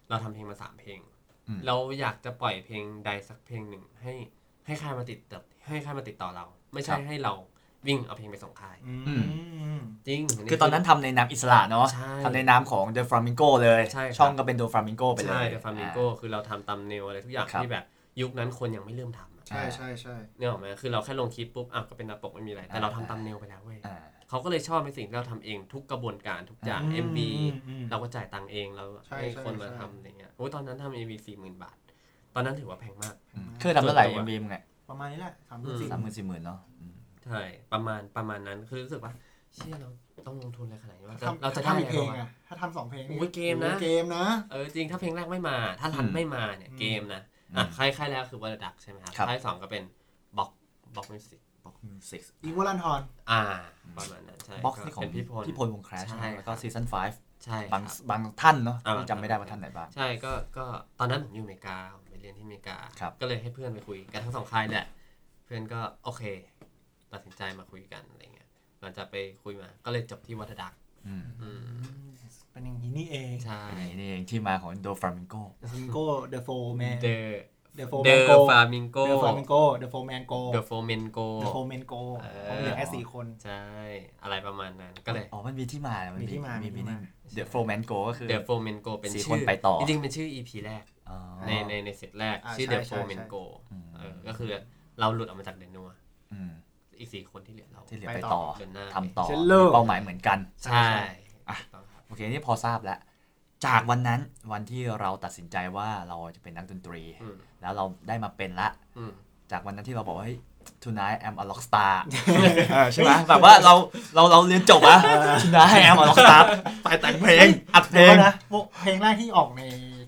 [0.08, 1.00] เราทำเพลงมาสามเพลง
[1.48, 4.12] อืมเราอยากจะปล่อยเพลงใดสักเพลงหนึ่งให้
[4.66, 7.32] ให้ค่ายมาติดต่อให้ค่ายมาติดต่อเรา ไม่ใช่ให้เรา
[7.86, 9.24] วิ่งเอาเพลงไปส่งค่ายอืม
[10.08, 10.20] จริง
[10.50, 17.84] คือตอนนั้นทำในนามอิสระเนาะใช่ทำในนามของ The Flamingo เลย ใช่ครับ ช่องก็เป็น The Flamingo ไปเลย ใช่เดอะฟามิงโกคือเราทำตามเนวอะไรทุกอย่างครับ ที่แบบ
[18.20, 23.96] ยุคนั้นคนยังไม่เริ่มทำอะใช่ใช่ใช่ เนี่ยหรอกไหมคือเราแค่ลงคลิปปุ๊บอะก็เป็นหน้าปกไม่มีอะไร แต่เราทำตามเนวไปแล้วเว้ยอ่า
[24.28, 27.18] เขาก็เลยชอบในสิ่งที่เราทำเองทุกกระบวนการทุกอย่าง อืม MV
[27.68, 31.76] อืมเราก็จ่ายตังค์เองเราใช่ให้ใช่คนมาใช่ ทำอะไรเงี้ยโอ้ยตอนนั้นทำ MV สี่หมื่นบาท
[32.34, 34.56] ตอนนั้นถือว่าแพงมากอืมคือทำเท่าไหร่ ส่วนตัว MV มึงไง
[34.90, 36.75] ประมาณนี้แหละสามอืมสี่สามหมื่นสี่หมื่นเนาะอืม
[37.26, 39.12] ใช่ประมาณประมาณนั้นคือรู้สึกว่า
[39.54, 39.88] เชื่อเรา
[40.26, 47.22] ต้องลงทุนอะไรขนาดนี้ว่าทำเราจะถ้าได้มีอะไรเพลงวะอะถ้าทำสองเพลงโอ้ยเกมนะ โอ้ยเกมนะ เออจริงถ้าเพลงแรกไม่มา ถ้ารันอืมไม่มาเนี่ยอืม เกมนะ
[47.56, 49.82] อะค่ายค่ายแรกคือวัลดักใช่ไหมครับครับ ค่ายสองก็เป็น
[50.38, 50.50] บ็อก
[50.96, 53.40] บ็อกมิวสิกบ็อกมิวสิกอีวอลันทอน อ่า
[53.96, 60.64] ประมาณนั้นใช่บ็อกนี่ของเป็นพี่พลพี่พลวงแครชใช่แล้วก็ครับ ซีซั่น5ใช่บางครับบางท่านเนาะอ่า ที่จำไม่ได้ว่าท่านไหนบ้าง ใช่ก็ก็
[60.98, 64.86] ตอนนั้นผมอยู่อเมริกาผมไปเรียนที่อเมริกา ครับก็เลยให้เพื่อนไปคุยกันทั้งสองค่ายแหละ
[65.44, 66.22] เพื่อนก็โอเค
[67.16, 68.48] ตัดสินใจมาคุยกันอะไรเงี้ย
[68.82, 70.72] หลังจากไปคุยมา ก็เลยจบที่วัฒดัก
[71.06, 72.06] อืมอืม
[72.50, 76.48] เป็นอย่างนี้นี่เองใช่นี่นี่เองที่มาของ The Flamingo ซิงโก้เดอะโฟ
[76.78, 77.16] แมนเดอ
[77.76, 83.62] เดอะโฟเดแมนอโกฟามิงโกเดอะฟลามิงโกเดอะโฟแมนโกเดอโฟเมนโกเดอะโฟแมนโกเออเขาเหลือแค่สี่คน ใช่
[84.22, 86.96] อะไรประมาณนั้นก็เลยอ๋อมันมีที่มา มันมีที่มามีมีที่มา
[87.34, 93.34] เดอะโฟร์แมนโกก็คือเดอโฟเมนโกเป็นสี่ชื่คนไปต่อจริงๆเป็นชื่อ EP แรกอ๋อในในในเซตแรกอ่าชื่อใช่เดอใช่โฟเมนโก
[93.72, 94.50] อืมเออก็คือ
[95.00, 95.88] เราหลุดออกมาจากเดนัว
[96.96, 100.88] อืมอีกสี่คนที่เหลือเราที่เหลือไปไปต่ต่ออเดินหน้าทำต่อเชลเลอร์มีเป้าหมายเหมือนกัน ใช่
[101.48, 102.98] อะ ถูกต้องครับ โอเคนี่พอทราบแล้ว
[103.66, 104.20] จากวันนั้น
[104.52, 108.68] วันที่เราตัดสินใจว่าเราจะเป็นนักดนตรี อืมแล้วเราได้มาเป็นละ
[108.98, 109.12] อืม
[109.52, 110.38] จากวันนั้นที่เราบอกว่าเฮ้ย
[110.84, 111.94] tonight I'm a rock star
[112.72, 113.74] เออใช่ไหมแบบว่าเรา
[114.14, 114.98] เราเราเรียนจบอะ
[115.42, 116.42] tonight I'm a rock star
[116.82, 119.62] ไปแต่งเพลงอัดเพลเดี๋ยวงนะพวกเพลงแรกที่ออกใน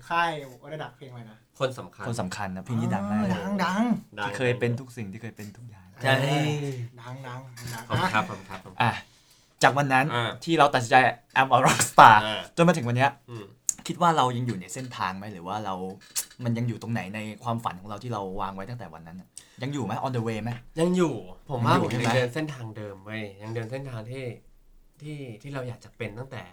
[0.09, 0.29] ค่าย
[0.61, 3.83] วัฒดักเพลงอะไรนะคนสำคัญคนสำคัญนะเพลงนี้ดังมากอ๋อดังดัง
[4.19, 6.13] ดัง ที่เคยเป็นทุกสิ่งที่เคยเป็นทุกอย่าง ใช่
[6.99, 7.39] ดังดัง
[7.73, 8.91] ดังขอบคุณอะครับขอบคุณครับผมอะ
[9.63, 10.95] จากวันนั้นอ่าที่เราตัดสินใจ
[11.39, 13.45] I'm a rock star อ่า จนมาถึงวันเนี้ยอืม
[13.87, 15.75] คิดว่าเรายังอยู่ในเส้นทางไหมหรือว่าเรา
[16.43, 19.27] มันยังอยู่ตรงไหนในความฝันของเราที่เราวางไว้ตั้งแต่วันนั้นน่ะ
[19.63, 21.13] ยังอยู่ไหม on the way ไหม ยังอยู่
[21.49, 24.25] ผมว่ายังอยู่ผมใช่ยังไหม เดินเส้นทางเดิมเว้ยยังเดินเส้นทางที่
[25.01, 26.43] ที่ที่เราอยากจะเป็นตั้งแต่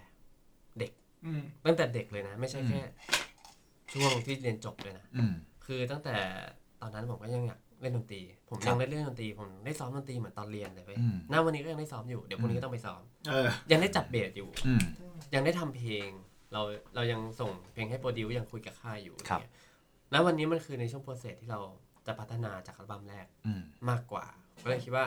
[1.27, 2.81] อืม ตั้งแต่เด็กเลยนะ ไม่ใช่อืมแค่
[3.93, 5.33] ช่วงที่เรียนจบเลยนะ อืม
[5.65, 6.15] คือตั้งแต่
[6.81, 14.83] ตอนนั้นผมก็ยังอยาก เล่นดนตรี ผมครัยับงได้เล่นดนตรี ผมได้ซ้อมดนตรีเหมือนตอนเรียนเลยเว้ยอืมหน้าวันนี้ก็ยังได้ซ้อมอยู่ เดี๋ยวพรุ่งนี้ก็ต้องไปซ้อมเออยังได้จับเบสอยู่อืม
[15.35, 16.09] ยังได้ทำเพลง
[16.53, 16.61] เรา
[16.95, 19.65] เรายังส่งเพลงให้โปรดิวยังคุยกับค่ายอยู่ครับอะไรเงี้ย
[20.13, 21.61] ณวันนี้มันคือในช่วงโปรเซสที่เรา
[22.07, 24.25] จะพัฒนาจากอัลบั้มแรกอืมมากกว่า
[24.63, 25.05] ก็เลยคิดว่า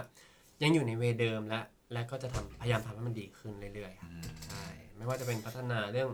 [0.63, 1.61] ยังอยู่ในเวย์เดิมและ
[1.93, 4.11] และก็จะทำพยายามทำให้มันดีขึ้นเรื่อยๆครับ
[4.47, 4.65] ใช่
[4.97, 6.09] ไม่ว่าจะเป็นพัฒนาเรื่อง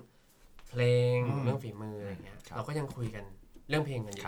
[0.69, 0.81] เพล
[1.15, 3.23] งอืมเรื่องฝีมืออะไรเงี้ยครับเราก็ยังคุยกัน
[3.69, 4.25] เรื่องเพลงกันอยู่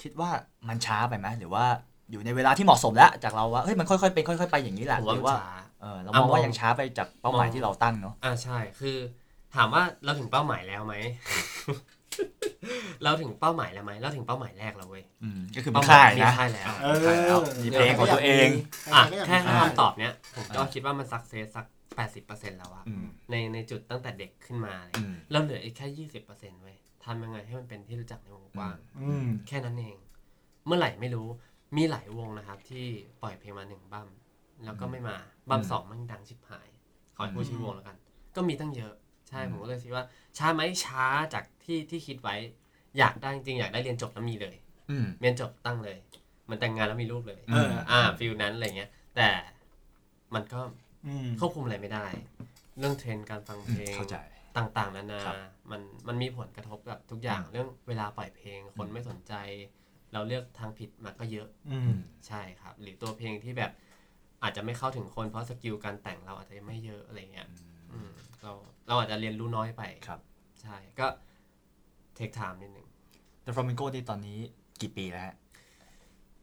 [0.00, 0.30] ครับอืมคิดว่า
[0.68, 1.64] มันช้าไปไหมหรือว่า
[2.10, 8.96] อยู่ในเวลาที่เหมาะสมแล้ว จากเราว่าเฮ้ยมันค่อยๆเป็นค่อยๆไปอย่างนี้แหละผมหว่ารือมันว่าช้าเออเราอะมองว่ามองยังช้าไปจากเป้าหมายมองที่เราตั้งเนาะอ่าใช่คือ
[9.54, 10.94] ถามว่าเราถึงเป้าหมายแล้วไหม
[13.04, 18.48] เราถึงเป้าหมายแล้วไหมเราถึงเป้าหมายแรกแล้วเว้ยอืมก็คือมีเป้าหมาค่ายมีนะค่ายแล้วเอมีค่ายแล้วอมีเพลงของตัวเอง
[18.94, 21.66] อะใรๆก็แค่อยากมีคำตอบเนี้ยผมก็อ่าคิดว่ามันสักเซสสัก
[21.96, 26.76] แปดสิบเปอร์เซ็นต์แล้วอะอืมในในจุดตั้งแต่เด็กขึ้นมาอะไรอืเงี้ยมเราเหลืออีกแค่ยี่สิบเปอร์เซ็นต์เว้ย
[27.06, 29.96] ทำยังไงให้มันเป็นที่รู้จักในวงกว้างอืมแค่นั้นเอง
[30.66, 31.28] เมื่อไหร่ไม่รู้
[31.76, 32.86] มีหลายวงนะครับ ที่
[33.22, 34.08] ปล่อยเพลงมาหนึ่งอัลบั้ม
[34.64, 35.16] แล้วก็ไม่มา
[35.50, 36.68] บัมอืมสองมันดังชิบหาย
[37.16, 37.96] ขอให้พูดอืมชื่อวงแล้วกัน
[38.36, 38.94] ก็มีตั้งเยอะ
[39.28, 40.04] ใช่อืมผมก็เลยคิดว่า
[40.38, 41.04] ช้าไหมช้า
[41.34, 42.36] จากที่ที่คิดไว้
[42.98, 44.56] อยากได้จริงๆอยากได้เรียนจบแล้วมีเลย
[44.90, 45.96] อืมเรียนจบตั้งเลย
[46.50, 49.28] มันแต่งงานแล้วมีลูกเลยเอออ่า feel นั้นอะไรเงี้ย แต่
[50.34, 50.60] มันก็
[51.06, 52.06] อืมควบคุมอะไรไม่ได้
[52.78, 54.16] เรื่องเทรนด์การฟังเพลงอืมเข้าใจ
[54.56, 55.36] ต่างๆนานาครับ
[55.70, 59.32] มันมันมีผลกระทบกับทุกอย่างอืมเรื่องเวลาปล่อยเพลง คนอืมไม่สนใจ
[60.12, 63.70] เราเลือกทางผิดมาก็เยอะอืมมใช่ครับ หรือตัวเพลงที่แบบ
[64.42, 67.48] อาจจะไม่เข้าถึงคนเพราะ skill การแต่งเราอาจจะยังไม่เยอะอะไรเงี้ย
[67.92, 68.52] อืมเรา
[68.88, 70.20] เราอาจจะเรียนรู้น้อยไปครับ
[70.62, 71.06] ใช่ก็
[72.16, 72.88] take time นิดนึง
[73.42, 74.38] แต่ฟลามิงโกที่ตอนนี้
[74.80, 75.36] กี่ปีแล้วฮะ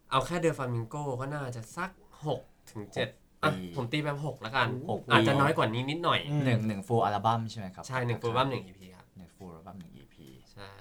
[0.09, 1.91] เอาแค่ The Flamingo ก็น่าจะสัก
[2.25, 2.41] หก
[2.71, 3.09] ถึงเจ็ด
[3.43, 10.15] อะปีผมตีแบบหกแล้วกันหกปีอาจจะน้อยกว่านี้นิดหน่อยอืมหนึ่งหนึ่ง full album ใช่ไหมครับ ใช่หนึ่ง full album หนึ่ง EP ครับหนึ่ง full album หนึ่ง EP
[10.53, 10.71] ใช่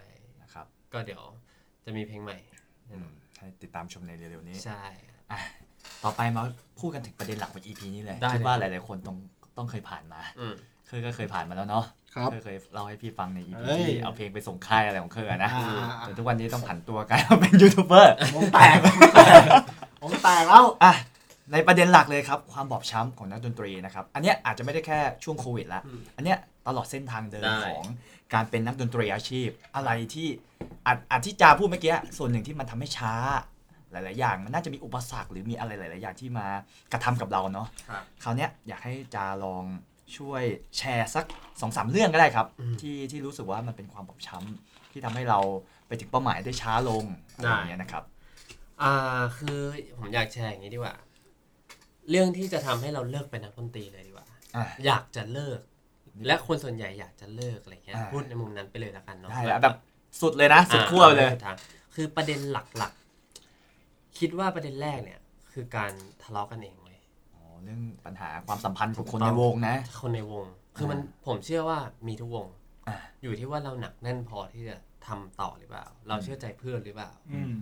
[0.42, 1.22] นะครับ ก็เดี๋ยว
[1.84, 2.36] จะมีเพลงใหม่
[2.88, 4.82] แน่อืนมอนให้ติดตามชมในเร็วๆนี้ใช่
[5.32, 5.38] อะ
[6.04, 6.42] ต่อไปมา
[6.80, 9.16] พูดกันถึงประเด็นหลักของ EP นี้เลยได้คิดเลยว่าหลายๆคนต้อง
[9.56, 10.54] ต้องเคยผ่านมาอืม
[10.88, 11.84] เคยก็เคยผ่านมาแล้วเนาะ
[12.14, 15.66] ครับเคยเคยเล่าให้พี่ฟังใน EP เอ้ยที่เอาเพลงไปส่งค่ายอะไรของเคยอะนะอ่า
[16.06, 18.76] จนทุกวันนี้ต้องผันตัวกลายมาเป็นยูทูบเบอร์วงแตก
[20.02, 20.92] วงแตกแล้วอะ
[21.52, 27.84] ในประเด็นหลักเลยครับ ความบอบช้ำของนักดนตรีนะครับ อันเนี้ยอาจจะไม่ได้แค่ช่วงโควิดละอืมอันเนี้ยตลอดเส้นทางเดินได้ ของ
[28.34, 30.28] การเป็นนักดนตรีอาชีพ อะไรที่
[30.86, 33.14] อาจอาจที่จาพูดเมื่อกี้ส่วนหนึ่งที่มันทำให้ช้า
[33.92, 36.46] หลาย ๆ อย่าง มันน่าจะมีอุปสรรคหรือมีอะไรหลาย ๆ อย่างที่มา
[36.92, 39.64] กระทำกับเราเนาะครับ คราวเนี้ยอยากให้จาลอง
[40.16, 40.42] ช่วย
[40.76, 41.24] แชร์สัก
[41.60, 45.40] สองสามเรื่องก็ได้ครับ อืมที่ที่รู้สึกว่ามันเป็นความบอบช้ำที่ทำให้เรา
[45.86, 48.04] ไปถึงเป้าหมายได้ช้าลงอะไรอย่างเงี้ยนะครับ
[48.82, 49.58] อ่าคือ
[49.98, 50.94] ผมอยากแชร์อย่างนี้ดีกว่า
[52.10, 54.26] เรื่องที่จะทำให้เราเลิกเป็นนักดนตรีเลยดีกว่า
[54.56, 55.58] อะอยากจะเลิก
[56.26, 59.76] และคนส่วนใหญ่อยากจะเลิกอะไรเงี้ยอ่าพูดในมุมนั้นไปเลยละกันเนาะได้แล้วแบบ
[60.20, 61.56] สุดเลยนะ สุดขั้วไปเลยอ่าสุดทาง
[61.94, 65.20] คือประเด็นหลักๆ คิดว่าประเด็นแรกเนี่ย
[65.52, 65.92] คือการ
[66.22, 66.98] ทะเลาะกันเองเว้ย
[67.34, 70.44] อ๋อเรื่องปัญหาความสัมพันธ์ของคนถูกต้ในองวงนะ คนในวง
[70.76, 71.78] คือมันอ่าผมเชื่อว่า
[72.08, 72.46] มีทุกวง
[72.88, 74.76] อ่าอยู่ที่ว่าเราหนักแน่นพอที่จะ
[75.06, 77.52] ทำต่อหรือเปล่า เราเชื่อใจเพื่อนหรือเปล่าอืม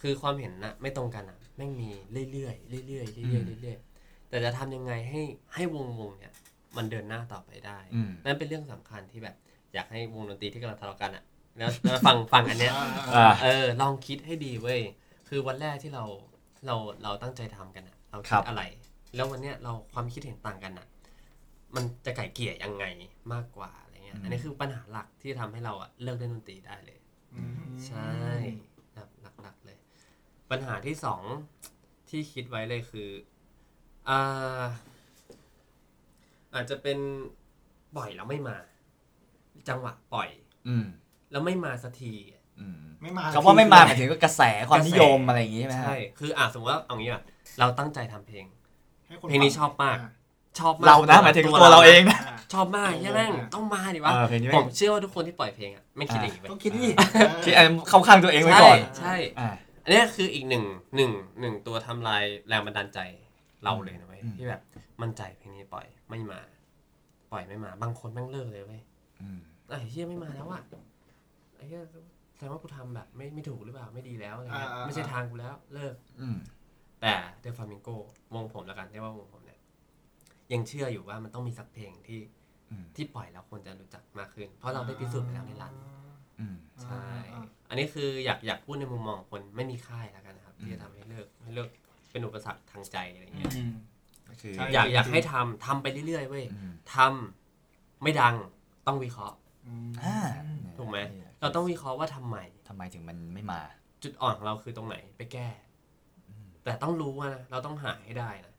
[0.00, 1.90] คือความเห็นนะไม่ตรงกันอะ แม่งมี
[2.30, 5.22] เรื่อยๆเรื่อยๆเรื่อยๆเรื่อยๆแต่จะทำยังไงให้
[5.54, 6.32] ให้วงวงเนี่ย
[6.76, 9.36] มันเดินหน้าต่อไปได้อืมนั่นเป็นเรื่องสำคัญที่แบบ
[9.74, 11.24] อยากให้วงดนตรีที่กำลังทะเลาะกันอะ
[11.58, 12.74] แล้วแล้วฟังฟังอันเนี้ย
[13.14, 14.80] อ่าเออ ลองคิดให้ดีเว้ย
[15.28, 16.04] คือวันแรกที่เรา
[16.66, 18.62] เราเราตั้งใจทำกันอะเราครัคิดบอะไร
[19.14, 20.86] แล้ววันเนี้ยเราความคิดเห็นต่างกันอะ
[21.74, 22.84] มันจะไก่เกลี่ยยังไง
[23.32, 26.98] มากกว่าอะไรเงี้ย อันนี้คือปัญหาหลักที่ทำให้เราอะเลิกเล่นดนตรีได้เลย
[27.86, 28.10] ใช่
[28.94, 29.78] หลักหลักหลักเลย
[30.50, 31.22] ปัญหาที่สอง
[32.10, 33.10] ที่คิดไว้เลยคือ
[34.08, 34.62] อ่า
[36.54, 36.98] อาจจะเป็น
[37.96, 38.56] ปล่อยแล้วไม่มา
[39.68, 40.28] จังหวะปล่อย
[40.68, 40.84] อืม
[41.32, 42.12] แล้วไม่มาสักที
[42.60, 47.22] อืมไม่มาคำว่าไม่มาหมายถึงก็กระแสความนิยมอะไรอย่างงี้ใช่ไหมฮะใช่คืออะสมมติว่าเอางี้อะ
[47.58, 48.44] เราตั้งใจทำเพลง
[49.06, 49.98] ให้คเพลงนี้ชอบมาก
[50.60, 56.90] ชอบมากเรานะหมายถึงตัวเราเองนะอ่าชอบมากใช่ไหมงต้องมาดิวะเออเพลงนี้ผมเชื่อว่าทุกคนที่ปล่อยเพลงอะไม่คิดอย่างนี้เว้ยต้องคิดดิ
[57.44, 60.64] ที่อันเข้าข้างตัวเองไว้ใช่ก่อนใช่อ่าอั นเนี้ยคืออีกหนึ่ง
[60.96, 63.00] หนึ่งหนึ่งตัวทำลายแรงบันดาลใจ
[63.64, 64.62] เราเลยนะเว้ยอืมที่แบบ
[65.02, 66.40] มั่นใจเพลงนี้ปล่อยไม่มา
[67.32, 68.82] ปล่อยไม่มา บางคนแม่งเลิกเลยเว้ย
[69.22, 69.38] อืม
[69.68, 70.62] ไอ้เฮียไม่มาแล้วอะ
[71.56, 71.80] ไอ้เฮีย
[72.36, 76.36] แสดงว่ากูทำแบบ ไม่ไม่ถูกหรือเปล่าไม่ดีแล้วอะไรเงี้ยอ่าอ่าไม่ใช่ทางกูแล้วเลิก อืม
[77.02, 77.88] แต่เดฟามิงโก
[78.34, 79.58] วงผมแล้วกันเรียกว่าวงผมเนี่ย
[80.52, 82.20] ยังเชื่ออยู่ว่ามันต้องมีสักเพลงที่
[82.70, 85.74] อืมที่ปล่อยแล้วคนจะรู้จักมากขึ้น เพราะเราได้พิสูจน์ไปแล้วในรัน
[86.40, 87.02] อืมใช่
[87.70, 91.68] อันนี้คืออยากอยากพูดในมุมมองของคนไม่มีค่ายแล้วกันนะครับอืมที่จะทำให้เลิกให้เลิก
[92.10, 93.72] เป็นอุปสรรคทางใจอะไรเงี้ยอืม
[94.28, 98.34] ก็คือ ใช่ อยากจริงๆอยากให้ทำทำไปเรื่อยๆเว้ยอืม ทำไม่ดัง
[98.86, 100.18] ต้องวิเคราะห์อืมอ่า
[100.78, 100.98] ถูกไหม
[101.40, 102.36] เราต้องวิเคราะห์ว่าทำไม
[102.68, 103.60] ทำไมถึงมันไม่มา
[104.02, 105.48] จุดอ่อนของเราคือตรงไหนไปแก้
[106.64, 108.54] แต่ต้องรู้ว่านะเราต้องหาให้ได้นะ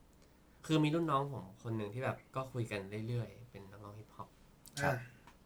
[0.66, 4.30] คือมีรุ่นน้องผมคนหนึ่งที่แบบก็คุยกันเรื่อยๆ เป็นนักร้องฮิปฮอป
[4.82, 4.96] ครับ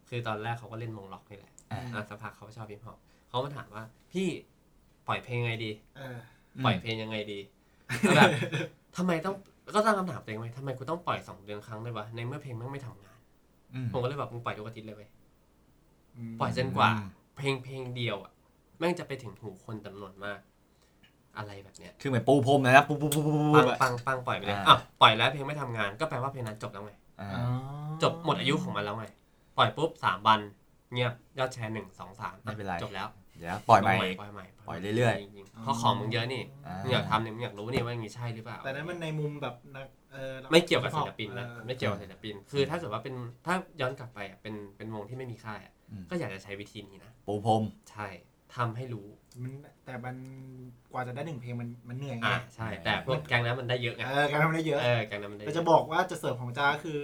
[0.09, 2.97] คือตอนแรกเขาก็เล่นวงล็อกนี่แหละอ่า อะสักพักเขาชอบฮิปฮอป
[3.35, 4.27] เขามาถามว่า พี่
[5.07, 6.17] ปล่อยเพลงยังไงดีเออ
[6.65, 7.39] ปล่อยเพลงยังไงดี
[8.01, 8.29] แล้วแบบ
[8.97, 9.35] ทำไมต้อง
[9.73, 13.19] ก็ตั้งคำถามตัวเองไว้ทำไมกูต้องปล่อยสองเดือนครั้งเลยวะในเมื่อเพลงมันไม่ทำงาน
[13.73, 15.09] อืมผมก็เลยแบบมึงปล่อยทุกอาทิตย์เลยเว้ย
[16.31, 17.07] มปล่อยจนกว่าอืม
[17.37, 18.31] เพลงเพลงเดียวอะ
[18.79, 20.39] แม่งจะไปถึงหูคนจำนวนมาก
[21.37, 27.45] อะไรแบบเนี้ยคือเหมือนปูพรมเลยนะปูปูปูปูปูปังอะปังปังปล่อยไปเลยอ่าอะปล่อยแล้วเพลงไม่ทำงาน ก็แปลว่าเพลงนั้นจบแล้วไงอ่าอ๋อ
[28.03, 29.05] จบหมดอายุของมันแล้วไง
[29.57, 30.39] ปล่อยปุ๊บสามวัน
[30.93, 33.07] เงียบยอดแชร์หนึ่งสองสามไม่เป็นไร จบแล้ว
[33.39, 43.15] เดี๋ยวปล่อยใหม่ปล่อยใหม่ปล่อยเรื่อยจงๆเพราะของมึงเยอะนี่อ่ามึงอยากทำเนี่ยมึงอยากรู้นี่ว่าอย่างนี้ใช่หรือเปล่าแต่นั้นมันในมุมแบบนักเออไม่เกี่ยวกับศิลปินนะเออไม่เกี่ยวกับศิลปิน คือถ้าเกิดว่าเป็น
[43.45, 48.07] ถ้าย้อนกลับไปอะเป็นเป็นวงที่ไม่มีค่ายอะอืมก็อยากจะใช้วิธีนี้นะปูพรมใช่
[48.55, 49.07] ทำให้รู้
[49.41, 49.53] มัน
[49.85, 50.15] แต่มัน
[50.91, 56.99] กว่าจะได้หนึ่งเพลงมันมันเหนื่อยไงอ่าใช่แต่พวกแกงนั้นมันได้เยอะไงเออการทำได้เยอะเออแกงนั้นมันได้เยแต่อะจะบอกว่าจะเสริมของจ้าคือ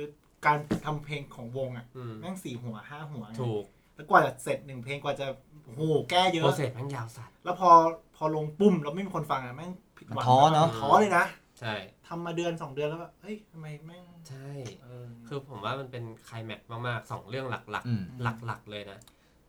[0.45, 3.63] การทำเพลงของวงอะอืมแม่งสี่หัวห้าหัวไงถูก
[3.95, 5.27] แล้วกว่าจะเสร็จหนึ่งเพลงกว่าจะ
[5.65, 5.81] โอ้โห
[6.11, 7.69] แก้เยโปรอะเซสมันยาวสัตว์แล้วพอ
[8.15, 11.25] พอลงปุ้มแล้วไม่มีคนฟังอะแม่งผิดหวังมันท้อเนอะท้อเลยนะ
[11.59, 11.73] ใช่
[12.07, 14.49] ทำมาเดือนสองเดือนแล้วก็เฮ้ยทำไมแม่งใช่
[14.83, 18.99] เออคือผมว่ามันเป็นไคลแม็กซ์มากๆสองเรื่องหลักอืมๆหลักๆเลยนะ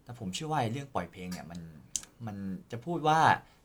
[0.04, 1.60] แต่ผมเชื่อว่าไอ้เรื่องปล่อยเพลงเนี่ยมัน
[2.26, 2.36] มัน
[2.72, 3.18] จะพูดว่า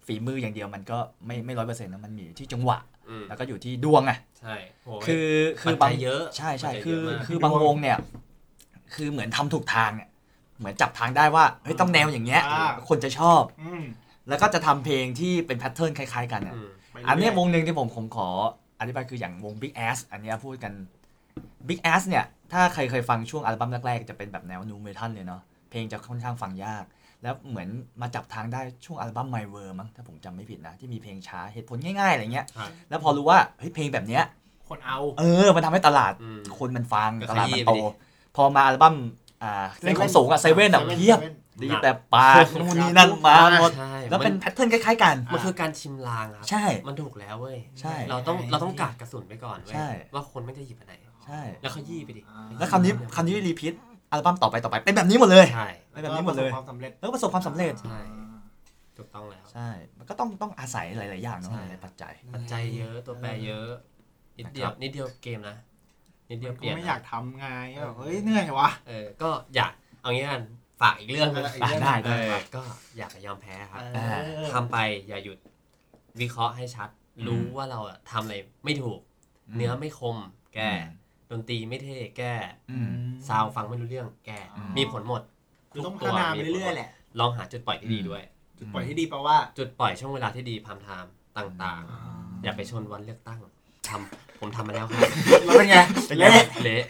[0.05, 2.96] ฝีมืออย่างเดียวมันก็ไม่ไม่ร้อยเปอร์เซ็นต์นะมันมีที่จังหวะอืม
[3.27, 5.29] แล้วก็อยู่ที่ดวงไงใช่โหคือ
[5.61, 7.97] คืปัอจบาจังยเยอะใช่ใช่ปัจจัยคือเยะมากคือบางวงเนี่ย
[8.95, 10.09] คือเหมือนทำถูกทางเนี่ย
[10.59, 13.83] เหมือนจับทางได้ว่าเฮ้ยต้องแนวอย่างเงี้ยอ่าคนจะชอบอืม
[14.29, 18.27] แล้วก็จะทำเพลงที่เป็นแพทเทิร์นคล้ายๆ กันอะอืมไปเรื่ยอันเนี้ยวงหนึ่งที่ผมผมขอ
[18.79, 20.73] อธิบายคืออย่างวง Big Ass อันเนี้ยพูดกัน
[21.67, 26.83] Big Ass เนี่ย ถ้าใครเคยฟังช่วงอัลบั้มแรกๆ จะเป็นแบบแนวนูเมทัลเลยเนาะเพลงจะค่อนข้างฟังยาก
[27.27, 27.69] แล้วเหมือน
[28.01, 34.23] มาจับทางได้ช่วงอัลบั้ม My World มั้งถ้าผมจำไม่ผิดนะ ที่มีเพลงช้าเหตุผลง่ายๆอะไรเงี้ยครับแล้วพอรู้ว่าเฮ้ยเพลงแบบเนี้ย
[34.67, 37.81] คนเอา เออ มันทำให้ตลาดอืม คนมันฟังก็ตลาดขยี้มันโตไปดิ
[38.35, 38.95] พอมาอัลบั้ม
[39.43, 50.93] อ่าเล่นของสูงอะเซเว่นอะ Seven เพียบ Seven ดีแต่ปากนู่นนี่นั่นมาหมด ใช่แล้วเป็นมัแพทเทิร์นคล้ายๆกัน มันคือการชิมลางครับใช่ มันถูกแล้วเว้ย ใช่ เราต้องเราต้องกาดกระสุนไปก่อนเว้ยใช่ ว่าคนไม่จะหยิบอันไหน
[51.25, 53.73] ใช่ แล้วเขายี่ไปดิอ่าแล้วคำนี้คำนี้รีพีท
[54.11, 57.99] อัลบั้มต่อไปต่อไปเป็นแบบนี้หมดเลย ใช่เป็นแบบนี้หมดเลย ประสบความสำเร็จแล้วก็ประสบความสำเร็จ ใช่
[58.97, 63.69] ถูกต้องแล้วใช่ มันก็ต้องต้องอาศัยหลาย ๆ อย่างเนาะใช่หลายๆปัจจัย ปัจจัยเยอะตัวแปรเยอะ
[64.37, 65.57] นิดเดียวนิดเดียวเกมนะ
[66.29, 67.45] นิดเดียวก็เปลี่ยนไม่นะอยากทำไง
[67.83, 70.43] แบบเฮ้ยเหนื่อยวะเออก็อยากเอางี้กัน
[70.81, 72.61] ฝากอีกเรื่องหนึงเอออีกเรื่องได้เอได้อก็
[72.97, 74.77] อยากจะยอมแพ้ครับเออทำไป
[75.07, 75.37] อย่าหยุด
[76.21, 76.89] วิเคราะห์ให้ชัด
[77.27, 78.35] รู้ว่าเราอะทำอะไร
[78.65, 78.99] ไม่ถูก
[79.55, 80.17] เนื้อไม่คม
[80.55, 80.71] แก้
[81.31, 82.33] ดนตรีไม่เท่แก้
[82.71, 82.89] อืม
[83.27, 85.21] sound ฟังไม่รู้เรื่องแก้อืมมีผลหมด
[85.71, 88.23] คือต้องพัทุฒกวนาไปมีผเรื่อยๆแหละลองหาจุดปล่อยที่ดีอืมด้วย
[88.59, 93.39] จุดปล่อยที่ดีแปลว่า จุดปล่อยช่วงเวลาที่ดี prime time ต่างๆ อย่าไปชนวันเลือกตั้ง
[93.89, 95.01] ทำผมทำมาแล้วครับ
[95.45, 96.83] แล้วเป็นไงเป็นไงเละเละ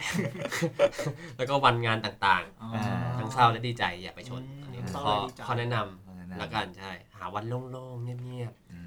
[1.37, 8.79] แล้วก็วันงานต่างอ๋อๆทั้งเศร้าและดีใจอย่าไปชนอืมอันนี้คือเศร้าข้อและดีใจข้อแนะนำแล้วกันใช่ หาวันโล่งๆเงียบอื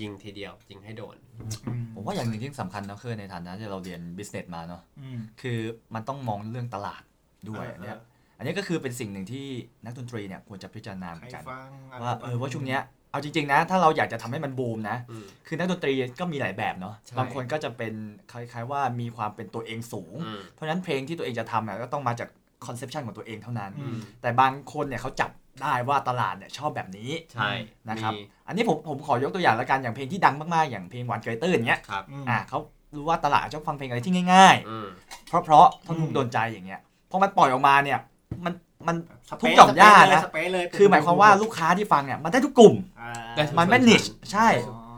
[0.00, 1.16] ยิงทีเดียว ยิงให้โดน
[1.66, 5.58] อืมผมว่าอย่างหนึ่งที่สำคัญนะคือในฐานะที่เราเรียน business มาเนาะอืมคือ
[5.94, 7.02] มันต้องมองเรื่องตลาด
[7.48, 7.98] ด้วยอันเนี้ย
[8.38, 9.46] อันนี้ก็คือเป็นสิ่งหนึ่งที่
[9.84, 12.80] นักดนตรีเนี่ยควรจะพิจารณาเหมืใครอนกันฟังะไรว่าเออว่าช่วงเนี้ย
[13.10, 17.94] เอาจริงๆนะ ถ้าเราอยากจะทำให้มันบูมนะอืมคือนักดนตรีก็มีหลายแบบเนาะใช่บางคนก็จะเป็น
[18.32, 22.28] คล้ายๆว่ามีความเป็นตัวเองสูงอืมเพราะฉะนั้นเพลงที่ตัวเองจะทำเนี่ยก็ต้องมาจาก
[22.66, 25.30] conception ของตัวเองเท่านั้นอืมแต่บางคนเนี่ยเขาจับ
[25.62, 27.50] ได้ว่าตลาดเนี่ยชอบแบบนี้ใช่
[27.88, 32.58] นะครับมีอันนี้ผมผมขอยกตัวอย่างละกันอย่างเพลงที่ดังมากๆ อย่างเพลงหวานเกยตื้นอย่างเงี้ยครับอืมอ่าเขา
[32.96, 36.80] รู้ว่าตลาดชอบฟังเพลงอะไรที่ง่ายอืมๆเพราะเพราะๆท่อนฮุอืกมโดนใจอย่างเงี้ย
[37.10, 37.98] พอมันปล่อยออกมาเนี่ย
[38.44, 38.54] มัน
[38.86, 38.96] มัน
[39.30, 44.02] space ทุกหย่อมหญ้านะ space เลยคือหมายความว่าลูกค้าที่ฟังเนี่ยมันได้ทุกกลุ่มอ่าได้ทุกมันไม่ niche
[44.32, 44.48] ใช่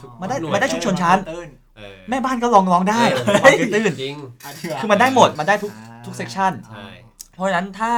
[0.00, 6.86] ทุกมันได้หวยมันได้ชุมชนชั้นตื้นเออแม่บ้านก็ลองร้องได้เออหวานเกยตื้นจริงะเถื่คือมันได้หมดมันได้ทุกอ่าทุก section ใช่
[7.34, 7.92] เพราะฉะนั้นถ้า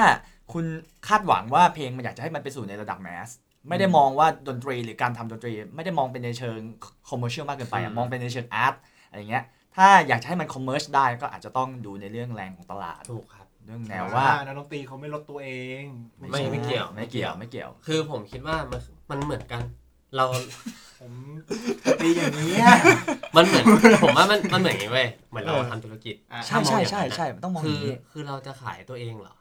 [0.52, 0.66] คุณ
[1.08, 3.28] คาดหวังว่าเพลงมันอยากจะให้มันไปสู่ในระดับ mass
[3.68, 6.58] ไม่ได้มองว่าดนตรีหรือการทำดนตรี ไม่ได้มองเป็นในเชิง
[7.08, 8.74] commercial มากเกินไปอะมองเป็นในเชิง art
[9.08, 9.44] อะไรเงี้ย
[9.76, 15.50] ถ้าอยากจะให้มัน commerce ได้ก็อาจจะต้องดูในเรื่องแรงของตลาดถูกครับเรื่องแนวว่านักดนตรีเขาไม่ลดตัวเอ
[15.80, 15.82] ง
[16.32, 18.80] ไม่ไม่เกี่ยวไม่เกี่ยวไม่เกี่ยว คือผมคิดว่ามัน
[19.10, 19.62] มันเหมือนกัน
[20.16, 20.24] เรา
[21.00, 21.12] ผม
[22.00, 22.76] ตีอย่างนี้อะ
[23.36, 23.64] มันเหมือน
[24.02, 29.34] ผมว่ามันมันเหมือนอย่างนี้เว้ยเหมือนเราเออทำธุรกิจอะใช่ใช่ใช่ใช่มันต้องมองอคือย่างนี้คือเราจะขายตัวเองเหรอ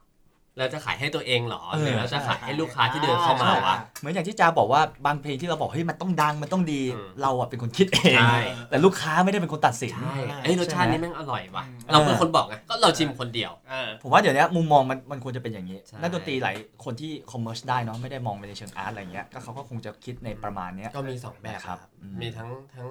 [0.57, 8.35] เราจะขายให้ตัวเองเหรอเออหรือเราจะใช่ขายให้ลูกค้าที่เดินเข้ามาวะเหมือนอย่างที่จาบอกว่าบางเพลงที่เราบอกเฮ้ยมันต้องดังมันต้องดีอืมเราอะเป็นคนคิดเองใช่
[8.69, 22.87] แต่ลูกค้าไม่ได้เป็นคนตัดสินใช่ไอ้ยรสชาตินี้แม่งอร่อยว่ะอืมเราเป็นคนบอกไงก็เราชิมคนเดียวเออผมว่าเดี๋ยวนี้มุมมองมันมันควรจะเป็นอย่างนี้ใช่นักดนตรีหลายคนที่คอมเมอร์สได้เนาะไม่ได้มองไปในเชิงอาร์ตอะไรเงี้ยก็เขาก็คงจะคิดในประมาณเนี้ยก็มีสองแบบครับครับอืมมีทั้งทั้ง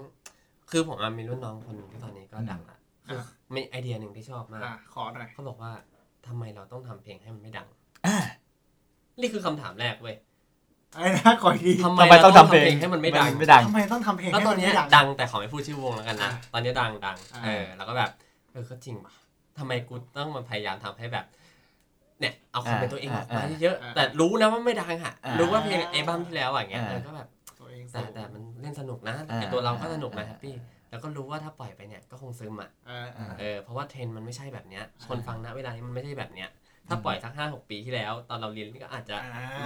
[0.71, 3.21] คือผมอะมีรุ่นน้องคนหนึงที่ตอนนี้ก็อืมดังละคือ
[3.55, 5.73] มีไอเดียหนึ่งที่ชอบมากอะขอหน่อยเขาบอกว่า
[6.27, 7.67] ทำไมเราต้องทำเพลงให้มันไม่ดัง
[8.07, 8.17] อ่า
[9.21, 10.17] นี่คือคำถามแรกเว้ย
[10.95, 18.11] ไอ้นะขออีกทีทำไมทำไมเราต้องต้องทำทำเพเพลลงงให้มันไม่ดังไม่ดังทำไมต้องทำเพลงแล้วให้ตอมันนเนี้ยไม่ดังดังแต่ขอไม่พูดชื่อวงแล้วกันนะอะตอนนี้ดังดังอ่าเออ แล้วก็แบบ
[18.53, 19.13] เออก็จริงป่ะ
[19.59, 21.25] ทำไมกูต้องมาพยายามทำให้แบบ
[22.21, 27.29] เนี่ย เอาความเป็นตัวเองออกมาอ่าเยอะอ่าๆแต่รู้นะว่าไม่ดังอะอ่ารู้ว่าเพลงไอ้บัมที่แล้วอะอย่างเงี้ยอ่าเออก็แบบ
[27.61, 30.55] ตัวเองแต่แต่มันเล่นสนุกนะอ่าไอตัวเราก็สนุกนะอ่า happy
[30.91, 36.49] แล้วก็รู้ว่าถ้าปล่อยไปเนี่ยก็คงซึมอะเออเออเออเพราะว่าเทรนด์มันไม่ใช่แบบเนี้ยคนฟังณเวลานี้มันไม่ใช่แบบเนี้ย
[36.89, 39.17] ถ้าปล่อยสักห้าหกปีที่แล้ว ตอนเราเรียนก็อาจจะ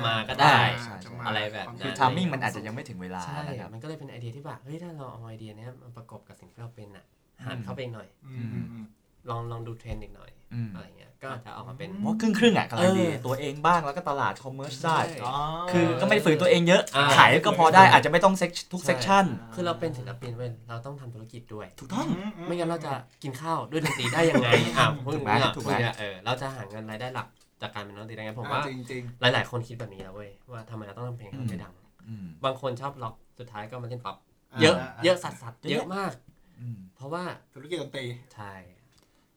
[0.07, 7.05] มาก็ได้ใช่ใช่ อะไรแบบนั้น คือ timing มันอาจจะยังไม่ถึงเวลาใช่นะครับ มันก็เลยเป็นไอเดียที่แบบเฮ้ยถ้าเราเอาไอเดียเนี้ยมาประกอบกับสิ่งที่เราเป็นอะ
[7.45, 8.85] หันอืมเข้าไปอีกหน่อย อืมอืมอืม
[9.31, 15.35] ลองลองดูเทรนด์อีกหน่อยอืมอะไรเงี้ยก็อาจจะออกมาเป็นเพราะครึ่งครึ่งๆอะกำลังดีเออตัวเองบ้างแล้วก็ตลาด commerce ได้ใช่อ๋อ
[15.73, 22.07] คือก็ไม่ได้ฝืนตัวเองเยอะอ่าขายก็พอได้อาจจะไม่ต้องทุก section ใช่คือเราเป็นศิลปินเว้ยเราต้องทำธุรกิจด้วย ถูกต้อง
[22.47, 27.27] ไม่งั้นเราจะกินข้าวด้วยดนตรีได้ยังไงอะพูดถูกไหมเนี่ยถูกไหมพูดเนี่ยเออเราจะหาเงินรายได้หลัก
[27.63, 31.75] จากการเป็นนักดนตรีได้ไงผมว่าจริงจริงหลาย ๆ คนคิดแบบนี้แล้วเว้ยว่าทำไมเราต้องทำเพลงให้มันไม่ดัง
[32.09, 36.13] อืมบางคนชอบร็อกสุดท้ายก็มาเล่นป๊อปๆเยอะาเยอะสัดสัดเยอะเยอะมาก
[36.61, 38.74] อืมเพราะว่าธุรกิจดนตรีใช่เพ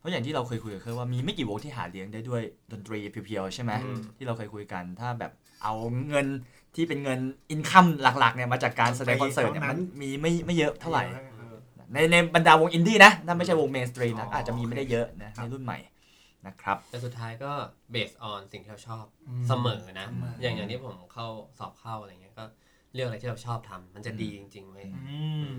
[0.08, 2.42] ราะอย่างที่เราเคยคุยกับคือว่ามีไม่กี่วงที่หาเลี้ยงได้ด้วย
[2.72, 5.32] ดนตรี pure ๆใช่ไหมอืมที่เราเคยคุยกันถ้าแบบ
[5.64, 5.74] เอา
[6.10, 6.28] เงิน
[6.76, 7.20] ที่เป็นเงิน
[7.52, 11.04] income หลักๆเนี่ยมาจากการแสดงคอนเสิร์ตเนี่ยมันมีไม่ไม่เยอะเท่าไหร่
[11.38, 11.56] เออ
[11.94, 15.80] ในในบรรดาวงอินดี้นะถ้าไม่ใช่วง mainstream นะอ๋ออาจจะมีไม่ได้เยอะนะครับในรุ่นใหม่
[16.48, 17.52] นะครับแต่สุดท้ายก็
[17.92, 21.28] based on สิ่งที่เราชอบอืมเสมอนะเสมออย่างอย่างที่ผมเข้า
[21.60, 22.46] สอบเข้าอะไรเงี้ยก็
[22.94, 25.52] เลือกอะไรที่เราชอบทำมันจะดีจริงๆเว้ยอืม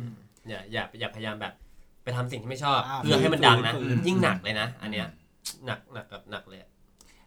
[0.49, 1.55] อย่าอย่าอย่าพยายามแบบ
[2.09, 5.07] ไปทำสิ่งที่ไม่ชอบอ่าเพื่อให้มันดังนะฝืนๆยิ่งหนักเลยนะ อันเนี้ย
[5.67, 6.71] หนักหนักกับหนักเลยอะ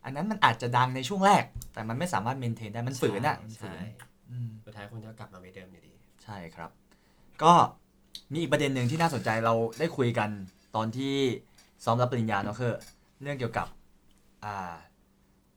[0.06, 3.84] อันนั้นมันอาจจะดังในช่วงแรก แต่มันไม่สามารถเมนเทนได้มันฝืนอะมันฝืใช่น
[4.32, 6.70] อืมสุดท้ายคุณจะกลับมาเวเดิมอยู่ดี ใช่ครับ
[7.44, 7.54] ก็
[8.32, 10.30] มีอีกประเด็นหนึ่งที่น่าสนใจเราได้คุยกัน
[10.76, 11.16] ตอนที่
[11.84, 12.74] ซ้อมรับปริญญาเนาะคือ
[13.22, 13.68] เรื่องเกี่ยวกับ
[14.46, 14.74] อ่า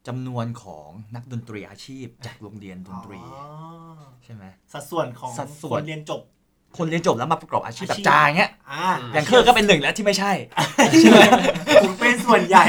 [0.07, 3.47] จำนวนของนักดนตรีอาชีพจากโรงเรียนดนตรีอ๋อ
[4.25, 6.23] ใช่ไหมสัดส่วนของสัดส่ควนนเรียนจบ
[6.77, 10.33] คนเรียนจบแล้วมาประกอบอาชีพแบอาชีบพจาอย่างเงี้ยอ่าอืมอย่างเคอร์ก็เป็นหนึ่งแล้วที่ไม่ใช่
[11.83, 12.67] ผมเป็นส่วนใหญ่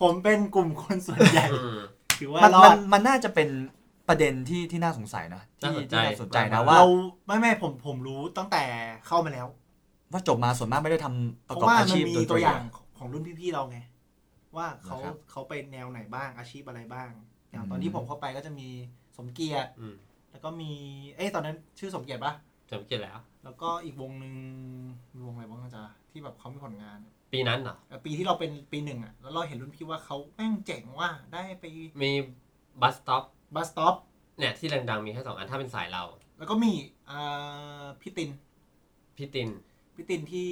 [0.00, 1.80] ผมเป็นกลุ่มคนส่วนใหญ่อืม
[2.18, 3.48] ถือว่ามันรอมันดมันน่าจะเป็น
[4.08, 6.86] ประเด็นที่ที่น่าสงสัยนะที่น่าสนใจที่น่าสนใจนะมากว่าเรา
[7.26, 8.62] ไม่ไม่ผมผมรู้ตั้งแต่
[9.06, 9.46] เข้ามาแล้ว
[10.12, 12.62] ว่าจบมาส่วนมากไม่ได้ทำปเพระราะกอบว่าอามันชีพมีดนตตัวรีอย่าง
[12.98, 13.78] ของรุ่นพี่ๆเราไง
[14.56, 17.08] ว่าเขานะครับเขาไปแนวไหนบ้างอาชีพอะไรบ้าง
[17.50, 18.68] อย่างอืมตอนที่ผมเข้าไปก็จะมี
[19.16, 19.94] สมเกียรติอืม
[20.30, 20.72] แล้วก็มี
[21.16, 22.32] เอ้ยตอนนั้นชื่อสมเกียรติปะ
[22.72, 24.34] จำเกียรติแล้ว แล้วก็อีกวงหนึ่ง
[25.14, 26.98] มีวงอะไรบ้างนะจ๊ะที่แบบเขามีผลงาน
[27.32, 31.64] ปีนั้นเหรอเอ่อปีที่เราเป็นปีหนึ่งอะแล้วเราเห็นรุ่นพี่ว่าเขาแม่งเจ๋งว่าได้ไป
[32.02, 32.10] มี
[32.82, 33.94] บัสต็อปบัสต็อป
[34.38, 36.04] เนี่ยที่ดังๆมีแค่สองอันถ้าเป็นสายเรา
[36.38, 36.72] แล้วก็มี
[37.10, 38.30] อ่าพี่ติน
[39.16, 39.50] พี่ติน
[39.96, 40.50] พี่ตินที่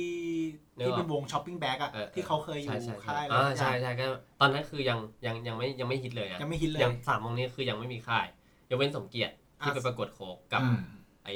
[0.77, 4.07] นึกออกที่เป็นวงช้อปปิ้งแบ็กอะเออ ที่เขาเคยอยู่ใช่ใช่ค่ายอะไรอ่าสักอใช่ย่างใช่ก็
[4.41, 8.27] ตอนนั้นคือยังยังยังไม่ยังไม่ฮิตเลยนะยังไม่ฮิตเลย ยังสามวงนี้คือยังไม่มีค่าย
[8.71, 10.81] ยกเว้นสมเกียรติที่อะ ไปประกวดโคกกับอืม
[11.25, 11.29] ไอ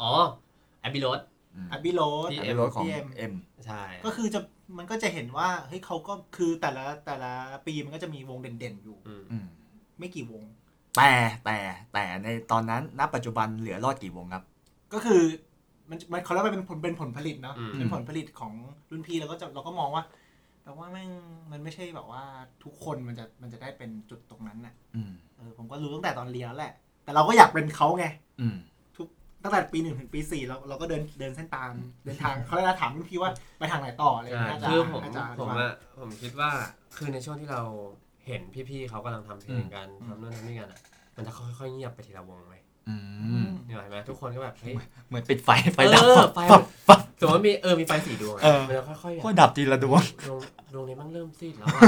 [0.00, 0.12] อ๋อ
[0.80, 1.20] แอบิโรส
[1.72, 3.34] อับบิโรส ที่อันนี้รถของ PM เอ็ม
[3.66, 4.40] ใช่ ก็คือจะ
[4.78, 7.32] มันก็จะเห็นว่าเฮ้ยเขาก็คือแต่ละแต่ละ
[7.66, 9.46] ปีมันก็จะมีวงเด่นๆอยู่ อืม อืม
[9.98, 10.42] ไม่กี่วง
[10.96, 11.12] แต่
[11.44, 11.58] แต่
[11.92, 14.44] แต่ในตอนนั้นณปัจจุบันเหลือรอดกี่วงครับ
[14.92, 15.22] ก็คือ
[15.90, 18.52] มันมันเขาเรียกว่าเป็นผลเป็นผลผลิตเนาะอืม เป็นผลผลิตของ
[18.90, 20.04] รุ่นพี่แล้วก็จะเราก็มองว่า
[20.62, 21.10] แปลว่าแม่ง
[21.50, 22.22] มันไม่ใช่แบบว่า
[22.64, 26.72] ทุกคนมันจะมันจะได้เป็นจุดตรงนั้นน่ะอืม เออผมก็รู้ตั้งแต่ตอนเรียนแล้วแหละ
[27.04, 28.06] แต่เราก็อยากเป็นเขาไง
[28.40, 28.56] อืม
[29.42, 31.70] ตั้งแต่ปีหนึ่งถึงปีสี่เราเราก็เดินเดินเส้นตาม
[32.04, 36.50] เดินทางเขาเลยถามรุ่นพี่ว่าไปทางไหนต่ออะไรอย่างใช่เงี้ยอาจารคือย์ผมอาจารย์ผมว่าอะผมคิดว่า
[36.96, 37.62] คือในช่วงที่เรา
[38.26, 40.80] เห็นพี่ๆเขากำลังทำเพลอืงมกันทำนู่นทำนี่กันอะ
[41.16, 42.54] มันจะค่อยๆเงียบไปทีละวงไป
[42.88, 42.96] อื
[43.42, 44.74] มเนี่ยเห็นไหมทุกคนก็แบบเฮ้ย
[45.08, 50.40] เหมือนปิดไฟไฟดับเออฟับไฟฟับฟับสมมติว่ามีเออมีไฟสีดวงอะเออมันจะค่อยๆแบบก็ดับทีละดวงโรง
[50.72, 51.82] โรงนี้มันเริ่มซีดแล้วอะ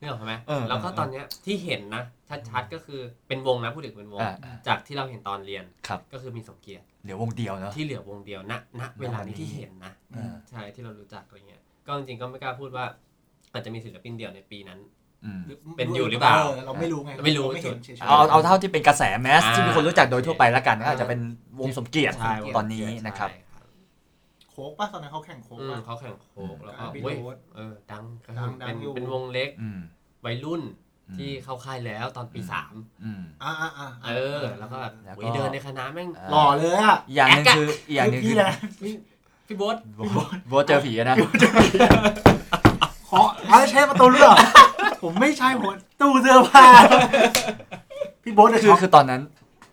[0.00, 2.02] นี่หรอกไหมเออแล้วก็เออตอนเนี้ยที่เห็นนะ
[2.50, 4.34] ชัดๆก็คือเป็นวงนะพูดถึงเป็นวงอ่า
[4.66, 12.84] จากที่เราเห็นตอนเรียนครับ ก็คือมีสมเกียรติเดี๋ยววงเดียวเนาะ ที่เหลือวงเดียวณณเวลานี้ที่เห็นนะเออใช่ที่เรารู้จักอะไรเงี้ยก็จริงๆก็ไม่กล้าพูดว่า
[13.52, 14.78] อาจจะมีศิลปินเดี่ยวในปีนั้น
[15.24, 15.40] อืม
[15.76, 16.34] เป็นอยู่หรือเปล่า
[16.66, 21.20] เราไม่รู้ไงไม่รู้ไม่เห็นเฉยๆ เอาเอาเท่าที่เป็นกระแสแมสอ่า ที่มีคนรู้จักโดยทั่วไปแล้วกันก็อาจจะเป็น
[21.60, 23.66] วงสมเกียรติใช่ตอนนี้นะครับ ใช่ครับ
[24.50, 29.80] โค้กป่ะตอนนั้นเขาแข่งโค้กอืมป่ะ เขาแข่งโคกแล้วก็อ่าเว้ย Beatles เออดังก็ดังเป็นดังอยู่ เป็นวงเล็กอืม
[30.24, 30.83] วัยรุ่นอืม
[31.16, 32.74] ที่เข้าค่ายแล้วตอนปีอืมสาม
[33.04, 38.52] อืม อ่าอ่าอ่าเออ แล้วก็แบบแล้วก็เว้ยเดินในคณะแม่ง หล่อเลยอะอีกอย่างหนึงคืออีกอย่างหนึงพี่คือเลย
[39.46, 39.76] พี่โบ๊ท
[40.48, 41.16] โบทเจอผีอะนะ
[43.08, 44.36] ขอเอาใช้ประตูหรือเปล่า
[45.02, 46.64] ผมไม่ใช่ผมตู้เสื้อผ้า
[48.22, 49.22] พี่โบ๊ทจะคืช็ออกคือตอนนั้น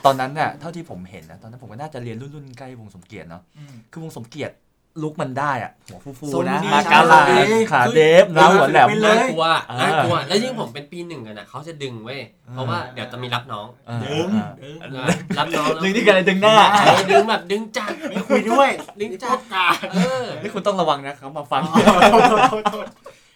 [0.05, 4.53] ตอนนั้นน่ะเท่าที่ผมเห็นนะตอนนั้นผมก็น่าจะเรียนรุ่นรุ่นใกล้วงสมเกียรติเนาะมคือวงสมเกียรติ
[5.01, 12.19] ลุกมันได้อะหัวฟูทรงๆนะดีมากาลาใช่ขาเดฟน้าหัวแหลมเป็นเลน่ายกลัวอ่าน่ากลัวแล้วยิ่งผมเป็นปีหนึ่งกันนะเขาจะดึงเว้ย
[12.51, 14.27] เพราะว่าอ่าเดี๋ยวจะมีรับน้องเออดึง
[14.61, 15.03] เออดึง
[15.39, 18.69] รับน้องแล้วดึงที่กันเลยดึงหน้าเออดึงแบบดึงจัดไม่คุยด้วย
[18.99, 21.61] ดึงจัดกาเออนี่คุณต้องระวังนะเขามาฟัง
[22.11, 22.85] โทษโทษโทษโทษ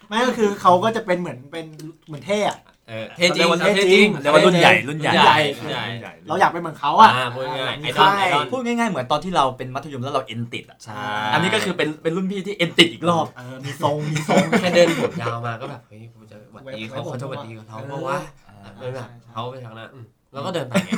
[0.08, 1.66] ไม่ก็คือเขาก็จะเป็นเหมือนเป็น
[2.06, 2.58] เหมือนเท่อะ
[2.88, 5.12] เออเท่จริงเขาเรียกว่าเท่จริงเรียกว่ารุ่นใหญ่รุ่นใหญ่
[5.58, 10.94] รุ่นใหญ่รุ่นใหญ่ เราอยากเป็นเหมือนเขาอะอ่าพูดง่ายๆมีไอดอลค่ายไอดอลพูดง่ายๆเหมือนตอนที่เราเป็นมัธยมแล้วเราเอ็นติดอะใช่
[11.32, 18.18] อันนี้ก็คือเป็นเป็นรุ่นพี่ที่เอ็นติดอีกรอบเออมีทรงมีทรงแค่เดินผมยาวมาก็แบบเฮ้ยกูจะหวัดดีเขาไว้ผมเขาจะหวัดดีกับเราเออเพราะว่า
[18.48, 20.90] อ่าเออแบบใช่ใช่เขาไปทางนั้นอืมแล้วก็เดินไปไง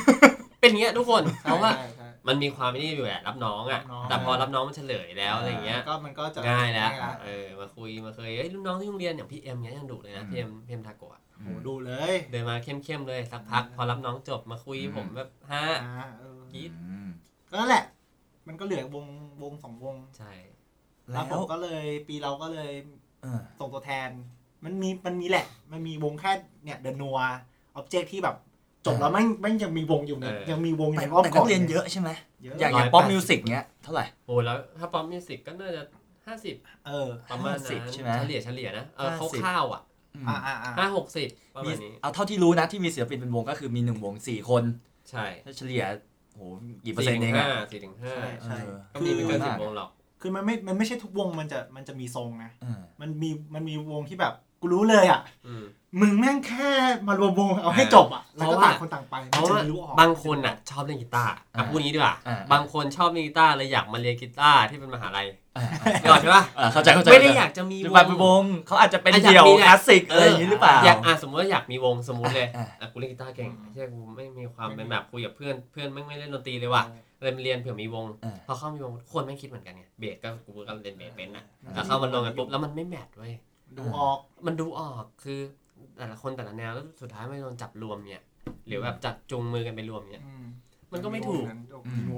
[0.61, 17.09] เป็นอย่างเงี้ยทุกคนเพราะว่าใช่ใช่มันมีความนี่อยู่แหละรับน้องอะรับน้องแต่พอรับน้องมันเฉลยแล้วอะไรอย่างเงี้ยก็มันก็จะง่ายแล้วละเออมาคุยมาเคยเอ้ยรุ่นน้องที่โรงเรียนอย่างพี่เอ็มเนี้ยยังดุเลยนะอืมพี่เอ็มพี่เอ็มทาโกะ โหดุเลยเดินมาเข้มๆเลยสักพัก พอรับน้องจบมาคุยอืมผมแบบฮะอ่าเออกี๊ดอืม
[17.51, 17.85] ก็นั่นแหละ
[18.47, 19.07] มันก็เหลือวง
[19.43, 20.33] วงสองวง ใช่
[21.11, 22.73] แล้แล้ววผมก็เลยปีเราก็เลย
[23.23, 24.09] เออส่งตัวแทน
[24.65, 26.33] มันมีมันมีแหละ มันมีวงแค่
[26.65, 27.19] เนี่ยเดนนัว
[27.75, 28.37] ออบเจกที่แบบ
[28.87, 32.11] จบแล้วไม่ไม่ยังมีวงอยู่เนี่ยยังมีวงอยู่แต่ในอ้อมแต่กนัอดกเรียนเยอะใช่ไหม
[32.43, 35.83] เยอะอย่างอย่างป๊อปมิวสิกเนี้ยเท่าไหร่ โอ้แล้วถ้าป๊อปมิวสิกก็น่าจะ
[36.27, 39.83] ห้าสิบเออ ประมาณสินั้บนใช่ไหมเฉลี่ยเฉลี่ยนะเออห้าสิบ คร่าวๆอะ
[40.19, 44.63] อืมอ่าอ่าอ่าห้าหกสิบประมีมาณนี้เอาเท่าที่รู้นะที่มีศิลปินเป็นวงก็คือมีหนึ่งวงสี่คน
[45.11, 45.85] ใช่ถ้าเฉลี่ย
[46.35, 46.41] โห
[46.85, 48.15] กี่เปอร์เซ็นต์เองอะสี่ถึงห้า
[48.45, 49.91] ใช่สี่ถึงห้าใช่เออก็มีไม่เกินสิบวงหรอก
[50.21, 55.65] คือมันไม่ มันไม่ใช่ทุกวงมันจะมันจะมีทรงนะเออมันมีมันมีวงที่แบบกูรู้เลยอะอืม
[56.01, 56.71] มึงแม่งแค่
[57.09, 65.48] มารวมวงเอาให้จบอะ แล้วก็เพราะว่าต่างคนต่างไปเพราะมันจะว่าไม่รู้ออกบางคนอะชอบเล่นกีตาร์อะพูดงี้ดีกว่าอ่า บางคนชอบเล่นกีตาร์เลยอยากมาเรียนกีตาร์ที่เป็นมหาลัยอ่านึ
[66.07, 72.49] กออกใช่ปะอ่าเข้าใจเข้าใจไม่ได้อยากจะมีวงเป็นวงเขาอาจจะเป็นเดี่ยวคลาสสิกอะไรอย่างนี้หรือเปล่าอยากอะสมมติว่าอยากมีวงสมมติเลย
[72.81, 76.85] อะกูเล่นกีตาร์เก่งใช่กูไม่มีความเป็นแบบคุยกับเพื่อนเพื่อนไม่ไม่เล่นดนตรีเลยว่ะ
[77.21, 78.05] เลยมาเรียนเผื่อมีวง
[78.47, 81.45] พอเข้ามีวงคนไม่คิดเหมือนกันไงเบสก็กูก็เล่นเบสเป็นนะ
[81.75, 83.33] แล้วเข้ามาลงกันปุ๊บแล้วมันไม่แมทเว้ย
[83.77, 85.41] ดูออกมันดูออกคือ
[85.99, 88.23] แต่ละคนแต่ละแนวแล้วสุดท้ายไม่โดนจับรวมเนี่ย
[88.67, 90.23] หรือแบบจับจูงมือกันไปรวมเนี่ย
[90.93, 91.45] มันก็ไม่ถูก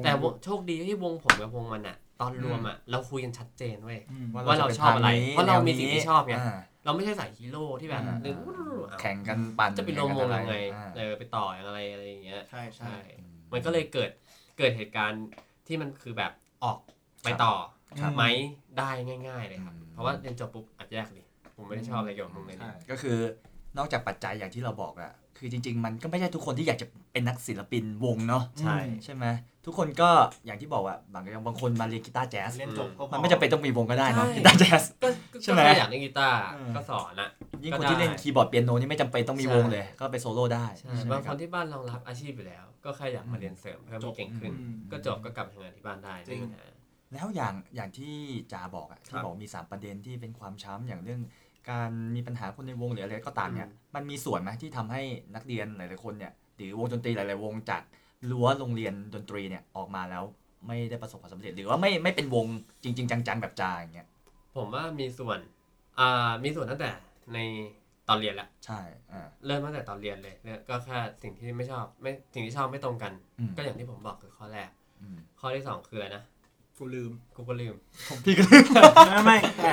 [0.02, 0.10] แต่
[0.44, 8.36] โชคดีที่วงผมกับวงมันอะ ตอนรวมอะเราคุยกันชัดเจนเว้ยอืมว่าเราชอบอะไรเพราะเรามีสิ่งที่ชอบไงาเราไม่ใช่สายฮีโร่ที่แบบอ่าดึง
[9.00, 12.96] แข่งกันปั่นจะไปรวมวงแข่ยังไงอ่าเออไปต่ออย่างอะไรอะไรอย่างเงี้ยใช่ใช่ใช่
[13.52, 14.10] มันก็เลยเกิด
[14.58, 15.26] เกิดเหตุการณ์
[15.66, 16.32] ที่มันคือแบบ
[16.64, 16.78] ออก
[17.24, 17.54] ไปต่อ
[18.00, 18.24] ครับไหม
[18.78, 18.90] ได้
[19.28, 21.22] ง่าย ๆ เลยครับอืมเพราะว่าเรียนจบปุ๊บอัดแยกดิ
[21.56, 23.18] ผมไม่ได้ชอบอะไรเกี่ยวกับมึงเลยใช่นี่ก็คือ
[23.78, 29.26] นอกจากปัจจัยอย่างที่เราบอกอะ คือจริง ๆ มันก็ไม่ใช่ทุกคนที่อยากจะเป็นนักศิลปินวงเนาะใช่ใช่ไหม
[29.66, 30.10] ทุกคนก็
[30.46, 37.28] อย่างที่บอกอะบางอย่างบางคนมาเรียนกีตาร์แจ๊สเล่นจบก็พอมันไม่จำเป็นต้องมีวงก็ได้เนาะใช่กีตาร์แจ๊สก็ก็ใช่ไหมก็อยากเล่นกีตาร์เออก็สอนอะ
[37.64, 46.64] ยิ่งก็คนได้ที่เล่นคีย์บอร์ดเปียโนนี่ไม่จำเป็นต้องมีใช่วงเลย ก็ไปโซโล่ได้ใช่ใช่ไหมบางคครันบที่บ้านรองรับอาชีพอยู่แล้ว ก็แค่อยากมาเรียนเสริมเพื่อให้มันเก่งขึ้นอืมก็จบก็กลับไปทำงานที่บ้านได้จริงไม่มีปัญหา
[47.12, 48.14] แล้วอย่างอย่างที่
[48.52, 51.20] จาบอกอะคที่รับบอกมี 3 ประเด็นที่เป็นความช้ำอย่างเรื่อง
[51.68, 55.02] การมีปัญหาคนในวงหรืออะไรก็ตามเนี่ยอืมมันมีส่วนไหมที่ทำให้
[55.34, 57.82] นักเรียนหลายๆคนเนี่ยหรือวงดนตรีหลาย ๆ วงจาก
[58.30, 60.24] รั้วโรงเรียนดนตรีเนี่ยออกมาแล้ว
[60.66, 62.46] ไม่ได้ประสบความสำเร็จ หรือว่าไม่ไม่เป็นวง
[62.82, 64.08] จริง ๆ จัง ๆ แบบจาอย่างเงี้ย
[64.56, 65.38] ผมว่ามีส่วน
[65.98, 66.90] อ่ามีส่วนตั้งแต่
[67.34, 67.38] ใน
[68.08, 68.80] ตอนเรียนละใช่
[69.12, 74.68] อ่าเริ่มตั้งแต่ตอนเรียนเลยเนี่ยก็แค่สิ่งที่ไม่ชอบไม่สิ่งที่ชอบไม่ตรงกันอืมก็อย่างที่ผมบอกคือข้อแรก
[75.00, 76.22] อืมข้อที่สองคืออะไรนะ
[76.78, 77.74] กูลืมกูก็ลืม
[78.24, 78.60] พี่ก็ไม่
[79.24, 79.72] ไม่แต่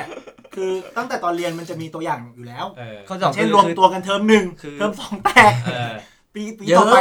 [0.54, 5.92] คือตั้งแต่ตอนเรียนมันจะมีตัวอย่างอยู่แล้ว เออ ข้อสองเช่นคือรวมคือตัวกันเทอมหนึ่งคือ เทอมสองแตก เออ
[6.34, 6.98] ปีปีเยอะต่อไป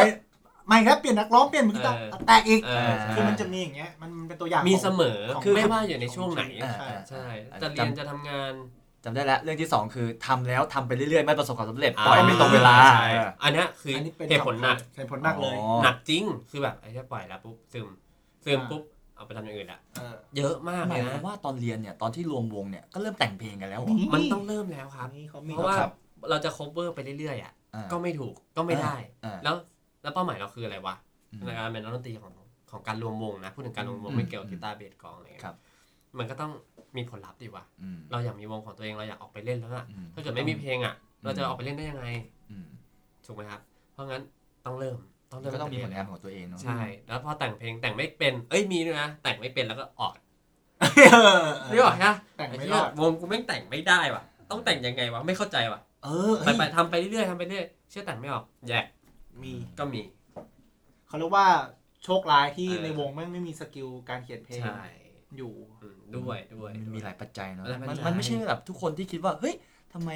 [0.68, 8.54] ไม่ครับเปลี่ยนนักร้องเปลี่ยนมือกีตาร์เออ แตกอีก เออใช่คือมันจะมีอย่างเงี้ยมันเป็นตัวอย่างมีของเสมอของคือไม่ว่าอยู่ในช่วงไหน อ่า ใช่อ่าใช่อ่าจะเรียนจะทำงาน
[9.04, 13.10] จำได้แล้ว เรื่องที่สองคือทำแล้วทำไปเรื่อยๆ ไม่ประสบความสำเร็จปล่อยไม่ตรงเวลาใช่
[13.44, 17.88] อันเนี้ยคืออันนี้เป็นเหตุผลหนัก เหตุผลหนักเลย อ๋อ หนักจริง คือแบบไอ้ที่ปล่อยแล้วปุ๊บซึม
[18.46, 18.82] ซึมอ่าปุ๊บ
[19.18, 25.92] เอาไปทำอย่างอื่นละเออ เยอะมากหเลมายยควานะมว่าตอนเรียนเนี่ยตอนที่รวมวงเนี่ยก็เริ่มแต่งเพลงกันแล้วเหรอนี่มันต้องเริ่มแล้วครับอันนี้เขามีเพราะว่าครับ
[26.30, 28.96] เราจะ cover ไปเรื่อยๆอะ อ่า ก็ไม่ถูกก็ไม่ได้
[29.26, 29.56] อ่าแล้ว
[30.02, 30.96] แล้วเป้าหมายเราคืออะไรวะ
[31.32, 32.34] อืมในการเป็นนักดนตรีของ
[32.72, 35.56] ของการรวมวงนะพูดถึงการรวมวงอืมไม่เกี่ยวกับกีตาร์เบสกลองอะไรเงี้ยครับ
[36.18, 36.52] มันก็ต้อง
[36.98, 40.94] มีผลลัพธ์ดิวะอืม เราอยากมีวงของตัวเองเราอยากออกไปเล่นแล้วอะอืม ถ้าเกิดไม่มีเพลงอะ
[41.24, 42.06] เราจะออกไปเล่นได้ยังไง
[42.52, 42.68] อืม
[43.26, 43.62] ถูกไหมครับ
[43.94, 44.22] เพราะงั้น
[44.66, 44.98] ต้องเริ่ม
[45.32, 50.18] ต้องเริ่มก็ต้องมีผลตั้งานแต่ของตัวเองเนาะใช่ แล้วพอแต่งเพลงแต่งไม่เป็น เอ้ยมีด้วยนะแต่งไม่เป็นแล้วก็ออด
[51.14, 58.86] เออนี่บอกฮะแต่งไอ้ไม่เหี้รยอดวงกูแม่งแต่งไม่ได้ว่ะ ต้องแต่งยังไงวะไม่เข้าใจว่ะ เออไปไปทำไปเรื่อยๆทำไปเรื่อยเชื่อแต่งไม่ออกแยก
[59.44, 60.02] มีก็มี
[61.08, 61.48] เขาเรียกว่า
[62.04, 64.82] โชคร้ายที่เออในวงแม่งไม่มีสกิลการเขียนเพลงใช่
[65.38, 69.56] อยู่อืมด้วยด้วยมันมีหลายปัจจัยเนาะหลายปัจมันจัยมันไม่ใช่แบบทุกคนที่คิดว่าเฮ้ย
[69.94, 70.12] ทำไม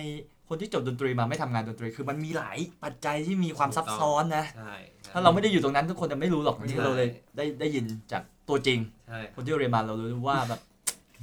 [0.54, 10.62] คนที่จบดนตรีมาไม่ทำงานดนตรี คือมันมีหลายปัจจัยที่มีความซับซ้อนนะใช่ใช่ถ้าเราไม่ได้อยู่ตรงนั้นทุกคนจะไม่รู้หรอกใช่ที่เราเลยได้ได้ยินจากตัวจริงใช่คนที่เรียนมาเรารู้ว่าแบบ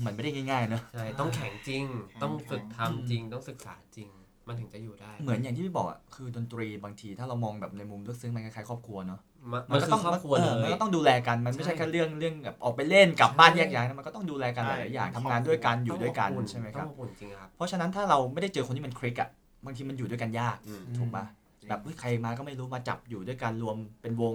[0.04, 4.08] มันไม่ได้ง่ายๆเนอะใช่ต้องแข่งจริงแข่งต้องฝึกทำจริง ต้องศึกษาจริง
[4.48, 9.20] มันถึงจะอยู่ได้ เหมือนอย่างที่พี่บอกอะคือดนตรีบางทีถ้าเรามองแบบในมุมลึกซึ้งมันคล้ายๆครอบครัวเนาะ
[9.52, 19.28] มันมันคือครอบครัวเลมันยก็ต้องดูแลกันมันไม่ใช่ใช่แค่เรื่องเรื่องแบบออกไปเล่นกลับบ้านใช่แยกย้ายนะมันก็ต้องดูแลกันหใช่ลายๆอย่างทำงานด้วยกันอยู่ด้วยกันต้งบใช่ไหมครับต้องอบอุ่นจริงครับเพราะฉะนั้นถ้าเราไม่ได้เจอคนที่มันคลิกอะ
[19.64, 21.24] บางทีมันอยู่ด้วยกันยากอืมถูกปะ
[21.68, 24.34] แบบเฮ้ยใครมาก็ไม่รู้มาจับอยู่ด้วยกันรวมเป็นวง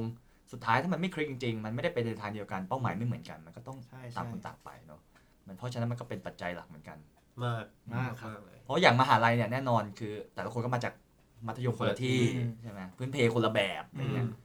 [0.52, 5.00] สุดท้ายถ้ามันไม่คลิกจริงๆ มันไม่ได้ไปในทางเดียวกันเป้าหมายไม่เหมือนกัน มันก็ต้องใช่ต่างใช่คนต่างไปเนาะ
[5.48, 6.98] มันเพราะฉะนั้นมันก็เป็นปัจจัยหลักเหมือนกัน
[7.44, 8.30] มากมากครับ
[8.64, 10.94] เลยเพราะอย่างมหาลัยเนี่ยแน่นอนคือ แต่ละคนก็มาจาก
[11.48, 14.42] มัธยมคนละที่อืมใช่ไหมพื้นเพคนละแบบอะไรเงี้ยอืม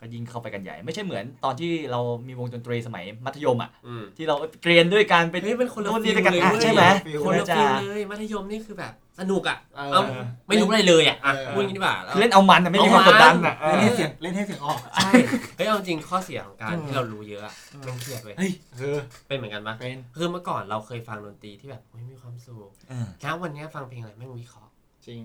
[0.00, 10.02] ก็ยิ่งเข้าไปกันใหญ่ ไม่ใช่เหมือนตอนที่เรามีวงดนตรีสมัยมัธยมอะอืมที่เราเรียนด้วยกันไปเฮ้ยเป็นคนละโน่นฟินี่ลด้วยกันเลยอะเว้ยใช่ไหมฟิลคนละจะฟิลเลยมัธยมนี่คือแบบ สนุกอะเออ เอ้า
[10.48, 15.10] ไม่รู้อะไรเลยอะอะเออ พูดอย่างนี้ดีกว่าแล้วคือเล่นเอามันอะไม่มีความกดดันอะเอเล่นอให้เสียงเล่นให้เสียงออก ใช่
[15.56, 17.54] เฮ้ยเอาจริงข้อเสียของการเออที่เรารู้เยอะอะ
[17.86, 24.72] มันเครียดเว้ยเฮ้ยเออเป็นเหมือนกันปะเป็น คือเมื่อก่อนเราเคยฟังดนตรีที่แบบเฮ้ยมีความสุขเออ แล้ววันเนี้ยฟังเพลงอะไรแม่งวิเคราะห์
[25.06, 25.20] จริง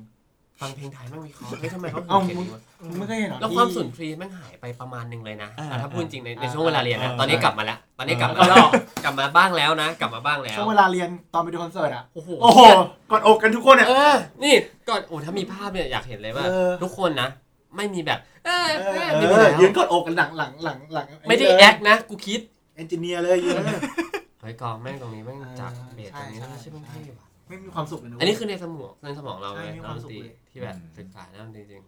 [0.62, 8.68] ฟังเพลงไทยแม่งวิเคราะห์เฮ้ยทำไมเขาถึเอ้างเขียนอย่างนี้วะมึงไม่เคยเห็นเหรอแล้วที่ความสุนทรีย์แม่งหายไปประมาณหนึ่งเลยนะอ่าอะถ้าพูดจริงในในอ่าช่วงเวลาเรียนนะอ่า ตอนนี้กลับมาแล้ว ตอนนี้กลับมาเออแล้ว
[9.03, 12.62] กลับมาบ้างแล้วนะ กลับมาบ้างแล้วช่วงเวลาเรียนตอนไปดูคอนเสิร์ตอะ โอ้โห โอ้โห
[13.12, 14.53] กอดอกกันทุกคนอะเออ นี่
[14.89, 17.30] ก่อนโอ้ถ้ามีภาพเนี่ยอยากเห็นเลยว่า เออ ทุกคนนะ
[17.76, 22.39] ไม่มีแบบ เออเอเอออเอยืนอแล้วยืนกอดอกกันหลังหลังหลังหลังไม่ได้แอคนะ กูคิด
[22.76, 23.56] เอนจิเนียร์เลยยืน
[24.41, 31.84] เฮ้ยกองแม่งตรงนี้แม่งจับเบสตรงนี้ใช่ ไม่ใช่เพิ่งใช่เท่ว่ะ ไม่มีความสุขเลยนะอันนี้คือในสมองในสมองเราใช่เลยมีนัความกดสุนขตรีเลย ที่แบบอืมศึกษาด้านดนตรีจริง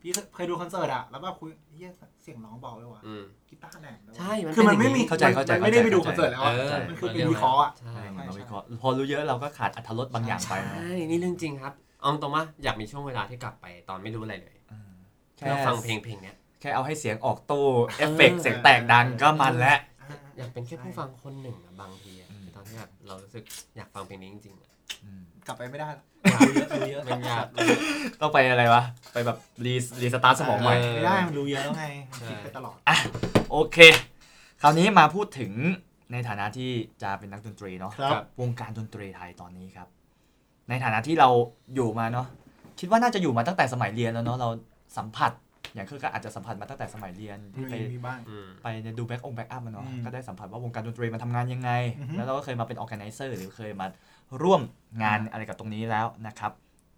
[0.00, 1.90] พี่เคยดูคอนเสิร์ตอะแล้วแบบคุยเฮีย
[2.22, 14.90] เสียงน้องเบาเลยว่ะอืมกีตาร์แหลมเลยว่ะใช่มันคือมันเป็นไม่อย่างนี้มีเข้าใจเข้าใจมันไม่ได้ไปดูเข้าคใจอนเสิร์ตแล้วเออะอมันคือเป็นวิเคราะห์อะใช่ใช่เราวิเคราะห์พอรู้เยอะเราก็ขาดอรรถรสบางอย่างไปนะใช่นี่เรื่องจริงครับเอาตรงว่าอยากมีช่วงเวลาที่กลับไปตอนไม่รู้อะไรเลยเออ
[15.36, 17.66] เพื่อฟังเพลงเพลงเนี้ย แค่เอาให้เสียงออกตู้
[17.98, 19.78] เอฟเฟกต์เสียงแตกดังก็มันแล้ว
[20.38, 23.44] อยากเป็นแค่ผู้ฟังคนหนึ่งอะบางทีอะอืม ตอนที่แบบเรารู้สึก
[23.76, 24.67] อยากฟังเพลงนี้จริงๆอะอืม
[25.46, 25.88] กลับไปไม่ได้
[26.40, 27.44] รู้เยอะรู้เยอะมันยาก
[28.20, 28.82] ต้องไปอะไรวะ
[29.12, 31.84] ไปแบบ re restart สมองใหม่เออไม่ได้มันรู้เยอะแล้วไง
[32.20, 32.76] ใช่คิดไปตลอด
[33.50, 33.78] โอเค
[34.62, 35.52] คราวนี้มาพูดถึง
[36.12, 36.70] ในฐานะที่
[37.02, 39.88] จะเป็นนักดนตรีเนาะครับวงการดนตรีไทยตอนนี้ครับ
[40.68, 41.28] ในฐานะที่เรา
[41.74, 42.26] อยู่มาเนาะ
[42.80, 44.48] คิดว่าน่าจะอยู่มาตั้งแต่สมัยเรียนแล้วเนาะเรา
[44.98, 45.32] สัมผัส
[45.74, 53.86] อย่างคือก็อาจจะสัมผัสมาตั้งแต่สมัยเรียนที่ไปมีมีบ้างอืมไปเนี่ยดูแบ็กอง backup มาเนาะอืมก็ได้สัมผัสว่าวงการดนตรีมันทำงานยังไงอือฮึแล้วเราก็เคยมาเป็น organizer หรือเคยมา
[54.42, 54.62] ร่วม
[55.02, 56.52] งานอะไรกับตรงนี้แล้วนะครับ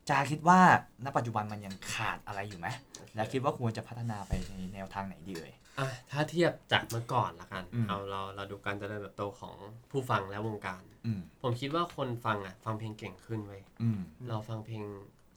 [0.08, 0.60] จาคิดว่า
[1.04, 2.66] ณปัจจุบันมันยังขาดอะไรอยู่ไหม
[3.14, 9.56] และคิดว่าควรจะพัฒนาไปในแนวทางไหนดีเอ่ยอะถ้าเทียบจากเมื่อก่อนละกันอืมเอาเราเราดูการเจริญเติบโตของ
[9.90, 14.82] ผู้ฟังและวงการอืมผมคิดว่าคนฟังอะฟังเพลงเก่งขึ้นเว้ยอืมเราฟังเพลง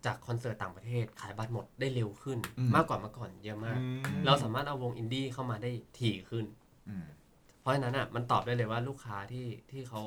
[0.06, 3.80] จากคอนเสิร์ตต่างประเทศขายบัตรหมดได้เร็วขึ้นอืมมากกว่าเมื่อก่อนเยอะมาก
[4.26, 6.46] เราสามารถเอาวงอินดี้เข้ามาได้ถี่ขึ้น
[6.90, 7.06] อืม
[7.60, 10.02] เพราะฉะนั้นอะมันตอบได้เลยว่าลูกค้าที่ที่เขา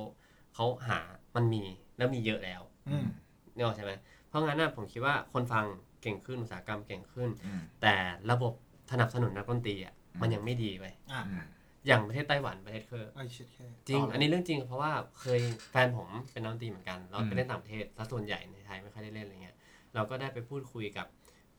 [0.56, 1.00] เขาหา
[1.36, 1.62] มันมี
[1.98, 3.06] แล้วมีเยอะแล้วอืม
[3.54, 3.92] นี่ออกใช่ไหม
[4.28, 5.64] เพราะงั้นอะผมคิดว่าคนฟัง
[6.02, 7.94] เก่งขึ้นอุตสาหกรรมเก่งขึ้นอืมแต่
[8.30, 8.52] ระบบ
[8.92, 11.44] สนับสนุนนักดนตรีอะอืมมันยังไม่ดีไปอะอืม
[11.86, 15.40] อย่างประเทศไต้หวันประเทศเคอร์ไอ้ชิดแค่จริงต่เลยอันนี้เรื่องจริงเพราะว่าเคย
[15.70, 19.56] แฟนผมเป็นนักดนตรีเหมือนกัน เราอืมไปเล่นต่างประเทศซะส่วนใหญ่ในไทยไม่ค่อยได้เล่นอะไรเงี้ย
[19.94, 21.06] เราก็ได้ไปพูดคุยกับ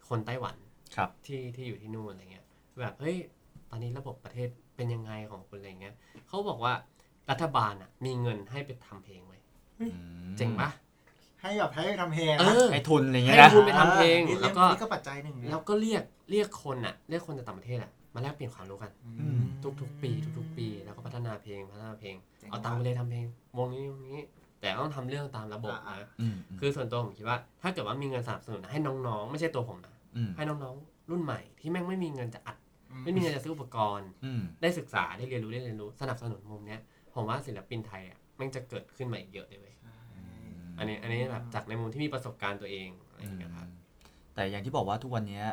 [0.10, 0.56] คนไต้หวัน
[0.95, 2.45] ครับที่ที่อยู่ที่นู่นอะไรเงี้ย
[2.82, 3.18] แบบเฮ้ย
[3.70, 5.95] ตอนนี้ระบบประเทศเป็นยังไงของคุณอะไรเงี้ย
[6.28, 6.74] เขาบอกว่า
[7.32, 9.38] รัฐบาลอะ มีเงินให้ไปทำเพลงไว้
[9.80, 9.93] อืม
[10.38, 10.69] เจ๋งปะ
[11.41, 19.39] ให้แบบให้ทำเพลงเอนะอให้ทุนอะไรเงี้ยให้นะ ทุน ไปทำเพลงอ่าแล้วก็ นี่ก็ปัจจัยหนึ่งนะแล้วก็เรียกเรียกคนอะ เรียกคนจากต่างประเทศอะมาแลกเปลี่ยนความรู้กัน อืม
[19.82, 23.25] ทุกๆ ปีทุกๆ ปี แล้วก็พัฒนาเพลงพัฒนาเพลง เจ๋งเอาตังค์ไปเลยทำเพลง
[23.57, 24.21] วงนี้วงนี้
[24.59, 32.57] แต่ต้องทำเรื่องตามระบบอ่า นะ อืมคือส่วนตัวผมคิดว่า ถ้าเกิดว่ามีเงินสนับสนุนให้น้องๆ ไม่ใช่ตัวผมนะ อืมให้น้องๆ รุ่นใหม่ที่แม่งไม่มีเงินจะอัด
[33.03, 36.82] ไม่มีเงินจะซื้ออุปกรณ์ อืม ได้ศึกษาได้เรียนรู้ได้เรียนรู้สนับสนุนมุมเนี้ย
[37.18, 39.76] ผมว่าศิลปินไทยอะแม่งจะเกิดขึ้นมาอีกเยอะเลยเว้ย
[40.78, 43.68] อันนี้อันนี้แบบจากในมุมที่มีประสบการณ์ตัวเองอะไรอย่างเงี้ยครับ
[44.36, 45.45] แต่อย่างที่บอกว่าทุกวันเนี้ย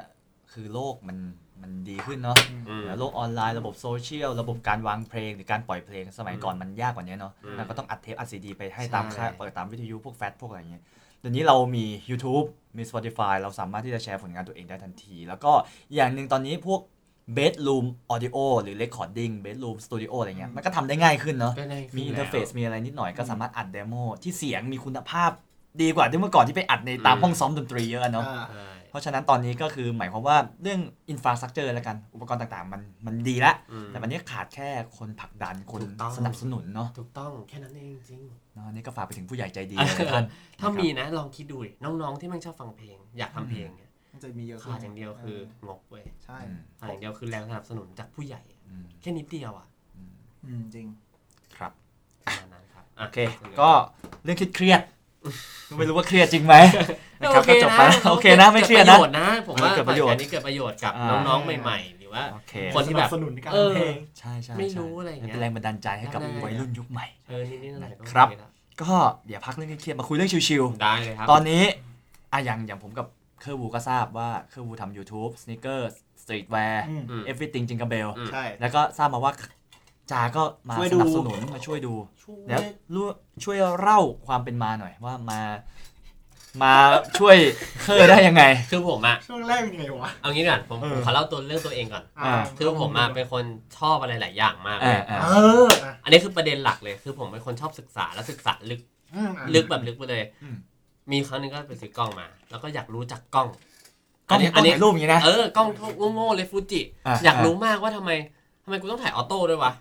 [0.52, 1.18] คือโลกมัน
[1.62, 2.38] มันดีขึ้นเนาะ
[2.68, 10.84] อืมแล้วโลกออนไลน์ระบบโซเชียลระบบการวางเพลงหรือการปล่อยเพลงสมัยก่อนมันยากกว่านี้เนาะอืมแล้วก็ต้องอัดเทปอัดซีดีไปให้ใช่ตามค่ายเปิดตามวิทยุพวกแฟชพวกอะไรเงี้ย
[11.20, 12.46] เดี๋ยวนี้เรามี YouTube
[12.76, 15.52] มี Spotify เราสามารถที่จะแชร์ผลงานตัวเองได้ทันที แล้วก็
[15.94, 16.80] อย่างหนึ่งตอนนี้พวก
[17.38, 25.30] bedroom audio หรือ recording bedroom studio อะไรเงี้ยมันก็ทำได้ง่ายขึ้นเนาะก็ได้มีขึ้ interface แล้วมีอะไรนิดหน่อยก็สามารถอัด demo ที่เสียงมีคุณภาพ
[25.82, 30.80] ดีกว่าที่เมื่อก่อนที่ไปอัดในตามอืมห้องซ้อมดนตรีเยอะเนาะอ่าใช่เพราะฉะนั้นตอนนี้ก็คือหมายความว่าเรื่อง
[31.11, 34.68] infrastructure แล้วกัน อุปกรณ์ต่างๆ มันมันดีแล้วอืมแต่วันนี้ขาดแค่
[34.98, 38.20] คนผลักดันคนถูกต้องสนับสนุนเนาะถูกต้องแค่นั้นเองจริง
[38.54, 40.24] เนาะอันนี่ก็ฝากไปถึงผู้ใหญ่ใจดีเออทุกท่าน
[40.60, 43.84] ถ้ามีนะลองคิดดูดิน้องๆที่มันชอบฟังเพลง อยากทำเพลงเนี่ย
[44.14, 45.38] มันจะมีเยอะขึ้นขาดอย่างเดียวคือ
[45.68, 49.66] งบเว้ยใช่อืมขาดอย่างเดียวคือแรงสนับสนุนจากผู้ใหญ่อะอืมแค่นิดเดียวอะ
[50.46, 50.86] อืมจริง
[51.56, 51.72] ครับ
[52.24, 53.18] ประมาณนั้นครับโอเค
[53.60, 53.70] ก็
[54.22, 56.54] เรื่องเครียดๆไม่รู้ว่าเครียดจริงไหม
[57.20, 68.50] นะครับโอก็เคจบนะไปแล้วโอเคนะไม่เครียดนะเกิประโยชน์นะผมว่าเออเกิดประโยชน์อันนี้เกิดประโยชน์กับอ่าน้องๆใหม่ๆ หรือว่าโอเคคนที่แบบสนับสนุนในการเออทำเพลงใช่ใช่ไม่ใช่รู้อะไรอย่างเงี้ยเป็นแรงบันดาลใจให้กับได้วัยรุ่นยุคใหม่เออนิดๆหน่อยๆก็ครับโอเละ
[68.82, 68.92] ก็
[69.26, 71.62] เดี๋ยวพักเรื่องเครียดๆมาคุยเรื่องชิวได้เลยครับๆตอนนี้
[72.32, 73.06] อะอย่างอย่างผมกับ
[73.45, 75.80] เคอร์วูก็ทราบว่าเคอร์วูทำ YouTube Sneaker
[76.22, 79.32] Streetwear อืมอืม Everything Jingle Bell อืม ใช่ แล้วก็ทราบมาว่า
[80.12, 82.61] จาก็มาช่วยสดู นับสนุนมาช่วยดู ช่วยแล้ว
[82.95, 83.07] รู้
[83.45, 85.40] ช่วยเล่าความเป็นมาหน่อยว่ามา
[86.62, 86.74] มา
[87.18, 87.36] ช่วย
[87.82, 93.45] เคอร์ได้ยังไง คือผมอะช่วงแรกเป็นไงวะเอางี้ก่อนผมเออ ผมขอเล่าตัวเรื่องตัวเองก่อน อ่า คือผมอะเป็นคน
[93.78, 95.28] ชอบอะไรหลายอย่างมากเลอ่ายอ่า เอ
[95.64, 98.80] ออะอันนี้คือประเด็นหลักเลย คือผมเป็นคนชอบศึกษาและศึกษาลึก
[99.14, 100.57] อืมอะ ลึกแบบลึกไปเลย อืม
[101.11, 103.48] มีครั้งหนึงก็ไปซื้อกล้องมา แล้วก็อยากรู้จักกล้อง
[104.28, 105.68] กล้องนี้กล้องถ่ายรูปอย่างนี้นะ เออกล้อง
[106.14, 108.11] โง่ๆเลยฟูจิ อะ อยากรู้มากว่าทำไม
[108.64, 109.72] ทำไมกูต้องถ่ายออโต้ด้วยวะ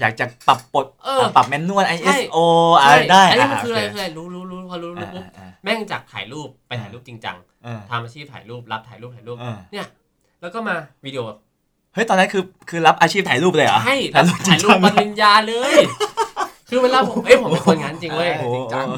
[0.00, 2.36] อยากจะปรับปลดเออปรับแมนนวลใช่ ISO
[2.80, 9.86] อะไรได้อันนี้มันะคืออะไรโคืออะไรรู้รู้รู้พอรู้รู้อ่าปุ๊บอ่าแม่งจากถ่ายรูปไปถ่ายรูปจริงจังอ่าทำอาชีพถ่ายรูปรับถ่ายรูปถ่ายรูปอ่าเนี่ย
[10.40, 11.22] แล้วก็มาวิดีโอ
[11.94, 15.76] เฮ้ย ตอนนั้นคือคือรับอาชีพถ่ายรูปเลยเหรอใช่ถ่ายรูปจริถ่างยรูจัปง ปริญญาเลย
[16.68, 18.56] คือเวลาผมเอ้ยผมเป็นคนงั้นจริงเว้ยโอ้โห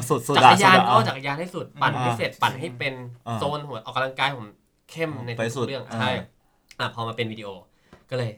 [0.09, 2.93] สุดสุดจักรยานสุดก็จักรยานให้สุดปั่นอ่าให้เสร็จปั่นให้เป็น
[3.27, 4.47] อ่าโซนหัวออกกำลังกายผม
[4.91, 6.11] เข้มในไปสุทุดกเรื่องอ่าใช่
[6.79, 7.49] อะพอมาเป็นวิดีโอ
[8.09, 8.31] ก็เลย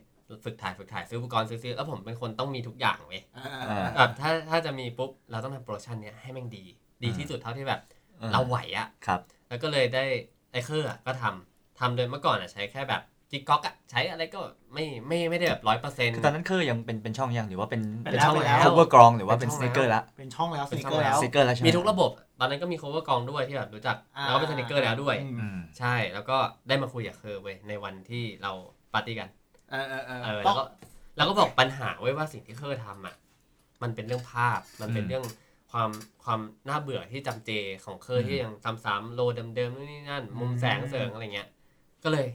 [0.46, 6.64] ฝึกถ่ายฝึกถ่ายซื้ออุปกรณ์ซื้อซื้อแล้วผมเป็นคนต้องมีทุกอย่างเว้ยอ่าอ่าแบบถ้าถ้าจะมีปุ๊บเราต้องทำ production เนี้ยให้แม่งดี
[7.04, 7.82] ดีที่สุดเท่าที่แบบ
[8.22, 9.20] อ่เราไหวอะครับ
[9.50, 10.04] แล้วก็เลยได้
[10.52, 13.02] ไอเคอร์อะก็ทำทำโดยเมื่อก่อนอะใช้แค่แบบ
[13.32, 14.40] จิกก๊อกอะใช้อะไรก็
[14.74, 28.52] ไม่ไม่ไม่ได้แบบร้อยเปอร์เซ็นต์คือตอนนั้นคือยังเป็นเป็นช่องยังหรือว่าเป็นเป็นเป็นแล้วช่องเป็นแล้วโคเวอร์กรองหรือว่าเป็นเป็นสช่องเนคเกอร์ละเป็นช่องแล้วเป็สนนิช่เกองอร์แล้แล้ววสเนคเกอร์แล้วใช่ไหมมีทุกระบบ ตอนนั้นก็มี cover กองด้วยที่แบบรู้จักอ่าแล้วก็เป็นสนิเกอร์แล้วด้วยอืมอืมใช่แล้วก็ได้มาคุยกับเคอร์เว้ยในวันที่เรา
[28.94, 29.30] ปาร์ตี้กัน
[29.72, 30.64] เออเออเออเออต้แล้องวก็
[31.18, 33.16] แล้วก็บอกปัญหาไว้ยว่าสิ่งที่เคอร์ทำอะ
[33.84, 35.26] มันเป็นเรื่องภาพมันเป็นอืมเรื่อง
[35.72, 35.90] ความ
[36.24, 37.52] ความน่าเบื่อที่จำเจ
[37.86, 38.54] ของเคออืร์มที่ยัง
[38.86, 41.50] ซ้ำๆโลเดิมๆนู่นนี่นั่น มุมแสงเสริงอะไรเงี้ย
[42.04, 42.28] ก็เลย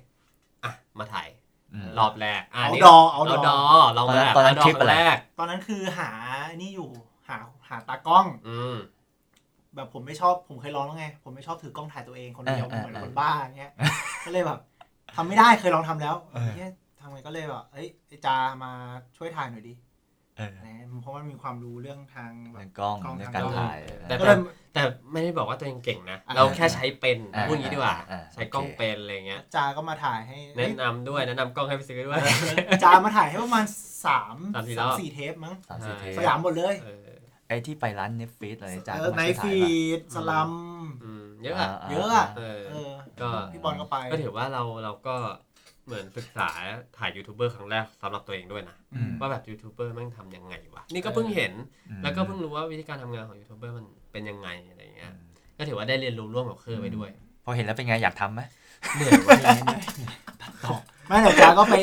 [0.67, 1.29] อะมาถ่าย
[1.75, 6.11] อืมรอบแรกอะเอานี่ดอเอาเอาดดออลองมาตอนนั้นเาดคลิปอะไรงแรก ตอนนั้นคือหา
[6.57, 6.91] นี่อยู่
[7.29, 7.37] หา
[7.69, 8.77] หาตากล้อง อืม
[9.75, 13.73] แบบผมไม่ชอบผมเคยลองแล้วไง ผมไม่ชอบถือกล้องถ่ายตัวเองคนเดียวอ่าเหมือนอ่าคนบ้าอย่างเงี้ย
[14.25, 14.59] ก็เลยแบบ
[15.17, 18.73] ทำไม่ได้เคยลองทำแล้วเออเฮ้ยทำไงก็เลยแบบเอ้ยไอ้จามา
[19.17, 19.73] ช่วยถ่ายหน่อยดิ
[20.37, 23.79] เออ นะเพราะว่ามีความรู้เรื่องทางแบเรื่บ องกล้องกล้อง เรื่องทางการกล้องถ่าย
[24.09, 24.39] แต่ก็เลย
[24.75, 24.83] แต่
[25.13, 32.21] ไม่ได้บอกว่าตัวเองเก่งนะ อ่า เราแค่ใช้เป็นอ่าพูดอย่างนี้ดีกว่า อ่าใช้กล้องโอเคเป็นอะไรเงี้ย จาก็มาถ่ายให้เอ้แนะยนำด้วยแนะนำกล้องให้ไปซื้อด้วย
[32.85, 33.65] จามาถ่ายให้ประมาณ
[34.07, 37.09] สามสามสี่รสาอมบสี่เทปมั้งสามสี่เทปสยามหมดเลยเออ
[37.49, 39.59] ไอ้ที่ไปร้านเนฟฟิตอะไรจ้าเออไนท์ฟี
[39.99, 40.53] ดสลัม
[41.05, 45.17] อืมเยอะอะ เยอะอะ เออเออก็ พี่บอลก็ไป ก็ถือว่าเราเราก็
[45.87, 46.49] เหมือนศึกษา
[46.99, 51.53] ถ่ายยูทูบเบอร์ครั้งแรกสำหรับตัวเองด้วยนะอืมว่าแบบยูทูบเบอร์แม่งทำยังไงวะ นี่ก็เพิ่งเห็น
[51.91, 55.13] อืมแล้วก็เพิ่งรู้ว่าวิธีการทำงานของยูทูบเบอร์มันเป็นยังไงอะไรเงี้ย
[55.59, 57.11] ก็ถือว่าได้เรียนรู้ร่วมกับเคอร์ไปด้วย
[57.45, 58.41] พอเห็นแล้วเป็นไงอยากทำไหม
[58.95, 59.41] เหนื่อยเว้ย
[61.09, 61.77] ไม่แต่จาก็ไป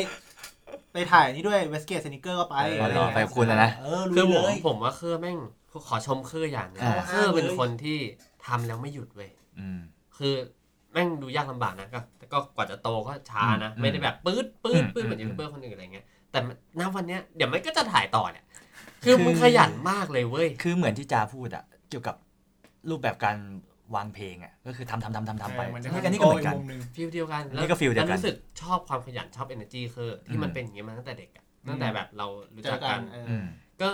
[0.92, 5.38] ไปถ่ายนี่ด้วยเวสต์เกต sneaker ก็ไปเอออะไรรอเงี้ยไปกับคุณนะนะเออคือรู้ผมเลยผมว่าเคอร์แม่ง
[5.88, 7.98] ขอชมเคอร์อย่างหนึงอ่าเคอร์เป็นคนที่
[8.46, 9.80] ทำแล้วไม่หยุดเว้ยอืม
[10.16, 10.34] คือ
[10.94, 16.38] แม่งดูยากลำบากนะก็แต่ก็กว่าจะโตก็ช้านะอืมไม่ได้แบบปื๊ดปื๊ดปื๊ดอืมเหมือนอืมยูทูบเบอร์คนอื่นอะไรเงี้ยแต่
[16.80, 18.44] ณวันเนี้ยเดี๋ยวมันก็จะถ่ายต่อเนี่ย
[19.04, 22.16] คือมึงขยันมากเลยเว้ย คือเหมือนที่จาพูดอะเกี่ยวกับ
[22.90, 23.36] รูปแบบการ
[23.96, 33.46] วางเพลงอะก็คือทำทำทำทำทำไปเออมันจะนี่ก็นี่ก็เหมือนกันโกอีมุมหง feel เดียวกันนี่ก็ feel เดียวกันแรู้สึกชอบความขยันชอบ energy คือที่มันอืมเป็นอย่างนี้มาตั้งแต่เด็กอะตั้งแต่แบบเรารู้เจจัอกกักันนเอออืม
[33.82, 33.88] ก็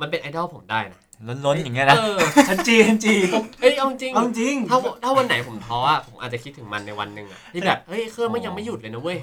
[0.00, 1.00] มันเป็นไอดอลผมได้นะ
[1.46, 2.18] ล้นๆอย่างเงี้ยนะเออ
[2.48, 9.16] ทันจีทันจีผมเอ้ยเอาจริงเอาจริงถ้าถ้าวันไหนผมท้ออะผมอาจจะคิดถึงมันในวันหนึ่งอะที่แบบเฮ้ยเครื่องมันยังไม่หยุดเลยนะเว้ย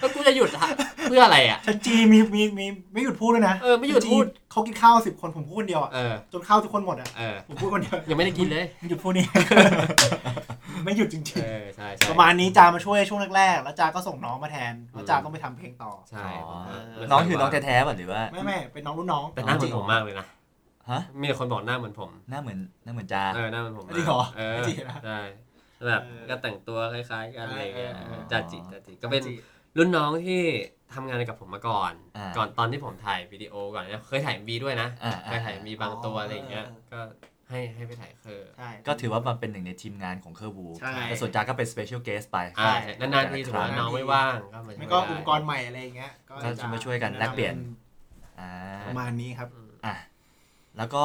[0.00, 0.68] แล้วกูจะหยุดอะ
[1.08, 9.24] เพื่ออะไรอะทันจีมีมีมีไม่หยุดพูดด้วยนะเออไม่หยุดพูดทันจีเขากินข้าวสิบคนผมพูดคนเดียวอะเออจนข้าวทุกคนหมดอะเออผมพูดคนเดียวยังไม่ได้กินเลยไม่หยุดพูดนี่
[10.84, 20.26] ไม่หยุดจริงเออใช่ๆใช่ประมาณนี้จามาช่วยช่วงแรกๆ แล้วจาก็ส่งน้องมาแทนแล้วจาก็ไปทำเพลงต่อ ใช่อ๋อเออน้องคือน้องแท้ๆป่ะหรือว่า ไม่ไม่เป็นน้องรุ่นน้อง แต่หน้าเหมือนผมมากเลยนะ
[20.90, 25.20] ฮะ มีแต่คนบอกหน้าเหมือนผม หน้าเหมือนหน้าเหมือนจา เออหน้าเหมือนผมจริงเหรอเออจริงนะใช่
[25.88, 29.34] แบบเออก็แต่งตัวคล้ายๆกันอะไรเงี้ยเออเออ จาจิจาจิก็เป็นจาจิ
[29.78, 30.40] รุ่นน้องที่
[30.94, 37.00] ทำงานกับผมมาก่อน อ่าก่อนตอนที่ผมถ่ายวิดีโอก่อนเนี่ยเคยถ่ายมีด้วยนะอ่าเคยถ่ายมีบางตัวอะไรอย่างเงี้ยเออก็
[37.50, 46.10] ให้ให้ไปถ่ายเคอร์ใช่ ก็ถือว่ามันเป็นหนึ่งในทีมงานของเคอร์วูใช่ แต่ส่วนจาก็เป็น special guest ไปอ่าใช่นานๆทีถือว่าน้องไม่ว่างก็มาช่วยไม่ก็ได้อุปกรณ์ใหม่อะไรอย่างเงี้ย
[46.44, 47.54] ก็จะมาช่วยกันแลกเปลี่ยน
[48.40, 48.50] อ่า
[48.86, 49.94] ประมาณนี้ครับอืมอะ
[50.78, 51.04] แล้วก็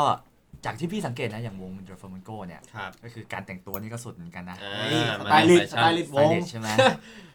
[0.66, 6.68] จากที่พี่สังเกตนะอย่างวง The Flamingo เนี่ยครับก็คือการแต่งตัวนี่ก็สุดเหมือนกันนะอ่าเฮ้ยมาสไตลิสต์แฟสชั่นสไตลิสต์สวไตง ลิสต์ใช่ไหม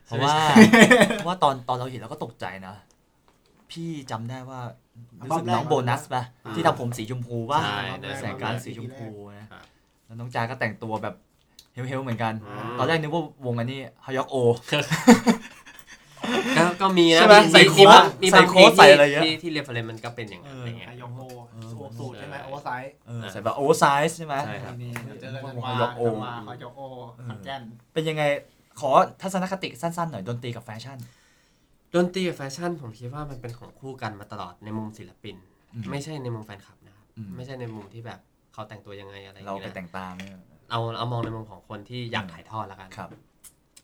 [0.07, 0.35] เพราะว่า
[1.17, 2.75] เพราะว่าตอนตอนเราเห็นเราก็ตกใจนะ
[3.71, 4.61] พี่จำได้ว่า
[5.25, 7.81] รู้สึกน้องโบนัสป่ะอ่าที่ทำผมสีชมพูป่ะใช่
[8.21, 9.07] แสงการสีชมพู
[9.39, 9.65] นะครับ
[10.07, 11.15] แล้วน้องจาก็แต่งตัวแบบ
[11.73, 14.37] เฮลๆเหมือนกันอืมตอนแรกนึกว่าวงอันนี้ฮยอกโอ
[16.57, 21.21] ก็ก็มีนะใช่ไหมมีใส่มีโค้ดมีใส่บางโค้ดใส่อะไรเงี้ยที่ที่เรฟเฟรนมันก็เป็นอย่างนั้นอะไรเงี้ยอายองโฮ
[21.51, 24.91] เออสูทสูทใช่ไหมโอเวอร์ไซส์เออใส่แบบโอเวอร์ไซส์ใช่ไหมใช่ครับนี่
[25.21, 26.81] เจอกันวงมาฮยอกโอมาฮอยอกโอ
[27.29, 28.23] ขอนแก่นเป็นยังไง
[28.81, 28.91] ขอ
[29.23, 30.99] ทัศนคติสั้นๆหน่อยดนตรีกับแฟชั่น
[31.95, 35.37] ดนตรีกับแฟชั่นผมคิดว่ามันเป็นของคู่กันมาตลอดในมุมศิลปิน
[35.75, 38.21] อืมไม่ใช่ในมุมแฟนคลับนะครับอืม ไม่ใช่ในมุมที่แบบ
[38.53, 40.39] เขาแต่งตัวยังไงอะไรอย่างเราเงี้ไปยแต่งตามเนี่ย
[40.71, 43.11] เอาเอามองในมุมของคนที่อยากถ่ายทอดแล้วกัน ครับ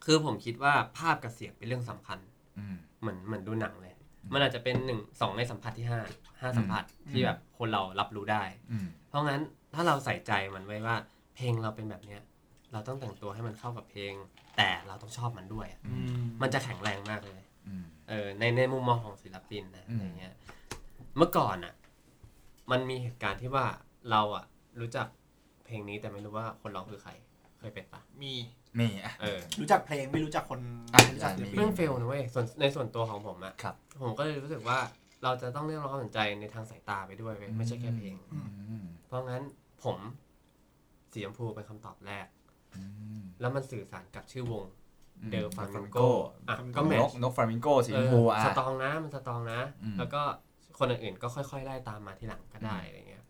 [0.05, 2.19] คือผมคิดว่าภาพกับเสียงเป็นเรื่องสำคัญ
[2.59, 6.01] อืม เหมือนเหมือนดูหนังเลยอืมมันอาจจะเป็นหนึ่งสองในสัมผัสที่ห้า
[6.41, 9.41] ห้าสัมผัสที่แบบคนเรารับรู้ได้ อืม เพราะงั้น
[9.75, 10.97] ถ้าเราใส่ใจมันไว้ว่า
[11.35, 12.21] เพลงเราเป็นแบบเนี้ย
[12.73, 14.13] เราต้องแต่งตัวให้มันเข้ากับเพลง
[14.57, 15.81] แต่เราต้องชอบมันด้วยอะ
[16.43, 17.52] มันจะแข็งแรงมากเลยอืม
[18.13, 20.35] เออในในมุมมองของศิลปินนะอืมอะไรเงี้ย
[21.17, 21.75] เมื่อก่อนอะ
[22.71, 23.67] มันมีเหตุการณ์ที่ว่า
[24.11, 24.45] เราอะ
[24.81, 25.07] รู้จัก
[25.67, 27.11] เพลงนี้แต่ไม่รู้ว่าคนร้องคือใคร
[27.59, 28.33] เคยเป็นปะมี
[28.79, 30.61] มีอะ เออ รู้จักเพลงไม่รู้จักคน
[30.95, 34.79] อะไม่รู้จักศิลปิน เรื่องเฟลนะเว้ยส่วนในส่วนตัวของผมอะครับ ผมก็เลยรู้สึกว่า
[35.23, 38.41] เราจะต้องเรียกร้องความสนใจในทางสายตาไปด้วยเว้ยไม่ใช่แค่เพลง อื
[38.83, 39.43] มเพราะงั้น
[39.85, 39.97] ผม
[41.13, 42.27] สีชมพูเป็นคำตอบแรก
[42.77, 42.83] อื
[43.21, 44.67] มแล้วมันสื่อสารกับชื่อวง
[45.31, 46.09] เดลฟามิงโก Flamingo
[46.49, 50.23] อะ Flamingo ก็แมนทกนกฟลามิงโกสีชมพูอะ strong นะมัน strong นะอืมแล้วก็
[50.79, 53.25] คนอื่นๆก็ค่อยๆไล่ตามมาทีหลังก็ได้อะไรเงี้ย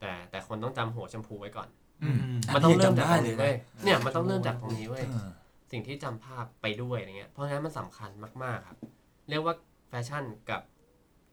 [0.00, 1.68] แต่แต่คนต้องจำหัวชมพูไว้ก่อน
[2.02, 2.18] อืม
[2.54, 5.28] มันต้องเริ่มจากจำได้ตรงเลยนี้นะเว้ยเนี่ยมันต้องเริ่มจากตรงนี้เว้ยเออ
[5.72, 8.10] สิ่งที่จำภาพไปด้วยอะไรเงี้ยเพราะฉะนั้นมันสำคัญ
[8.42, 8.78] มากๆครับ
[9.28, 9.54] เรียกว่า
[9.88, 10.62] แฟชั่นกับ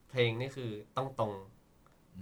[0.10, 1.32] เพลงนี่คือต้องตรง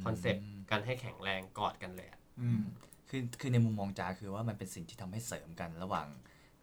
[0.06, 2.62] คอนเซปต์การให้แข็งแรงกอดกันเลยอะอืม
[3.10, 6.08] คือคือในมุมมองจาคือว่ามันเป็นสิ่งที่ทำให้เสริมกันระหว่าง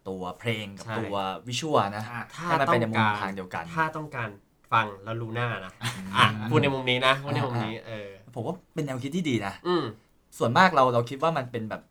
[0.09, 1.17] ตัวเพลงกับใช่ตัว
[1.49, 4.29] วิชวลนะอะถ้าให้มันต้ไปองในมุมการทางเดียวกัน ถ้าต้องการ
[4.73, 5.73] ฟังแล้วรู้หน้านะ
[6.17, 9.85] อะพูดในมุมนี้นะพูดในมุมนี้เออผมว่าเป็นแนวคิดที่ดีนะอืม
[10.39, 11.83] ส่วนมากเราเราคิดว่ามันเป็นแบบ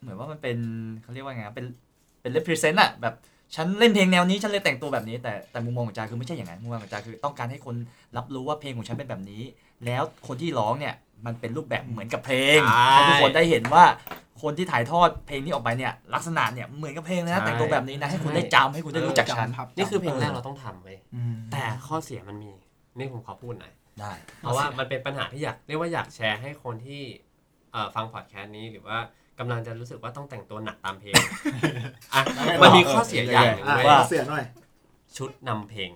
[0.00, 0.56] เหมือนว่ามันเป็น
[1.02, 1.66] เขาเรียกว่าไงเป็น
[2.20, 3.14] เป็น represent อะแบบ
[3.54, 7.76] ฉันเล่นเพลงแนวนี้ฉันเลยแต่งตัวแบบนี้ แต่แต่มุมมองของจาคือไม่ใช่อย่างนั้นมุมมองของจาคือต้องการให้คน
[8.16, 9.42] รับรู้ว่าเพลงของฉันเป็นแบบนี้
[9.84, 10.94] แล้วคนที่ร้องเนี่ย
[11.24, 13.84] มันเป็นรูปแบบเหมือนกับเพลงใช่ให้ทุกคนได้เห็นว่า
[14.42, 22.50] คนที่ถ่ายทอดเพลงนี้ออกไปเนี่ยลักษณะเนี่ยเหมือนกับเพลงเลยนะใช่แต่งตัวแบบนี้นะให้คุณได้จำให้คุณได้รู้จักฉันจำครับนี่คือเพลงแรกเราต้องทำเว้ยอืมแต่ข้อเสียมันมี
[22.98, 27.02] นี่ผมขอพูดหน่อยได้เพราะว่ามันเป็นปัญหาที่อยากเรียกว่าอยากแชร์ให้คนที่
[27.72, 28.98] เอ่อฟังพอดแคสต์นี้หรือว่า
[29.38, 31.14] กำลังจะรู้สึกว่าต้องแต่งตัวหนักตามเพลง
[32.14, 32.22] อะ
[32.62, 34.44] มันมีข้อเสียอย่างหนึ่งอะเว้ยว่าเสียหน่อย
[35.16, 35.90] ชุดนำเพลง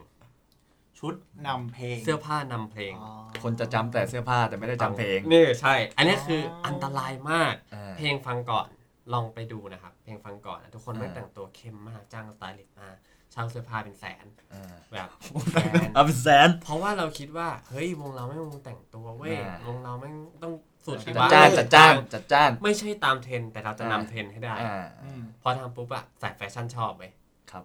[1.01, 1.15] ชุด
[1.47, 3.11] นำเพลง เสื้อผ้านำเพลงอ๋อ
[3.43, 8.69] คนจะจำแต่เสื้อผ้าแต่ไม่ได้จำเพลงนี่ใช่ อันนี้คืออออัอันตรายมากเออเพลงฟังก่อน
[9.13, 12.89] ลองไปดูนะครับ เพลงฟังก่อนนะทุกคนไม่อ่า แต่งตัวเข้มมากจ้างสไตลิสต์มา
[13.33, 15.09] เช่าเสื้อผ้าเป็นแสนเออแบบ
[15.53, 20.11] แสนเอาเป็นแสน เพราะว่าเราคิดว่าเฮ้ยวงเราไม่วงแต่งตัวเว้ยอ่า วงเราไม่
[20.43, 20.53] ต้อง
[20.87, 27.13] สุดจัดวะจ้านจัดจ้านจัดจ้าน ไม่ใช่ตามเทรนด์แต่เราจะอ่านนำเทรนด์ให้ได้ อ่าอืมพอทำปุ๊บอะสายแฟชั่นชอบเว้ย
[27.51, 27.65] ครับ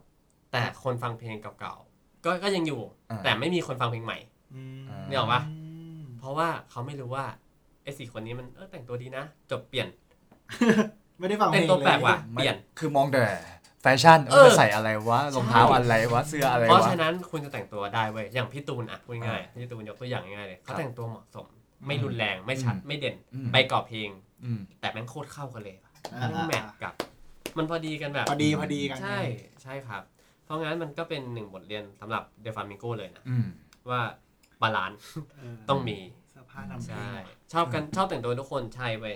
[0.52, 1.95] แต่คนฟังเพลงเก่าๆ
[2.26, 2.82] ก็ก็ยังอยู่
[3.12, 4.18] อ่า แต่ไม่มีคนฟังเพลงใหม่
[4.54, 5.42] อืมนี่ออกปะ
[6.02, 7.26] มเพราะว่าเขาไม่รู้ว่า
[7.84, 9.88] ไอ้สี่คนนี้มันเออแต่งตัวดีนะ จบเปลี่ยน
[11.20, 13.26] ไม่ได้ฟังเพแต่ลงงตัวแปลกเลยว่ะไม่เปลี่ยน คือมองแต่
[13.82, 21.46] แฟชั่นเอเอออใส่อะไรวะรองเท้าอะไรวะเสื้ออะไรเพราะวะ ฉะนั้นคุณจะแต่งตัวได้เว้ยอย่างพี่ตูนอะพูดง่ายๆพี่ตูนยกตัวอย่างง่ายๆเลยครัเขาบแต่งตัวเหมาะสม
[21.88, 24.10] ไม่รุนแรงไม่ชัดอืมไม่เด่น อืม ไปกรอบเพลง
[24.46, 26.94] อืม แต่แม่งโคตรเข้ากันเลยว่ะอ่าแม่งแมทกับ
[27.58, 29.20] มันพอดีกันแบบ พอดีพอดีกัน ใช่
[29.64, 30.04] ใช่ครับ
[30.46, 33.48] เพราะงั้นมันก็เป็นหนึ่งบทเรียนสำหรับเดฟามิงโกเลยนะ อืม
[33.90, 34.02] ว่า
[34.62, 35.00] balance
[35.38, 35.98] เออต้องมี
[36.30, 37.24] เสื้อผ้านำเพลใช่ง
[37.54, 39.16] ชอบกันชอบแต่งตัวทุกคนใช่เว้ย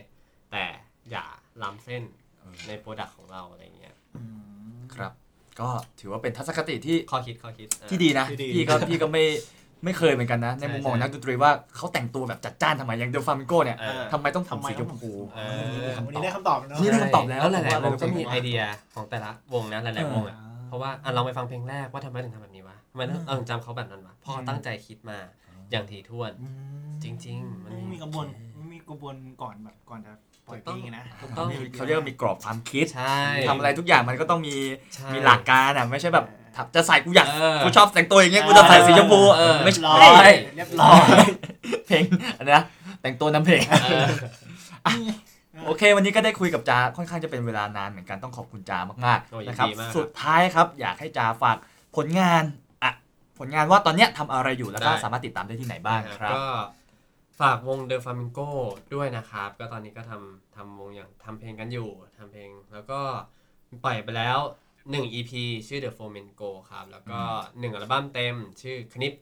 [0.52, 0.66] แต่
[1.12, 1.26] อย่า
[1.64, 2.04] ล้ำเส้น
[2.40, 4.24] เออ ใน product ของเราอะไรเงี้ยอื
[4.78, 5.14] ม ครับ
[5.60, 5.70] ก็
[6.00, 9.24] ถือว่าเป็นทัศนคติที่ข้อคิดข้อคิดเออที่ดีนะ ที่ดี พี่ก็พี่ก็ไม่
[9.86, 15.42] ไม่เคยเหมือนกันนะ ในใช่มุมมองใช่นักดนตรีว่าเขาแต่งตัวแบบจัดจ้านทำไมอย่าง De Flamingo เนี่ยเออ ทำไมต้องทำสีชมพูเอเอ
[15.86, 18.62] ออ วันนี้ได้คำตอบแล้วเนอะ นี่ได้คำตอบแล้วแล้วหลายๆวผมงว่าก็มีเราไอเดีย
[18.96, 20.36] ของแต่ละวงนะหลายๆวงอะ
[20.70, 25.18] เพราะว่าอะลองไปฟังเพลงแรกว่าทำไมถึงทำแบบนี้วะทำไมต้องเออจำเขาแบบนั้นวะเพราะเขาตั้งใจคิดมา
[25.72, 26.48] อย่างถี่ถ้วนอื
[26.88, 28.26] มจริง ๆ มันไม่มีกระบวน
[28.58, 30.14] ไม่มีกระบวนก่อนแบบก่อนจะ
[30.48, 33.20] ปล่อยเพลงนะ ถูกต้อง เขาเรียกว่ามีกรอบความคิดใช่
[33.50, 34.56] ทำอะไรทุกอย่างมันก็ต้องมี
[34.96, 36.26] ใช่ มีหลักการอะไม่ใช่แบบ
[36.56, 41.08] ถ้าจะใส่กูอยากเออ กูชอบแต่งตัวอย่างเงี้ยกูจะใส่สีชมพูเออไม่เรียบร้อใช่ยเรียบร้อย
[41.88, 42.04] เพลง
[42.38, 42.64] อันนี้นะ
[43.02, 44.06] แต่งตัวน้ำเพลง เออ
[45.66, 51.58] โอเค วันนี้ก็ได้คุยกับจาค่อนข้างจะเป็นเวลานานเหมือนกันต้องขอบคุณจามากโอ้ยๆนะครับยินดีมากครับสุดท้ายครับอยากให้จาฝาก
[51.96, 52.44] ผลงาน
[52.84, 52.92] อะ
[53.40, 56.46] ผลงานว่าตอนเนี้ยทำอะไรอยู่แล้วก็ได้สามารถติดตามได้ที่ไหนบ้างครับก็
[57.40, 58.50] ฝากวง The Flamingo
[58.94, 63.00] ด้วยนะครับ ก็ตอนนี้ก็ทำทำวงอย่างทำเพลงกันอยู่ทำเพลงแล้วก็
[63.84, 64.38] ปล่อยไปแล้ว
[64.80, 65.32] 1 EP
[65.68, 69.14] ชื่อ The Flamenco ครับ แล้วก็ 1 อัลบั้มเต็ม ชื่อคนิป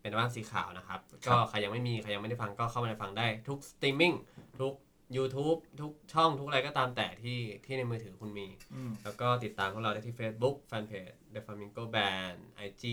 [0.00, 4.12] เป็นอัลบั้มสีขาวนะครับ ก็ใครยังไม่มี ใครยังไม่ได้ฟังก็เข้ามาฟังได้ทุกสตรีมมิ่ง
[4.60, 4.72] ทุก
[5.16, 12.84] YouTube ทุกช่องทุกอะไรก็ตามแต่ที่ที่ในมือถือคุณมีอืมแล้วก็ติดตามพวกเราได้ที่ Facebook Fanpage The Flamingo Band IG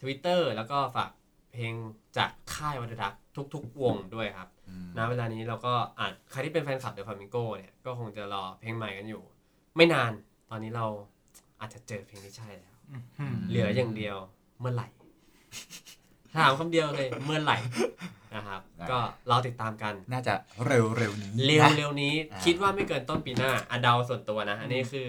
[0.00, 1.10] Twitter แล้วก็ฝาก
[1.52, 1.74] เพลง
[2.16, 3.14] จากค่ายวัตดัก
[3.54, 4.48] ทุก ๆ วงด้วยครับ
[4.98, 9.22] ณเวลานี้เราก็อาจใครที่เป็นแฟนคลับ The Flamingo เนี่ยก็คงจะรอเพลงใหม่กันอยู่
[9.76, 10.12] ไม่นาน
[10.50, 10.86] ตอนนี้เรา
[11.60, 12.74] อาจจะเจอเพลงที่ใช่แล้ว
[13.18, 14.16] อืมเหลืออย่างเดียว
[14.60, 14.88] เมื่อไหร่
[16.36, 17.58] ถามคำเดียวเลยเมื่อไหร่
[18.34, 18.98] นะครับได้ก็
[19.30, 20.34] รอติดตามกันน่าจะ
[20.66, 25.06] เร็วๆนี้เร็วนะเร็วนี้อ่าคิดว่าไม่เกินต้นปีหน้าอะเดาส่วนตัวนะอันนี้คือ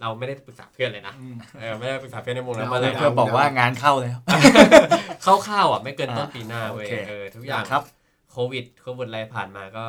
[0.00, 4.18] เราไม่ได้ปรึกษาเพื่อนเลยนะอืมเออไม่ได้ปรึกษาเพื่อนในวงแล้วเดาเมื่อไหร่เพื่อบอกว่างานเข้าแล้ว
[5.24, 7.82] คร่าวๆอะไม่เกินต้นปีหน้าเว้ยโอเคเออทุกอย่างครับ
[8.32, 9.84] โควิดโควิดอะไรผ่านมาก็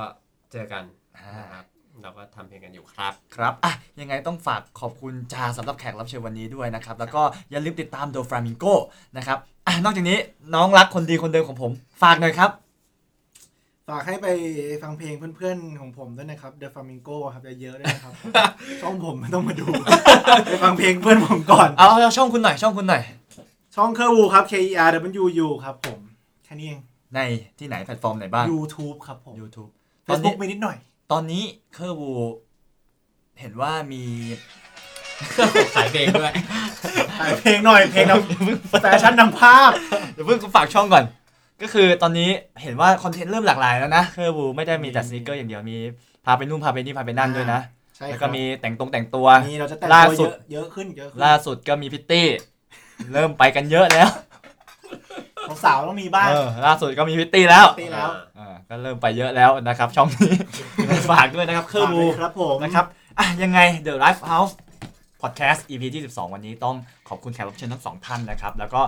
[0.52, 0.84] เจอกัน
[1.18, 1.66] อ่านะครับ
[2.04, 7.22] เราก็ทำเพลงกันอยู่ครับ ครับอะยังไงต้องฝากขอบคุณจาสำหรับแขกรับเชิญวันนี้ด้วยนะครับ แล้วก็
[7.52, 8.74] อย่าลืมติดตาม The Flamingo
[9.18, 10.18] นะครับอะนอกจากนี้
[10.56, 11.72] น้องรักคนดีคนเดิมของผม
[12.02, 12.50] ฝากหน่อยครับ
[13.90, 14.28] ฝากให้ไป
[14.82, 18.14] ฟังเพลงเพื่อนๆของผมด้วยนะครับ The Flamingo ครับเยอะๆด้วยนะครับ
[18.82, 19.66] ช่องผมไม่ต้องมาดู
[20.46, 23.04] ไปฟังเพลงเพื่อนผมก่อน เอาเอาช่องคุณหน่อยช่องคุณหน่อย
[23.76, 24.90] ช่องเคอร์วูครับ K E R
[25.24, 26.00] W U ครับผม
[26.46, 26.80] แค่นี้เอง
[27.16, 27.20] ใน
[27.60, 29.70] ที่ไหนแพลตฟอร์มไหนบ้าง YouTube ครับผม YouTube
[30.08, 30.78] ตอนนี้ Facebook มีนิดหน่อย
[31.16, 32.12] ตอนนี้เคอร์วู
[33.40, 34.04] เห็นว่ามี
[35.76, 36.34] ขายเพลงด้วย
[37.20, 39.72] ถ่ายเพลงหน่อยเพลงนำแฟชั่นนำภาพ
[40.14, 41.06] เดี๋ยวเพิ่งฝากช่องก่อน
[41.62, 42.30] ก็คือตอนนี้
[42.62, 45.78] เห็นว่าคอนเทนต์เริ่มหลากหลายแล้วนะเคอร์บูไม่ได้มีแต่สนิเกอร์อย่างเดียวมี
[46.26, 47.60] พาไปนู่นพาไปนี่พาไปนั่นด้วยนะ
[47.98, 52.28] ใช่แล้วคก็รับมีแต่งตรงแต่งตัวนี่เราจะแต่งล่าตัวสุเยดอะเยอะขึ้นเยอะขึ้นล่าสุดก็มีพิตตี้
[53.14, 54.10] เริ่มไปกันเยอะแล้ว
[55.48, 58.10] ของสาวต้องมีบ้างเออล่าสุดก็มีพิตตี้แล้วตีแล้ว
[58.40, 60.36] อ่าก็เริ่มไปเยอะแล้วนะครับ ช่องนี้
[61.12, 62.86] ฝากด้วยนะครับเคอร์บูฝากด้วยครับผมนะครับ
[63.20, 64.54] อะยังไง The Life House
[65.22, 66.76] Podcast EP ที่ 12 วันนี้ต้อง
[67.10, 68.82] ขอบคุณแขกรับเชิญทั้งสองท่านนะครับ แล้วก็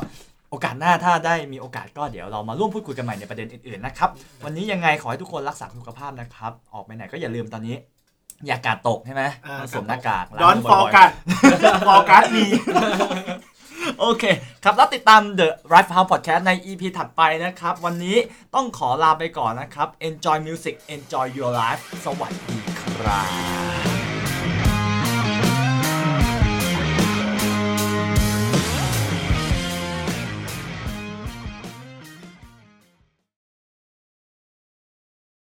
[0.49, 4.09] โอกาสหน้าถ้าได้มีโอกาสก็เดี๋ยวเรามาร่วมพูดคุยกันใหม่ในประเด็นอื่นๆนะครับ
[4.43, 7.75] วันนี้ยังไงขอให้ทุกคนรักษาสุขภาพนะครับ ออกไปไหนก็อย่าลืมตอนนี้
[8.47, 13.54] อย่ากาดตกใช่ไหมอ่า ต้องสวมหน้ากากดอนล้างฟอมืร์กับ่ยสฟอร์กัสมีๆ
[13.99, 14.23] โอเค
[14.63, 18.17] ครับแล้วติดตาม The Life House Podcast ใน EP ถัดไปนะครับ วันนี้
[18.55, 23.21] ต้องขอลาไปก่อนนะครับ Enjoy music enjoy your life สวัสดีครั
[23.91, 23.94] บ